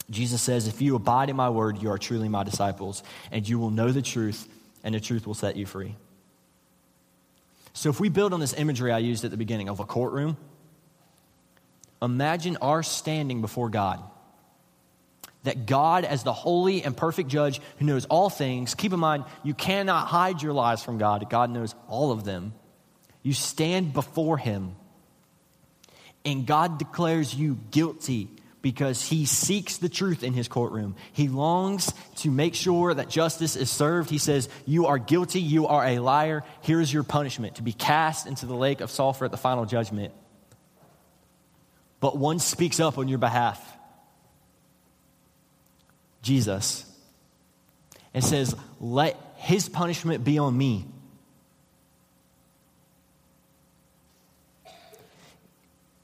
Jesus 0.09 0.41
says, 0.41 0.69
If 0.69 0.81
you 0.81 0.95
abide 0.95 1.29
in 1.29 1.35
my 1.35 1.49
word, 1.49 1.81
you 1.81 1.91
are 1.91 1.97
truly 1.97 2.29
my 2.29 2.45
disciples, 2.45 3.03
and 3.33 3.45
you 3.45 3.59
will 3.59 3.71
know 3.71 3.91
the 3.91 4.01
truth, 4.01 4.47
and 4.85 4.95
the 4.95 5.01
truth 5.01 5.27
will 5.27 5.33
set 5.33 5.57
you 5.57 5.65
free. 5.65 5.97
So, 7.77 7.91
if 7.91 7.99
we 7.99 8.09
build 8.09 8.33
on 8.33 8.39
this 8.39 8.55
imagery 8.55 8.91
I 8.91 8.97
used 8.97 9.23
at 9.23 9.29
the 9.29 9.37
beginning 9.37 9.69
of 9.69 9.79
a 9.79 9.85
courtroom, 9.85 10.35
imagine 12.01 12.57
our 12.59 12.81
standing 12.81 13.39
before 13.39 13.69
God. 13.69 14.01
That 15.43 15.67
God, 15.67 16.03
as 16.03 16.23
the 16.23 16.33
holy 16.33 16.81
and 16.81 16.97
perfect 16.97 17.29
judge 17.29 17.61
who 17.77 17.85
knows 17.85 18.05
all 18.05 18.31
things, 18.31 18.73
keep 18.73 18.93
in 18.93 18.99
mind, 18.99 19.25
you 19.43 19.53
cannot 19.53 20.07
hide 20.07 20.41
your 20.41 20.53
lies 20.53 20.83
from 20.83 20.97
God. 20.97 21.29
God 21.29 21.51
knows 21.51 21.75
all 21.87 22.11
of 22.11 22.23
them. 22.23 22.55
You 23.21 23.33
stand 23.33 23.93
before 23.93 24.39
Him, 24.39 24.75
and 26.25 26.47
God 26.47 26.79
declares 26.79 27.35
you 27.35 27.59
guilty 27.69 28.27
because 28.61 29.07
he 29.07 29.25
seeks 29.25 29.77
the 29.77 29.89
truth 29.89 30.23
in 30.23 30.33
his 30.33 30.47
courtroom. 30.47 30.95
He 31.13 31.27
longs 31.27 31.93
to 32.17 32.31
make 32.31 32.55
sure 32.55 32.93
that 32.93 33.09
justice 33.09 33.55
is 33.55 33.69
served. 33.69 34.09
He 34.09 34.17
says, 34.17 34.49
You 34.65 34.87
are 34.87 34.97
guilty, 34.97 35.39
you 35.39 35.67
are 35.67 35.85
a 35.85 35.99
liar. 35.99 36.43
Here's 36.61 36.91
your 36.91 37.03
punishment 37.03 37.55
to 37.55 37.61
be 37.61 37.73
cast 37.73 38.27
into 38.27 38.45
the 38.45 38.55
lake 38.55 38.81
of 38.81 38.91
sulfur 38.91 39.25
at 39.25 39.31
the 39.31 39.37
final 39.37 39.65
judgment. 39.65 40.13
But 41.99 42.17
one 42.17 42.39
speaks 42.39 42.79
up 42.79 42.97
on 42.97 43.07
your 43.07 43.17
behalf 43.17 43.61
Jesus 46.21 46.85
and 48.13 48.23
says, 48.23 48.55
Let 48.79 49.15
his 49.37 49.69
punishment 49.69 50.23
be 50.23 50.39
on 50.39 50.57
me. 50.57 50.85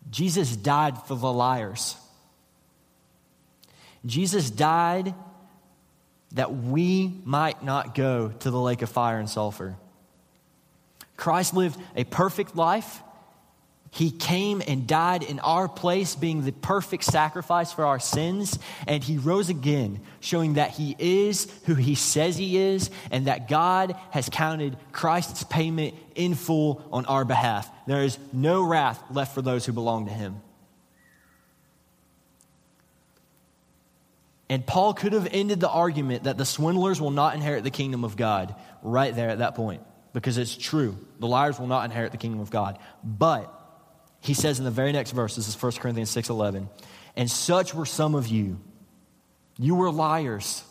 Jesus 0.09 0.55
died 0.55 1.01
for 1.07 1.15
the 1.15 1.34
liars. 1.34 1.97
Jesus 4.05 4.49
died 4.49 5.13
that 6.33 6.53
we 6.53 7.13
might 7.23 7.63
not 7.63 7.93
go 7.95 8.29
to 8.39 8.51
the 8.51 8.59
lake 8.59 8.81
of 8.81 8.89
fire 8.89 9.19
and 9.19 9.29
sulfur. 9.29 9.75
Christ 11.15 11.53
lived 11.53 11.79
a 11.95 12.03
perfect 12.03 12.55
life, 12.55 13.01
He 13.93 14.09
came 14.09 14.63
and 14.67 14.87
died 14.87 15.21
in 15.21 15.39
our 15.41 15.67
place, 15.67 16.15
being 16.15 16.43
the 16.43 16.51
perfect 16.51 17.03
sacrifice 17.03 17.71
for 17.71 17.85
our 17.85 17.99
sins, 17.99 18.57
and 18.87 19.03
he 19.03 19.19
rose 19.19 19.49
again, 19.49 19.99
showing 20.19 20.55
that 20.55 20.71
he 20.71 20.95
is 20.97 21.47
who 21.67 21.75
he 21.75 21.93
says 21.93 22.35
he 22.35 22.57
is, 22.57 22.89
and 23.11 23.27
that 23.27 23.47
God 23.47 23.95
has 24.09 24.29
counted 24.29 24.77
Christ's 24.91 25.43
payment 25.43 25.93
in 26.15 26.33
full 26.33 26.83
on 26.91 27.05
our 27.05 27.23
behalf. 27.23 27.69
There 27.85 28.03
is 28.03 28.17
no 28.31 28.63
wrath 28.63 28.99
left 29.11 29.35
for 29.35 29.43
those 29.43 29.63
who 29.63 29.73
belong 29.73 30.07
to 30.07 30.11
him. 30.11 30.41
And 34.53 34.63
Paul 34.63 34.93
could 34.93 35.13
have 35.13 35.27
ended 35.31 35.59
the 35.61 35.67
argument 35.67 36.25
that 36.25 36.37
the 36.37 36.45
swindlers 36.45 37.01
will 37.01 37.09
not 37.09 37.33
inherit 37.33 37.63
the 37.63 37.71
kingdom 37.71 38.03
of 38.03 38.15
God 38.15 38.53
right 38.83 39.15
there 39.15 39.29
at 39.29 39.39
that 39.39 39.55
point, 39.55 39.81
because 40.13 40.37
it's 40.37 40.55
true. 40.55 40.95
The 41.19 41.25
liars 41.25 41.59
will 41.59 41.65
not 41.65 41.85
inherit 41.85 42.11
the 42.11 42.19
kingdom 42.19 42.39
of 42.39 42.51
God. 42.51 42.77
But 43.03 43.51
he 44.21 44.35
says 44.35 44.59
in 44.59 44.65
the 44.65 44.69
very 44.69 44.91
next 44.91 45.09
verse, 45.09 45.35
this 45.35 45.47
is 45.47 45.55
1 45.55 45.79
Corinthians 45.79 46.11
6:11, 46.11 46.69
and 47.15 47.31
such 47.31 47.73
were 47.73 47.87
some 47.87 48.13
of 48.13 48.27
you. 48.27 48.59
You 49.57 49.73
were 49.73 49.89
liars. 49.89 50.63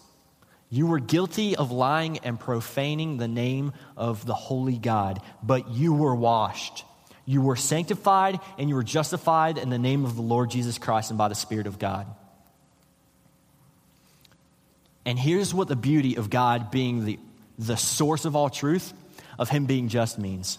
You 0.70 0.86
were 0.86 1.00
guilty 1.00 1.56
of 1.56 1.72
lying 1.72 2.18
and 2.18 2.38
profaning 2.38 3.16
the 3.16 3.26
name 3.26 3.72
of 3.96 4.24
the 4.24 4.34
holy 4.34 4.78
God, 4.78 5.20
but 5.42 5.70
you 5.70 5.92
were 5.92 6.14
washed. 6.14 6.84
You 7.26 7.42
were 7.42 7.56
sanctified 7.56 8.38
and 8.58 8.68
you 8.68 8.76
were 8.76 8.84
justified 8.84 9.58
in 9.58 9.70
the 9.70 9.78
name 9.78 10.04
of 10.04 10.14
the 10.14 10.22
Lord 10.22 10.50
Jesus 10.50 10.78
Christ 10.78 11.10
and 11.10 11.18
by 11.18 11.26
the 11.26 11.34
Spirit 11.34 11.66
of 11.66 11.80
God. 11.80 12.06
And 15.04 15.18
here's 15.18 15.52
what 15.52 15.68
the 15.68 15.76
beauty 15.76 16.16
of 16.16 16.30
God 16.30 16.70
being 16.70 17.04
the, 17.04 17.18
the 17.58 17.76
source 17.76 18.24
of 18.24 18.36
all 18.36 18.50
truth, 18.50 18.92
of 19.38 19.48
Him 19.48 19.66
being 19.66 19.88
just 19.88 20.18
means 20.18 20.58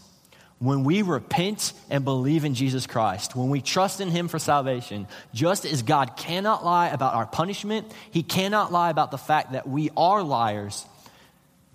when 0.64 0.86
we 0.86 1.02
repent 1.02 1.74
and 1.90 2.06
believe 2.06 2.46
in 2.46 2.56
Jesus 2.56 2.88
Christ, 2.88 3.36
when 3.36 3.50
we 3.50 3.60
trust 3.60 4.00
in 4.00 4.10
Him 4.10 4.30
for 4.30 4.40
salvation, 4.40 5.08
just 5.34 5.66
as 5.66 5.82
God 5.82 6.16
cannot 6.16 6.64
lie 6.64 6.88
about 6.88 7.16
our 7.16 7.26
punishment, 7.26 7.92
He 8.12 8.24
cannot 8.24 8.72
lie 8.72 8.90
about 8.90 9.12
the 9.12 9.18
fact 9.18 9.52
that 9.52 9.68
we 9.68 9.90
are 9.98 10.24
liars, 10.24 10.86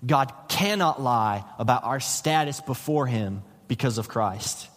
God 0.06 0.32
cannot 0.48 1.02
lie 1.02 1.44
about 1.58 1.84
our 1.84 2.00
status 2.00 2.62
before 2.62 3.06
Him 3.06 3.42
because 3.66 3.98
of 3.98 4.08
Christ. 4.08 4.68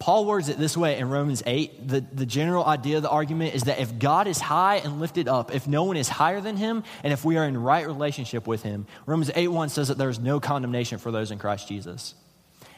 Paul 0.00 0.24
words 0.24 0.48
it 0.48 0.56
this 0.56 0.78
way 0.78 0.98
in 0.98 1.10
Romans 1.10 1.42
8. 1.44 1.86
The, 1.86 2.00
the 2.00 2.24
general 2.24 2.64
idea 2.64 2.96
of 2.96 3.02
the 3.02 3.10
argument 3.10 3.54
is 3.54 3.64
that 3.64 3.78
if 3.80 3.98
God 3.98 4.26
is 4.26 4.40
high 4.40 4.76
and 4.76 4.98
lifted 4.98 5.28
up, 5.28 5.54
if 5.54 5.68
no 5.68 5.84
one 5.84 5.98
is 5.98 6.08
higher 6.08 6.40
than 6.40 6.56
him, 6.56 6.84
and 7.04 7.12
if 7.12 7.22
we 7.22 7.36
are 7.36 7.44
in 7.44 7.54
right 7.62 7.86
relationship 7.86 8.46
with 8.46 8.62
him, 8.62 8.86
Romans 9.04 9.30
8 9.34 9.48
1 9.48 9.68
says 9.68 9.88
that 9.88 9.98
there 9.98 10.08
is 10.08 10.18
no 10.18 10.40
condemnation 10.40 10.96
for 10.96 11.10
those 11.10 11.30
in 11.30 11.38
Christ 11.38 11.68
Jesus. 11.68 12.14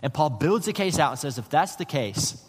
And 0.02 0.12
Paul 0.12 0.30
builds 0.30 0.66
the 0.66 0.72
case 0.72 0.98
out 0.98 1.12
and 1.12 1.18
says 1.18 1.38
if 1.38 1.48
that's 1.48 1.76
the 1.76 1.84
case, 1.84 2.44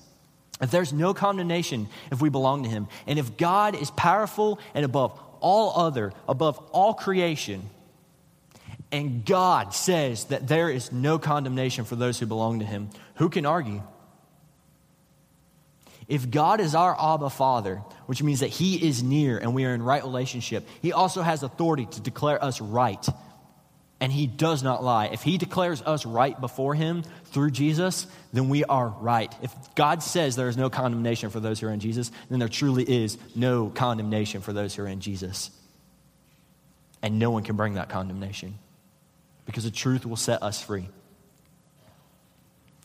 if 0.60 0.72
there's 0.72 0.92
no 0.92 1.14
condemnation 1.14 1.88
if 2.12 2.20
we 2.20 2.30
belong 2.30 2.64
to 2.64 2.70
him, 2.70 2.88
and 3.06 3.20
if 3.20 3.38
God 3.38 3.76
is 3.76 3.92
powerful 3.92 4.60
and 4.74 4.84
above 4.84 5.20
all 5.40 5.80
other, 5.80 6.14
above 6.28 6.58
all 6.72 6.96
creation, 6.96 7.70
and 8.92 9.24
God 9.24 9.76
says 9.76 10.26
that 10.26 10.48
there 10.48 10.72
is 10.72 10.92
no 10.92 11.20
condemnation 11.20 11.86
for 11.86 11.96
those 11.96 12.18
who 12.18 12.26
belong 12.26 12.58
to 12.60 12.66
him, 12.66 12.90
who 13.16 13.30
can 13.30 13.46
argue? 13.46 13.84
If 16.08 16.30
God 16.30 16.60
is 16.60 16.76
our 16.76 16.96
Abba 17.00 17.30
Father, 17.30 17.78
which 18.06 18.22
means 18.22 18.42
that 18.42 18.50
He 18.50 18.88
is 18.88 19.04
near 19.04 19.38
and 19.38 19.54
we 19.54 19.66
are 19.66 19.74
in 19.74 19.82
right 19.82 20.04
relationship, 20.04 20.68
He 20.82 20.92
also 20.92 21.22
has 21.22 21.44
authority 21.44 21.86
to 21.86 22.02
declare 22.02 22.44
us 22.44 22.60
right. 22.62 23.06
And 24.00 24.12
He 24.12 24.28
does 24.28 24.64
not 24.64 24.84
lie. 24.84 25.08
If 25.08 25.22
He 25.24 25.38
declares 25.38 25.82
us 25.82 26.06
right 26.06 26.40
before 26.40 26.76
Him 26.76 27.04
through 27.26 27.52
Jesus, 27.52 28.06
then 28.34 28.50
we 28.50 28.64
are 28.66 28.88
right. 28.88 29.34
If 29.42 29.54
God 29.76 30.04
says 30.04 30.36
there 30.36 30.50
is 30.50 30.58
no 30.58 30.70
condemnation 30.70 31.30
for 31.30 31.40
those 31.40 31.60
who 31.60 31.68
are 31.68 31.72
in 31.72 31.80
Jesus, 31.80 32.12
then 32.30 32.40
there 32.40 32.50
truly 32.50 32.84
is 32.84 33.18
no 33.36 33.70
condemnation 33.70 34.42
for 34.42 34.52
those 34.52 34.76
who 34.76 34.84
are 34.84 34.88
in 34.88 35.00
Jesus. 35.00 35.52
And 37.02 37.20
no 37.20 37.32
one 37.32 37.44
can 37.44 37.56
bring 37.56 37.76
that 37.76 37.90
condemnation 37.90 38.60
because 39.46 39.64
the 39.64 39.72
truth 39.72 40.06
will 40.06 40.16
set 40.16 40.44
us 40.44 40.62
free. 40.62 40.90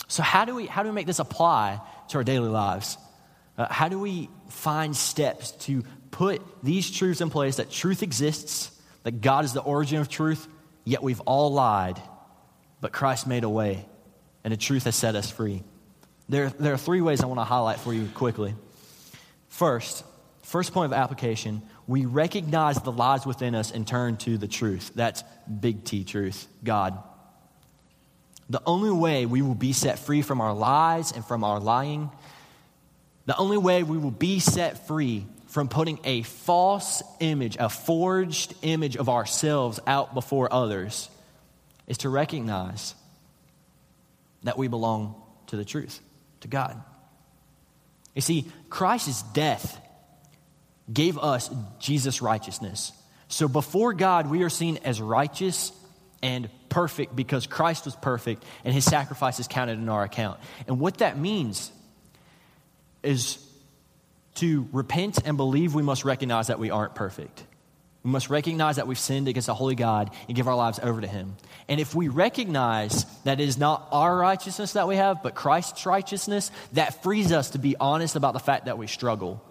So, 0.09 0.23
how 0.23 0.45
do 0.45 0.55
we, 0.55 0.67
how 0.67 0.83
do 0.83 0.89
we 0.89 0.95
make 0.95 1.07
this 1.07 1.19
apply 1.19 1.81
to 2.09 2.19
our 2.19 2.25
daily 2.25 2.49
lives? 2.49 2.97
Uh, 3.59 3.67
how 3.69 3.89
do 3.89 3.99
we 3.99 4.31
find 4.49 4.97
steps 4.97 5.51
to 5.51 5.83
put 6.13 6.41
these 6.63 6.91
truths 6.91 7.21
in 7.21 7.29
place 7.29 7.57
that 7.57 7.71
truth 7.71 8.05
exists, 8.05 8.71
that 9.03 9.21
God 9.21 9.45
is 9.45 9.53
the 9.53 9.61
origin 9.61 10.01
of 10.01 10.09
truth, 10.09 10.47
yet 10.85 11.03
we've 11.03 11.21
all 11.21 11.53
lied, 11.53 12.01
but 12.81 12.93
Christ 12.93 13.27
made 13.27 13.43
a 13.43 13.49
way, 13.49 13.85
and 14.45 14.53
the 14.53 14.57
truth 14.57 14.85
has 14.85 14.95
set 14.95 15.17
us 15.17 15.29
free? 15.29 15.65
There, 16.29 16.51
there 16.51 16.73
are 16.73 16.79
three 16.79 17.01
ways 17.01 17.21
I 17.21 17.27
want 17.27 17.41
to 17.41 17.45
highlight 17.45 17.81
for 17.81 17.93
you 17.93 18.09
quickly. 18.15 18.55
First, 19.49 20.05
first 20.43 20.73
point 20.73 20.93
of 20.93 20.99
application, 20.99 21.63
we 21.89 22.07
recognize 22.07 22.81
the 22.81 22.93
lies 22.93 23.27
within 23.27 23.57
us 23.57 23.73
and 23.73 23.87
turn 23.87 24.19
to 24.19 24.39
the 24.39 24.47
truth. 24.47 24.93
That's 24.95 25.25
big 25.61 25.85
T 25.85 26.05
truth, 26.05 26.47
God. 26.63 27.03
The 28.51 28.63
only 28.67 28.91
way 28.91 29.27
we 29.27 29.43
will 29.43 29.55
be 29.55 29.73
set 29.73 29.99
free 29.99 30.23
from 30.23 30.41
our 30.41 30.55
lies 30.55 31.13
and 31.13 31.25
from 31.25 31.45
our 31.45 31.61
lying 31.61 32.11
the 33.29 33.37
only 33.37 33.59
way 33.59 33.83
we 33.83 33.99
will 33.99 34.11
be 34.11 34.39
set 34.39 34.87
free 34.87 35.27
from 35.49 35.69
putting 35.69 36.01
a 36.05 36.23
false 36.23 37.03
image, 37.21 37.59
a 37.61 37.69
forged 37.69 38.55
image 38.63 38.97
of 38.97 39.11
ourselves 39.11 39.79
out 39.87 40.15
before 40.15 40.51
others, 40.51 41.11
is 41.87 41.99
to 41.99 42.09
recognize 42.09 42.95
that 44.45 44.57
we 44.57 44.67
belong 44.67 45.15
to 45.49 45.59
the 45.59 45.65
truth, 45.67 46.01
to 46.41 46.49
God. 46.49 46.83
You 48.15 48.23
see, 48.23 48.51
Christ's 48.71 49.23
death 49.35 49.79
gave 50.91 51.19
us 51.19 51.51
Jesus' 51.81 52.23
righteousness. 52.23 52.93
So 53.29 53.47
before 53.47 53.93
God, 53.93 54.31
we 54.31 54.43
are 54.43 54.49
seen 54.49 54.79
as 54.85 55.03
righteous 55.03 55.71
and 56.23 56.49
perfect 56.71 57.15
because 57.15 57.47
Christ 57.47 57.85
was 57.85 57.95
perfect 57.95 58.43
and 58.65 58.73
his 58.73 58.87
sacrifice 58.87 59.39
is 59.39 59.49
counted 59.49 59.79
in 59.79 59.91
our 59.91 60.03
account. 60.03 60.41
And 60.67 60.81
what 60.81 60.99
that 60.99 61.19
means 61.19 61.71
is 63.03 63.39
to 64.37 64.69
repent 64.73 65.19
and 65.25 65.37
believe 65.37 65.75
we 65.75 65.83
must 65.83 66.05
recognize 66.05 66.47
that 66.47 66.59
we 66.59 66.71
aren't 66.71 66.95
perfect. 66.95 67.45
We 68.05 68.11
must 68.11 68.31
recognize 68.31 68.77
that 68.77 68.87
we've 68.87 68.99
sinned 68.99 69.27
against 69.29 69.49
a 69.49 69.55
holy 69.55 69.75
God 69.75 70.11
and 70.29 70.37
give 70.37 70.47
our 70.47 70.55
lives 70.55 70.79
over 70.83 71.01
to 71.01 71.07
Him. 71.07 71.37
And 71.69 71.81
if 71.81 71.95
we 71.95 72.09
recognize 72.09 73.05
that 73.25 73.41
it 73.41 73.49
is 73.49 73.59
not 73.59 73.89
our 73.91 74.17
righteousness 74.17 74.75
that 74.75 74.87
we 74.87 74.97
have, 74.97 75.23
but 75.23 75.35
Christ's 75.35 75.85
righteousness, 75.85 76.51
that 76.73 77.03
frees 77.03 77.33
us 77.33 77.51
to 77.51 77.59
be 77.59 77.77
honest 77.79 78.15
about 78.15 78.35
the 78.35 78.41
fact 78.41 78.67
that 78.67 78.79
we 78.79 78.87
struggle. 78.87 79.43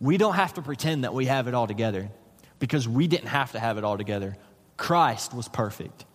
We 0.00 0.16
don't 0.16 0.34
have 0.34 0.54
to 0.54 0.62
pretend 0.62 1.04
that 1.04 1.14
we 1.14 1.26
have 1.26 1.46
it 1.46 1.54
all 1.54 1.66
together 1.66 2.10
because 2.58 2.88
we 2.88 3.06
didn't 3.06 3.28
have 3.28 3.52
to 3.52 3.60
have 3.60 3.76
it 3.76 3.84
all 3.84 3.98
together. 3.98 4.36
Christ 4.76 5.34
was 5.34 5.48
perfect, 5.48 6.06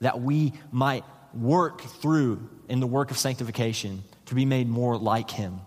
that 0.00 0.20
we 0.20 0.52
might 0.72 1.04
work 1.32 1.80
through 1.80 2.48
in 2.68 2.80
the 2.80 2.86
work 2.86 3.10
of 3.10 3.18
sanctification 3.18 4.02
to 4.26 4.34
be 4.34 4.44
made 4.44 4.68
more 4.68 4.98
like 4.98 5.30
Him. 5.30 5.60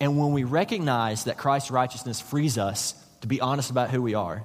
And 0.00 0.18
when 0.18 0.32
we 0.32 0.44
recognize 0.44 1.24
that 1.24 1.36
Christ's 1.36 1.70
righteousness 1.70 2.20
frees 2.20 2.56
us 2.58 2.94
to 3.20 3.26
be 3.26 3.40
honest 3.40 3.70
about 3.70 3.90
who 3.90 4.00
we 4.00 4.14
are, 4.14 4.44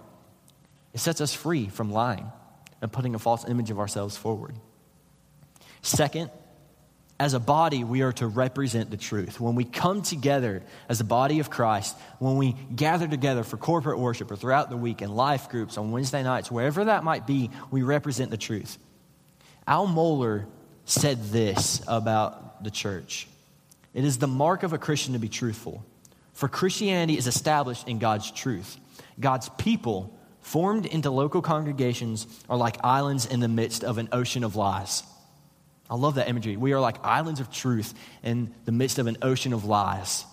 it 0.93 0.99
sets 0.99 1.21
us 1.21 1.33
free 1.33 1.67
from 1.67 1.91
lying 1.91 2.31
and 2.81 2.91
putting 2.91 3.15
a 3.15 3.19
false 3.19 3.47
image 3.47 3.69
of 3.69 3.79
ourselves 3.79 4.17
forward. 4.17 4.55
Second, 5.81 6.31
as 7.19 7.33
a 7.33 7.39
body, 7.39 7.83
we 7.83 8.01
are 8.01 8.11
to 8.13 8.27
represent 8.27 8.89
the 8.89 8.97
truth. 8.97 9.39
When 9.39 9.55
we 9.55 9.63
come 9.63 10.01
together 10.01 10.63
as 10.89 10.99
a 10.99 11.03
body 11.03 11.39
of 11.39 11.49
Christ, 11.49 11.95
when 12.19 12.37
we 12.37 12.53
gather 12.75 13.07
together 13.07 13.43
for 13.43 13.57
corporate 13.57 13.99
worship 13.99 14.31
or 14.31 14.35
throughout 14.35 14.69
the 14.69 14.77
week 14.77 15.01
in 15.01 15.15
life 15.15 15.49
groups 15.49 15.77
on 15.77 15.91
Wednesday 15.91 16.23
nights, 16.23 16.51
wherever 16.51 16.85
that 16.85 17.03
might 17.03 17.27
be, 17.27 17.51
we 17.69 17.83
represent 17.83 18.31
the 18.31 18.37
truth. 18.37 18.77
Al 19.67 19.87
Mohler 19.87 20.45
said 20.85 21.23
this 21.25 21.81
about 21.87 22.63
the 22.63 22.71
church. 22.71 23.27
It 23.93 24.03
is 24.03 24.17
the 24.17 24.27
mark 24.27 24.63
of 24.63 24.73
a 24.73 24.77
Christian 24.77 25.13
to 25.13 25.19
be 25.19 25.29
truthful. 25.29 25.83
For 26.33 26.49
Christianity 26.49 27.17
is 27.17 27.27
established 27.27 27.87
in 27.87 27.99
God's 27.99 28.31
truth. 28.31 28.77
God's 29.19 29.49
people, 29.57 30.17
formed 30.41 30.85
into 30.85 31.11
local 31.11 31.41
congregations, 31.41 32.25
are 32.49 32.57
like 32.57 32.77
islands 32.83 33.25
in 33.25 33.39
the 33.39 33.47
midst 33.47 33.83
of 33.83 33.97
an 33.97 34.09
ocean 34.11 34.43
of 34.43 34.55
lies. 34.55 35.03
I 35.89 35.95
love 35.95 36.15
that 36.15 36.27
imagery. 36.27 36.57
We 36.57 36.73
are 36.73 36.79
like 36.79 37.03
islands 37.03 37.39
of 37.39 37.51
truth 37.51 37.93
in 38.23 38.53
the 38.65 38.71
midst 38.71 38.97
of 38.97 39.07
an 39.07 39.17
ocean 39.21 39.53
of 39.53 39.65
lies. 39.65 40.25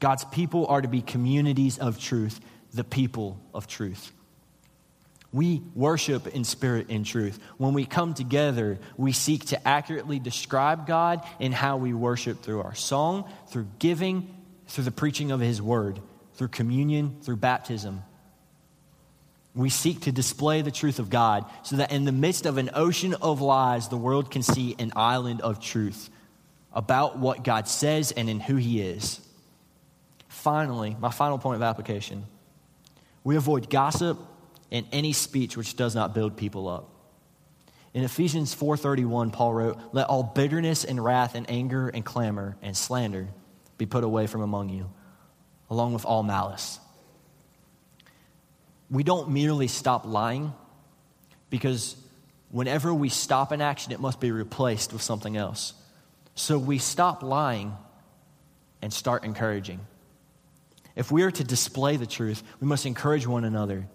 God's 0.00 0.24
people 0.24 0.66
are 0.66 0.80
to 0.80 0.88
be 0.88 1.02
communities 1.02 1.78
of 1.78 1.98
truth, 1.98 2.40
the 2.72 2.84
people 2.84 3.38
of 3.54 3.66
truth. 3.66 4.12
We 5.32 5.62
worship 5.74 6.26
in 6.26 6.44
spirit 6.44 6.88
and 6.90 7.06
truth. 7.06 7.38
When 7.56 7.72
we 7.72 7.84
come 7.84 8.14
together, 8.14 8.78
we 8.96 9.12
seek 9.12 9.46
to 9.46 9.68
accurately 9.68 10.18
describe 10.18 10.86
God 10.86 11.24
in 11.38 11.52
how 11.52 11.76
we 11.76 11.94
worship 11.94 12.42
through 12.42 12.62
our 12.62 12.74
song, 12.74 13.30
through 13.48 13.68
giving, 13.78 14.34
through 14.66 14.84
the 14.84 14.90
preaching 14.90 15.30
of 15.30 15.40
His 15.40 15.62
word, 15.62 16.00
through 16.34 16.48
communion, 16.48 17.18
through 17.22 17.36
baptism. 17.36 18.02
We 19.54 19.68
seek 19.70 20.02
to 20.02 20.12
display 20.12 20.62
the 20.62 20.70
truth 20.70 20.98
of 20.98 21.10
God 21.10 21.44
so 21.62 21.76
that 21.76 21.92
in 21.92 22.04
the 22.04 22.12
midst 22.12 22.46
of 22.46 22.56
an 22.56 22.70
ocean 22.74 23.14
of 23.14 23.40
lies, 23.40 23.88
the 23.88 23.96
world 23.96 24.30
can 24.30 24.42
see 24.42 24.74
an 24.78 24.92
island 24.96 25.40
of 25.42 25.60
truth. 25.60 26.10
about 26.72 27.18
what 27.18 27.42
God 27.42 27.66
says 27.68 28.12
and 28.12 28.30
in 28.30 28.40
who 28.40 28.56
He 28.56 28.80
is. 28.80 29.20
Finally, 30.28 30.96
my 31.00 31.10
final 31.10 31.38
point 31.38 31.56
of 31.56 31.62
application 31.62 32.24
we 33.22 33.36
avoid 33.36 33.68
gossip 33.68 34.18
and 34.70 34.86
any 34.92 35.12
speech 35.12 35.56
which 35.56 35.76
does 35.76 35.94
not 35.94 36.14
build 36.14 36.36
people 36.36 36.68
up. 36.68 36.88
In 37.92 38.04
Ephesians 38.04 38.54
4:31 38.54 39.30
Paul 39.30 39.52
wrote, 39.52 39.78
"Let 39.92 40.08
all 40.08 40.22
bitterness 40.22 40.84
and 40.84 41.02
wrath 41.02 41.34
and 41.34 41.48
anger 41.50 41.88
and 41.88 42.04
clamor 42.04 42.56
and 42.62 42.76
slander 42.76 43.28
be 43.78 43.86
put 43.86 44.04
away 44.04 44.26
from 44.26 44.42
among 44.42 44.68
you, 44.68 44.90
along 45.68 45.92
with 45.92 46.04
all 46.04 46.22
malice." 46.22 46.78
We 48.90 49.02
don't 49.02 49.30
merely 49.30 49.68
stop 49.68 50.04
lying 50.04 50.52
because 51.48 51.96
whenever 52.50 52.92
we 52.94 53.08
stop 53.08 53.52
an 53.52 53.60
action 53.60 53.92
it 53.92 54.00
must 54.00 54.20
be 54.20 54.30
replaced 54.30 54.92
with 54.92 55.02
something 55.02 55.36
else. 55.36 55.74
So 56.34 56.58
we 56.58 56.78
stop 56.78 57.22
lying 57.22 57.76
and 58.82 58.92
start 58.92 59.24
encouraging. 59.24 59.80
If 60.94 61.10
we 61.10 61.22
are 61.22 61.30
to 61.30 61.44
display 61.44 61.96
the 61.96 62.06
truth, 62.06 62.42
we 62.60 62.66
must 62.66 62.86
encourage 62.86 63.26
one 63.26 63.44
another 63.44 63.88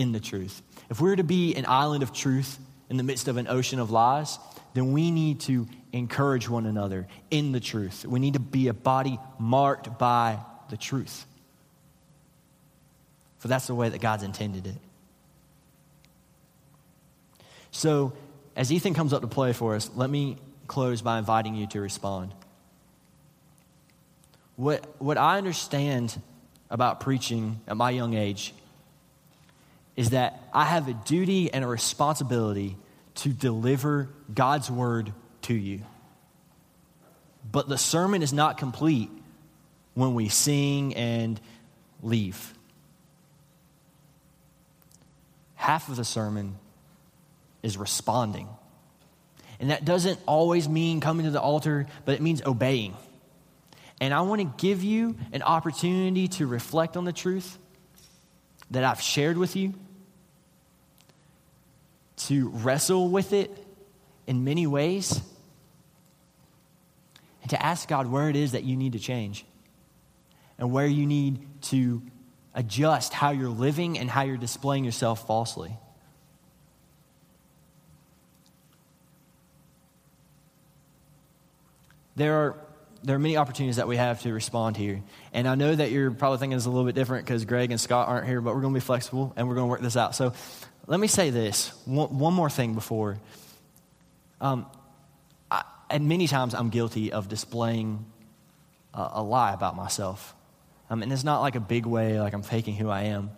in 0.00 0.12
the 0.12 0.20
truth. 0.20 0.62
If 0.88 0.98
we're 0.98 1.16
to 1.16 1.24
be 1.24 1.54
an 1.56 1.66
island 1.66 2.02
of 2.02 2.10
truth 2.10 2.58
in 2.88 2.96
the 2.96 3.02
midst 3.02 3.28
of 3.28 3.36
an 3.36 3.46
ocean 3.48 3.78
of 3.78 3.90
lies, 3.90 4.38
then 4.72 4.92
we 4.92 5.10
need 5.10 5.40
to 5.40 5.68
encourage 5.92 6.48
one 6.48 6.64
another 6.64 7.06
in 7.30 7.52
the 7.52 7.60
truth. 7.60 8.06
We 8.06 8.18
need 8.18 8.32
to 8.32 8.40
be 8.40 8.68
a 8.68 8.72
body 8.72 9.20
marked 9.38 9.98
by 9.98 10.38
the 10.70 10.78
truth. 10.78 11.26
For 13.40 13.48
that's 13.48 13.66
the 13.66 13.74
way 13.74 13.90
that 13.90 14.00
God's 14.00 14.22
intended 14.22 14.66
it. 14.66 14.76
So, 17.70 18.14
as 18.56 18.72
Ethan 18.72 18.94
comes 18.94 19.12
up 19.12 19.20
to 19.20 19.28
play 19.28 19.52
for 19.52 19.74
us, 19.74 19.90
let 19.94 20.08
me 20.08 20.38
close 20.66 21.02
by 21.02 21.18
inviting 21.18 21.54
you 21.54 21.66
to 21.68 21.80
respond. 21.80 22.32
What, 24.56 24.82
what 24.98 25.18
I 25.18 25.36
understand 25.36 26.18
about 26.70 27.00
preaching 27.00 27.60
at 27.68 27.76
my 27.76 27.90
young 27.90 28.14
age 28.14 28.54
is 30.00 30.10
that 30.10 30.42
I 30.54 30.64
have 30.64 30.88
a 30.88 30.94
duty 30.94 31.52
and 31.52 31.62
a 31.62 31.68
responsibility 31.68 32.78
to 33.16 33.28
deliver 33.28 34.08
God's 34.32 34.70
word 34.70 35.12
to 35.42 35.52
you. 35.52 35.82
But 37.52 37.68
the 37.68 37.76
sermon 37.76 38.22
is 38.22 38.32
not 38.32 38.56
complete 38.56 39.10
when 39.92 40.14
we 40.14 40.30
sing 40.30 40.94
and 40.94 41.38
leave. 42.00 42.54
Half 45.54 45.90
of 45.90 45.96
the 45.96 46.04
sermon 46.06 46.56
is 47.62 47.76
responding. 47.76 48.48
And 49.60 49.68
that 49.68 49.84
doesn't 49.84 50.18
always 50.24 50.66
mean 50.66 51.02
coming 51.02 51.26
to 51.26 51.30
the 51.30 51.42
altar, 51.42 51.84
but 52.06 52.14
it 52.14 52.22
means 52.22 52.40
obeying. 52.46 52.96
And 54.00 54.14
I 54.14 54.22
want 54.22 54.40
to 54.40 54.66
give 54.66 54.82
you 54.82 55.16
an 55.34 55.42
opportunity 55.42 56.28
to 56.28 56.46
reflect 56.46 56.96
on 56.96 57.04
the 57.04 57.12
truth 57.12 57.58
that 58.70 58.82
I've 58.82 59.02
shared 59.02 59.36
with 59.36 59.56
you, 59.56 59.74
to 62.28 62.48
wrestle 62.48 63.08
with 63.08 63.32
it 63.32 63.50
in 64.26 64.44
many 64.44 64.66
ways, 64.66 65.20
and 67.42 67.50
to 67.50 67.62
ask 67.62 67.88
God 67.88 68.06
where 68.06 68.28
it 68.28 68.36
is 68.36 68.52
that 68.52 68.64
you 68.64 68.76
need 68.76 68.92
to 68.92 68.98
change 68.98 69.44
and 70.58 70.70
where 70.70 70.86
you 70.86 71.06
need 71.06 71.46
to 71.62 72.02
adjust 72.54 73.12
how 73.12 73.30
you're 73.30 73.48
living 73.48 73.98
and 73.98 74.10
how 74.10 74.22
you're 74.22 74.36
displaying 74.36 74.84
yourself 74.84 75.26
falsely. 75.26 75.76
There 82.16 82.34
are 82.34 82.56
there 83.02 83.16
are 83.16 83.18
many 83.18 83.38
opportunities 83.38 83.76
that 83.76 83.88
we 83.88 83.96
have 83.96 84.20
to 84.22 84.32
respond 84.32 84.76
here. 84.76 85.02
And 85.32 85.48
I 85.48 85.54
know 85.54 85.74
that 85.74 85.90
you're 85.90 86.10
probably 86.10 86.36
thinking 86.36 86.56
it's 86.56 86.66
a 86.66 86.70
little 86.70 86.84
bit 86.84 86.94
different 86.94 87.24
because 87.24 87.46
Greg 87.46 87.70
and 87.70 87.80
Scott 87.80 88.08
aren't 88.08 88.26
here, 88.26 88.42
but 88.42 88.54
we're 88.54 88.60
going 88.60 88.74
to 88.74 88.78
be 88.78 88.84
flexible 88.84 89.32
and 89.36 89.48
we're 89.48 89.54
going 89.54 89.66
to 89.66 89.70
work 89.70 89.80
this 89.80 89.96
out. 89.96 90.14
So 90.14 90.34
let 90.90 90.98
me 90.98 91.06
say 91.06 91.30
this 91.30 91.72
one, 91.84 92.18
one 92.18 92.34
more 92.34 92.50
thing 92.50 92.74
before. 92.74 93.16
Um, 94.40 94.66
I, 95.48 95.62
and 95.88 96.08
many 96.08 96.26
times 96.26 96.52
I'm 96.52 96.68
guilty 96.68 97.12
of 97.12 97.28
displaying 97.28 98.04
a, 98.92 99.08
a 99.14 99.22
lie 99.22 99.54
about 99.54 99.76
myself. 99.76 100.34
Um, 100.90 101.04
and 101.04 101.12
it's 101.12 101.22
not 101.22 101.42
like 101.42 101.54
a 101.54 101.60
big 101.60 101.86
way, 101.86 102.20
like 102.20 102.32
I'm 102.32 102.42
faking 102.42 102.74
who 102.74 102.90
I 102.90 103.02
am. 103.02 103.30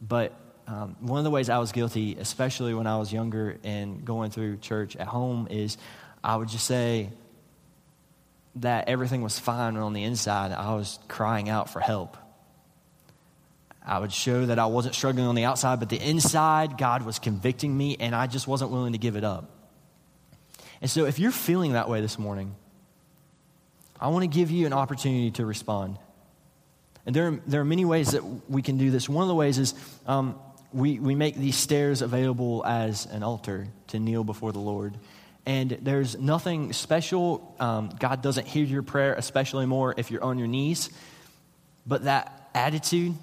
But 0.00 0.32
um, 0.66 0.96
one 1.00 1.18
of 1.18 1.24
the 1.24 1.30
ways 1.30 1.50
I 1.50 1.58
was 1.58 1.72
guilty, 1.72 2.16
especially 2.18 2.72
when 2.72 2.86
I 2.86 2.96
was 2.96 3.12
younger 3.12 3.58
and 3.62 4.02
going 4.02 4.30
through 4.30 4.56
church 4.56 4.96
at 4.96 5.06
home, 5.06 5.48
is 5.50 5.76
I 6.24 6.36
would 6.36 6.48
just 6.48 6.64
say, 6.64 7.10
that 8.56 8.88
everything 8.88 9.22
was 9.22 9.38
fine 9.38 9.76
on 9.76 9.92
the 9.92 10.04
inside 10.04 10.52
I 10.52 10.74
was 10.74 10.98
crying 11.08 11.48
out 11.48 11.70
for 11.70 11.80
help. 11.80 12.16
I 13.84 13.98
would 13.98 14.12
show 14.12 14.46
that 14.46 14.58
I 14.58 14.66
wasn't 14.66 14.94
struggling 14.94 15.26
on 15.26 15.34
the 15.34 15.44
outside, 15.44 15.80
but 15.80 15.88
the 15.88 16.00
inside, 16.00 16.78
God 16.78 17.02
was 17.04 17.18
convicting 17.18 17.76
me, 17.76 17.96
and 17.98 18.14
I 18.14 18.26
just 18.26 18.46
wasn't 18.46 18.70
willing 18.70 18.92
to 18.92 18.98
give 18.98 19.16
it 19.16 19.24
up. 19.24 19.50
And 20.80 20.90
so, 20.90 21.06
if 21.06 21.18
you're 21.18 21.32
feeling 21.32 21.72
that 21.72 21.88
way 21.88 22.00
this 22.00 22.18
morning, 22.18 22.54
I 24.00 24.08
want 24.08 24.22
to 24.24 24.28
give 24.28 24.50
you 24.50 24.66
an 24.66 24.72
opportunity 24.72 25.30
to 25.32 25.46
respond. 25.46 25.98
And 27.06 27.14
there 27.14 27.28
are, 27.28 27.40
there 27.46 27.60
are 27.60 27.64
many 27.64 27.84
ways 27.84 28.12
that 28.12 28.22
we 28.48 28.62
can 28.62 28.78
do 28.78 28.90
this. 28.90 29.08
One 29.08 29.22
of 29.22 29.28
the 29.28 29.34
ways 29.34 29.58
is 29.58 29.74
um, 30.06 30.38
we, 30.72 30.98
we 30.98 31.14
make 31.14 31.36
these 31.36 31.56
stairs 31.56 32.02
available 32.02 32.64
as 32.64 33.06
an 33.06 33.22
altar 33.22 33.68
to 33.88 33.98
kneel 33.98 34.24
before 34.24 34.52
the 34.52 34.58
Lord. 34.58 34.96
And 35.44 35.70
there's 35.82 36.18
nothing 36.18 36.72
special. 36.72 37.54
Um, 37.58 37.90
God 37.98 38.22
doesn't 38.22 38.46
hear 38.46 38.64
your 38.64 38.82
prayer, 38.82 39.14
especially 39.14 39.66
more 39.66 39.94
if 39.96 40.10
you're 40.10 40.22
on 40.22 40.38
your 40.38 40.46
knees. 40.46 40.90
But 41.84 42.04
that 42.04 42.50
attitude, 42.54 43.14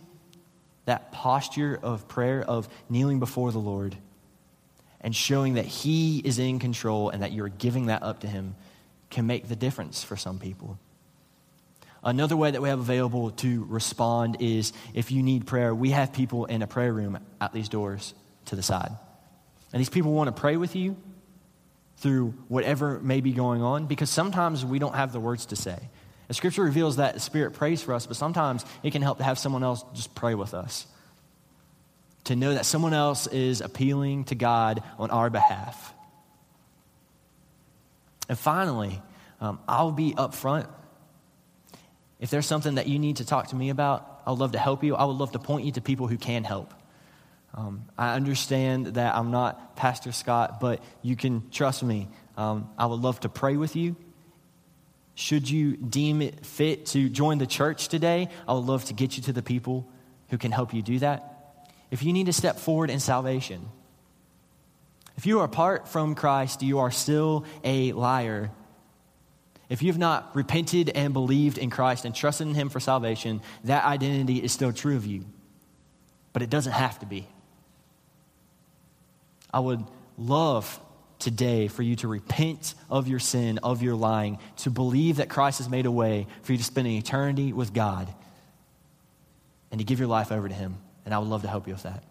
that 0.90 1.12
posture 1.12 1.80
of 1.82 2.08
prayer, 2.08 2.42
of 2.42 2.68
kneeling 2.90 3.20
before 3.20 3.52
the 3.52 3.60
Lord 3.60 3.96
and 5.02 5.16
showing 5.16 5.54
that 5.54 5.66
He 5.66 6.20
is 6.20 6.40
in 6.40 6.60
control 6.60 7.10
and 7.10 7.22
that 7.22 7.32
you're 7.32 7.48
giving 7.50 7.86
that 7.86 8.04
up 8.04 8.22
to 8.22 8.28
Him, 8.28 8.56
can 9.10 9.26
make 9.26 9.48
the 9.48 9.56
difference 9.56 10.04
for 10.04 10.18
some 10.18 10.40
people. 10.40 10.78
Another 12.04 12.36
way 12.36 12.52
that 12.52 12.62
we 12.62 12.70
have 12.70 12.80
available 12.80 13.32
to 13.32 13.66
respond 13.66 14.38
is 14.40 14.74
if 14.94 15.12
you 15.12 15.22
need 15.22 15.46
prayer, 15.46 15.76
we 15.76 15.92
have 15.92 16.12
people 16.12 16.46
in 16.46 16.62
a 16.62 16.68
prayer 16.68 16.94
room 16.94 17.20
at 17.40 17.54
these 17.54 17.70
doors 17.70 18.14
to 18.46 18.56
the 18.56 18.64
side. 18.64 18.92
And 19.72 19.80
these 19.80 19.90
people 19.90 20.14
want 20.14 20.34
to 20.34 20.40
pray 20.40 20.58
with 20.58 20.76
you 20.76 20.96
through 21.98 22.34
whatever 22.48 23.00
may 23.00 23.22
be 23.22 23.34
going 23.34 23.62
on 23.62 23.86
because 23.86 24.10
sometimes 24.10 24.66
we 24.66 24.80
don't 24.80 24.96
have 24.96 25.12
the 25.12 25.20
words 25.20 25.48
to 25.48 25.56
say. 25.56 25.78
The 26.30 26.36
scripture 26.36 26.64
reveals 26.64 26.98
that 26.98 27.16
the 27.16 27.20
Spirit 27.20 27.56
prays 27.56 27.82
for 27.82 27.94
us, 27.94 28.06
but 28.06 28.16
sometimes 28.16 28.64
it 28.84 28.92
can 28.92 29.02
help 29.02 29.18
to 29.18 29.24
have 29.24 29.40
someone 29.40 29.64
else 29.64 29.84
just 29.96 30.14
pray 30.14 30.36
with 30.36 30.54
us. 30.54 30.86
To 32.26 32.36
know 32.36 32.54
that 32.54 32.68
someone 32.68 32.94
else 32.94 33.26
is 33.26 33.62
appealing 33.62 34.26
to 34.26 34.36
God 34.36 34.84
on 35.00 35.10
our 35.10 35.32
behalf. 35.32 35.92
And 38.30 38.38
finally, 38.38 39.02
um, 39.42 39.60
I'll 39.68 39.92
be 39.92 40.14
upfront. 40.14 40.68
If 42.20 42.30
there's 42.30 42.46
something 42.46 42.76
that 42.76 42.86
you 42.86 43.00
need 43.00 43.18
to 43.18 43.26
talk 43.26 43.48
to 43.48 43.56
me 43.56 43.72
about, 43.72 44.22
I 44.24 44.30
would 44.30 44.40
love 44.40 44.52
to 44.52 44.60
help 44.60 44.84
you. 44.84 44.96
I 44.96 45.06
would 45.06 45.18
love 45.18 45.32
to 45.32 45.40
point 45.40 45.66
you 45.66 45.72
to 45.72 45.82
people 45.82 46.06
who 46.06 46.18
can 46.18 46.44
help. 46.44 46.76
Um, 47.56 47.86
I 47.98 48.14
understand 48.14 48.86
that 48.88 49.16
I'm 49.16 49.32
not 49.32 49.76
Pastor 49.76 50.12
Scott, 50.12 50.60
but 50.60 50.84
you 51.02 51.16
can 51.16 51.50
trust 51.50 51.82
me. 51.82 52.08
Um, 52.38 52.70
I 52.78 52.86
would 52.86 53.00
love 53.00 53.20
to 53.22 53.30
pray 53.30 53.58
with 53.58 53.76
you. 53.76 53.96
Should 55.20 55.50
you 55.50 55.76
deem 55.76 56.22
it 56.22 56.46
fit 56.46 56.86
to 56.88 57.10
join 57.10 57.40
the 57.40 57.46
church 57.46 57.90
today, 57.90 58.30
I 58.48 58.54
would 58.54 58.64
love 58.64 58.86
to 58.86 58.94
get 58.94 59.18
you 59.18 59.24
to 59.24 59.34
the 59.34 59.42
people 59.42 59.86
who 60.30 60.38
can 60.38 60.54
help 60.54 60.74
you 60.74 60.82
do 60.82 60.98
that. 61.00 61.66
If 61.92 62.04
you 62.04 62.14
need 62.14 62.28
to 62.28 62.34
step 62.34 62.58
forward 62.58 62.90
in 62.90 63.02
salvation, 63.02 63.68
if 65.18 65.26
you 65.26 65.42
are 65.42 65.44
apart 65.44 65.90
from 65.90 66.16
Christ, 66.16 66.64
you 66.64 66.80
are 66.80 66.90
still 66.90 67.44
a 67.66 67.92
liar. 67.92 68.50
If 69.68 69.82
you 69.82 69.92
have 69.92 70.00
not 70.00 70.34
repented 70.38 70.88
and 70.88 71.12
believed 71.12 71.58
in 71.58 71.70
Christ 71.70 72.06
and 72.06 72.16
trusted 72.16 72.48
in 72.48 72.54
Him 72.54 72.70
for 72.70 72.80
salvation, 72.80 73.42
that 73.66 73.84
identity 73.84 74.42
is 74.42 74.54
still 74.54 74.72
true 74.72 74.96
of 74.96 75.06
you. 75.06 75.26
But 76.32 76.44
it 76.44 76.50
doesn't 76.50 76.72
have 76.72 76.98
to 77.00 77.06
be. 77.06 77.28
I 79.54 79.60
would 79.60 79.84
love 80.18 80.80
today 81.20 81.68
for 81.68 81.84
you 81.84 81.96
to 81.98 82.08
repent 82.08 82.74
of 82.90 83.08
your 83.08 83.20
sin, 83.20 83.60
of 83.60 83.84
your 83.84 83.96
lying, 83.96 84.40
to 84.58 84.72
believe 84.72 85.18
that 85.18 85.30
Christ 85.30 85.60
has 85.60 85.70
made 85.70 85.86
a 85.86 85.92
way 85.92 86.28
for 86.42 86.54
you 86.54 86.58
to 86.58 86.64
spend 86.64 86.88
an 86.88 86.94
eternity 86.94 87.54
with 87.54 87.74
God 87.74 88.08
and 89.72 89.80
to 89.80 89.86
give 89.86 90.00
your 90.00 90.08
life 90.08 90.32
over 90.32 90.48
to 90.48 90.56
Him. 90.56 90.78
And 91.06 91.14
I 91.14 91.20
would 91.20 91.28
love 91.28 91.42
to 91.44 91.48
help 91.48 91.68
you 91.68 91.74
with 91.74 91.84
that. 91.84 92.04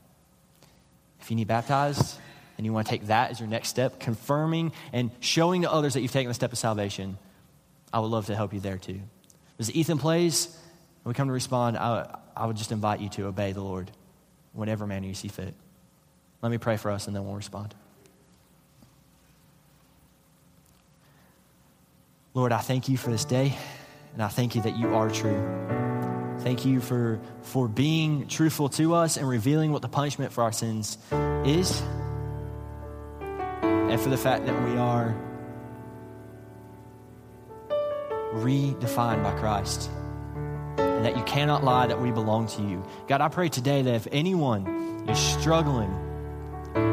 If 1.21 1.31
you 1.31 1.37
need 1.37 1.49
baptized 1.49 2.19
and 2.57 2.67
you 2.67 2.73
want 2.73 2.87
to 2.87 2.91
take 2.91 3.07
that 3.07 3.31
as 3.31 3.41
your 3.41 3.49
next 3.49 3.69
step, 3.69 3.99
confirming 3.99 4.73
and 4.93 5.11
showing 5.21 5.63
to 5.63 5.73
others 5.73 5.95
that 5.95 6.03
you've 6.03 6.13
taken 6.13 6.29
the 6.29 6.35
step 6.35 6.53
of 6.53 6.59
salvation, 6.59 7.19
I 7.93 8.01
would 8.01 8.09
love 8.09 8.27
to 8.27 8.37
help 8.37 8.53
you 8.53 8.61
there 8.61 8.79
too. 8.79 9.01
As 9.59 9.75
Ethan 9.75 9.99
plays 9.99 10.47
and 10.47 11.07
we 11.07 11.15
come 11.15 11.29
to 11.29 11.33
respond, 11.33 11.77
I, 11.77 12.19
I 12.37 12.47
would 12.47 12.57
just 12.57 12.73
invite 12.73 13.01
you 13.01 13.09
to 13.11 13.27
obey 13.27 13.53
the 13.53 13.63
Lord 13.63 13.91
whenever 14.53 14.87
manner 14.87 15.07
you 15.07 15.15
see 15.15 15.29
fit. 15.29 15.55
Let 16.43 16.51
me 16.51 16.59
pray 16.59 16.77
for 16.77 16.91
us 16.91 17.07
and 17.07 17.17
then 17.17 17.25
we'll 17.25 17.35
respond. 17.35 17.75
Lord, 22.39 22.53
I 22.53 22.59
thank 22.59 22.89
you 22.89 22.97
for 22.97 23.11
this 23.11 23.25
day, 23.25 23.59
and 24.13 24.23
I 24.23 24.29
thank 24.29 24.55
you 24.55 24.63
that 24.63 24.77
you 24.77 24.95
are 24.95 25.11
true. 25.11 26.37
Thank 26.39 26.65
you 26.65 26.81
for, 26.81 27.19
for 27.43 27.67
being 27.67 28.29
truthful 28.29 28.69
to 28.69 28.95
us 28.95 29.17
and 29.17 29.29
revealing 29.29 29.73
what 29.73 29.83
the 29.83 29.89
punishment 29.89 30.33
for 30.33 30.45
our 30.45 30.53
sins 30.53 30.99
is, 31.11 31.83
and 33.61 34.01
for 34.01 34.09
the 34.09 34.17
fact 34.17 34.47
that 34.47 34.55
we 34.71 34.79
are 34.79 35.17
redefined 38.35 39.25
by 39.25 39.37
Christ, 39.41 39.91
and 40.77 41.05
that 41.05 41.17
you 41.17 41.25
cannot 41.25 41.65
lie 41.65 41.89
that 41.89 42.01
we 42.01 42.13
belong 42.13 42.47
to 42.47 42.63
you. 42.63 42.87
God, 43.09 43.21
I 43.21 43.27
pray 43.27 43.49
today 43.49 43.83
that 43.83 43.95
if 43.95 44.07
anyone 44.13 44.65
is 45.09 45.19
struggling, 45.19 45.93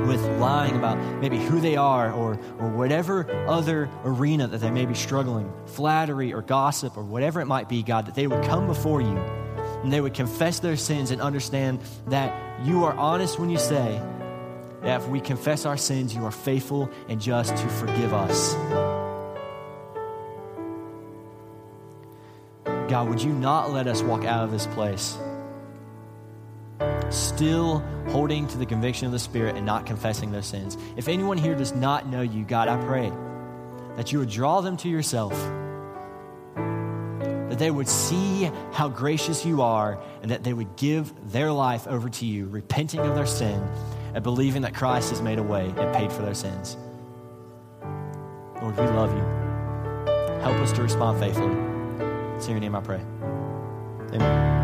with 0.07 0.21
lying 0.39 0.75
about 0.75 0.97
maybe 1.19 1.37
who 1.37 1.59
they 1.59 1.75
are 1.75 2.11
or, 2.11 2.39
or 2.59 2.69
whatever 2.69 3.29
other 3.47 3.89
arena 4.03 4.47
that 4.47 4.59
they 4.59 4.71
may 4.71 4.85
be 4.85 4.93
struggling, 4.93 5.51
flattery 5.65 6.33
or 6.33 6.41
gossip 6.41 6.97
or 6.97 7.03
whatever 7.03 7.41
it 7.41 7.45
might 7.45 7.67
be, 7.67 7.83
God, 7.83 8.05
that 8.05 8.15
they 8.15 8.27
would 8.27 8.43
come 8.45 8.67
before 8.67 9.01
you 9.01 9.17
and 9.83 9.91
they 9.91 10.01
would 10.01 10.13
confess 10.13 10.59
their 10.59 10.77
sins 10.77 11.11
and 11.11 11.21
understand 11.21 11.79
that 12.07 12.65
you 12.65 12.85
are 12.85 12.93
honest 12.95 13.39
when 13.39 13.49
you 13.49 13.57
say 13.57 14.01
that 14.81 15.01
if 15.01 15.07
we 15.07 15.19
confess 15.19 15.65
our 15.65 15.77
sins, 15.77 16.13
you 16.13 16.23
are 16.25 16.31
faithful 16.31 16.89
and 17.09 17.19
just 17.19 17.55
to 17.55 17.67
forgive 17.69 18.13
us. 18.13 18.53
God, 22.89 23.09
would 23.09 23.21
you 23.21 23.33
not 23.33 23.71
let 23.71 23.87
us 23.87 24.03
walk 24.03 24.25
out 24.25 24.43
of 24.43 24.51
this 24.51 24.67
place? 24.67 25.17
Still 27.09 27.79
holding 28.09 28.47
to 28.47 28.57
the 28.57 28.65
conviction 28.65 29.05
of 29.05 29.11
the 29.11 29.19
Spirit 29.19 29.55
and 29.55 29.65
not 29.65 29.85
confessing 29.85 30.31
their 30.31 30.41
sins. 30.41 30.77
If 30.97 31.07
anyone 31.07 31.37
here 31.37 31.55
does 31.55 31.73
not 31.73 32.07
know 32.07 32.21
you, 32.21 32.43
God, 32.43 32.67
I 32.67 32.83
pray 32.85 33.11
that 33.95 34.11
you 34.11 34.19
would 34.19 34.29
draw 34.29 34.61
them 34.61 34.77
to 34.77 34.89
yourself, 34.89 35.33
that 36.55 37.59
they 37.59 37.71
would 37.71 37.87
see 37.87 38.51
how 38.73 38.89
gracious 38.89 39.45
you 39.45 39.61
are, 39.61 39.99
and 40.21 40.31
that 40.31 40.43
they 40.43 40.53
would 40.53 40.75
give 40.75 41.13
their 41.31 41.51
life 41.51 41.87
over 41.87 42.09
to 42.09 42.25
you, 42.25 42.47
repenting 42.47 42.99
of 42.99 43.15
their 43.15 43.25
sin 43.25 43.61
and 44.13 44.23
believing 44.23 44.61
that 44.63 44.73
Christ 44.73 45.09
has 45.09 45.21
made 45.21 45.39
a 45.39 45.43
way 45.43 45.73
and 45.77 45.93
paid 45.93 46.11
for 46.11 46.21
their 46.21 46.33
sins. 46.33 46.77
Lord, 48.61 48.77
we 48.77 48.85
love 48.85 49.11
you. 49.13 49.23
Help 50.41 50.55
us 50.57 50.71
to 50.71 50.81
respond 50.81 51.19
faithfully. 51.19 51.55
It's 52.35 52.45
in 52.45 52.51
your 52.51 52.61
name 52.61 52.75
I 52.75 52.81
pray. 52.81 53.01
Amen. 54.13 54.54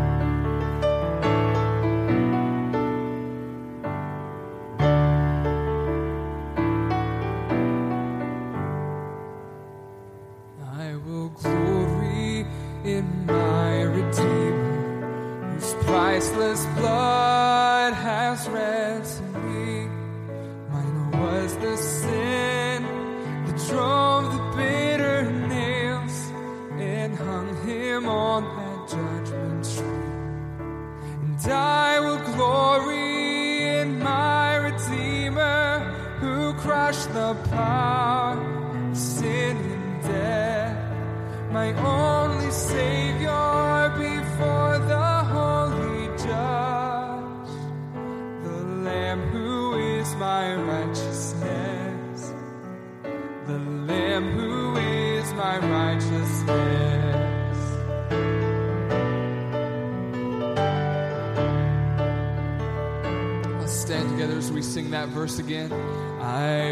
Verse 65.12 65.38
again. 65.38 65.72
I 66.20 66.71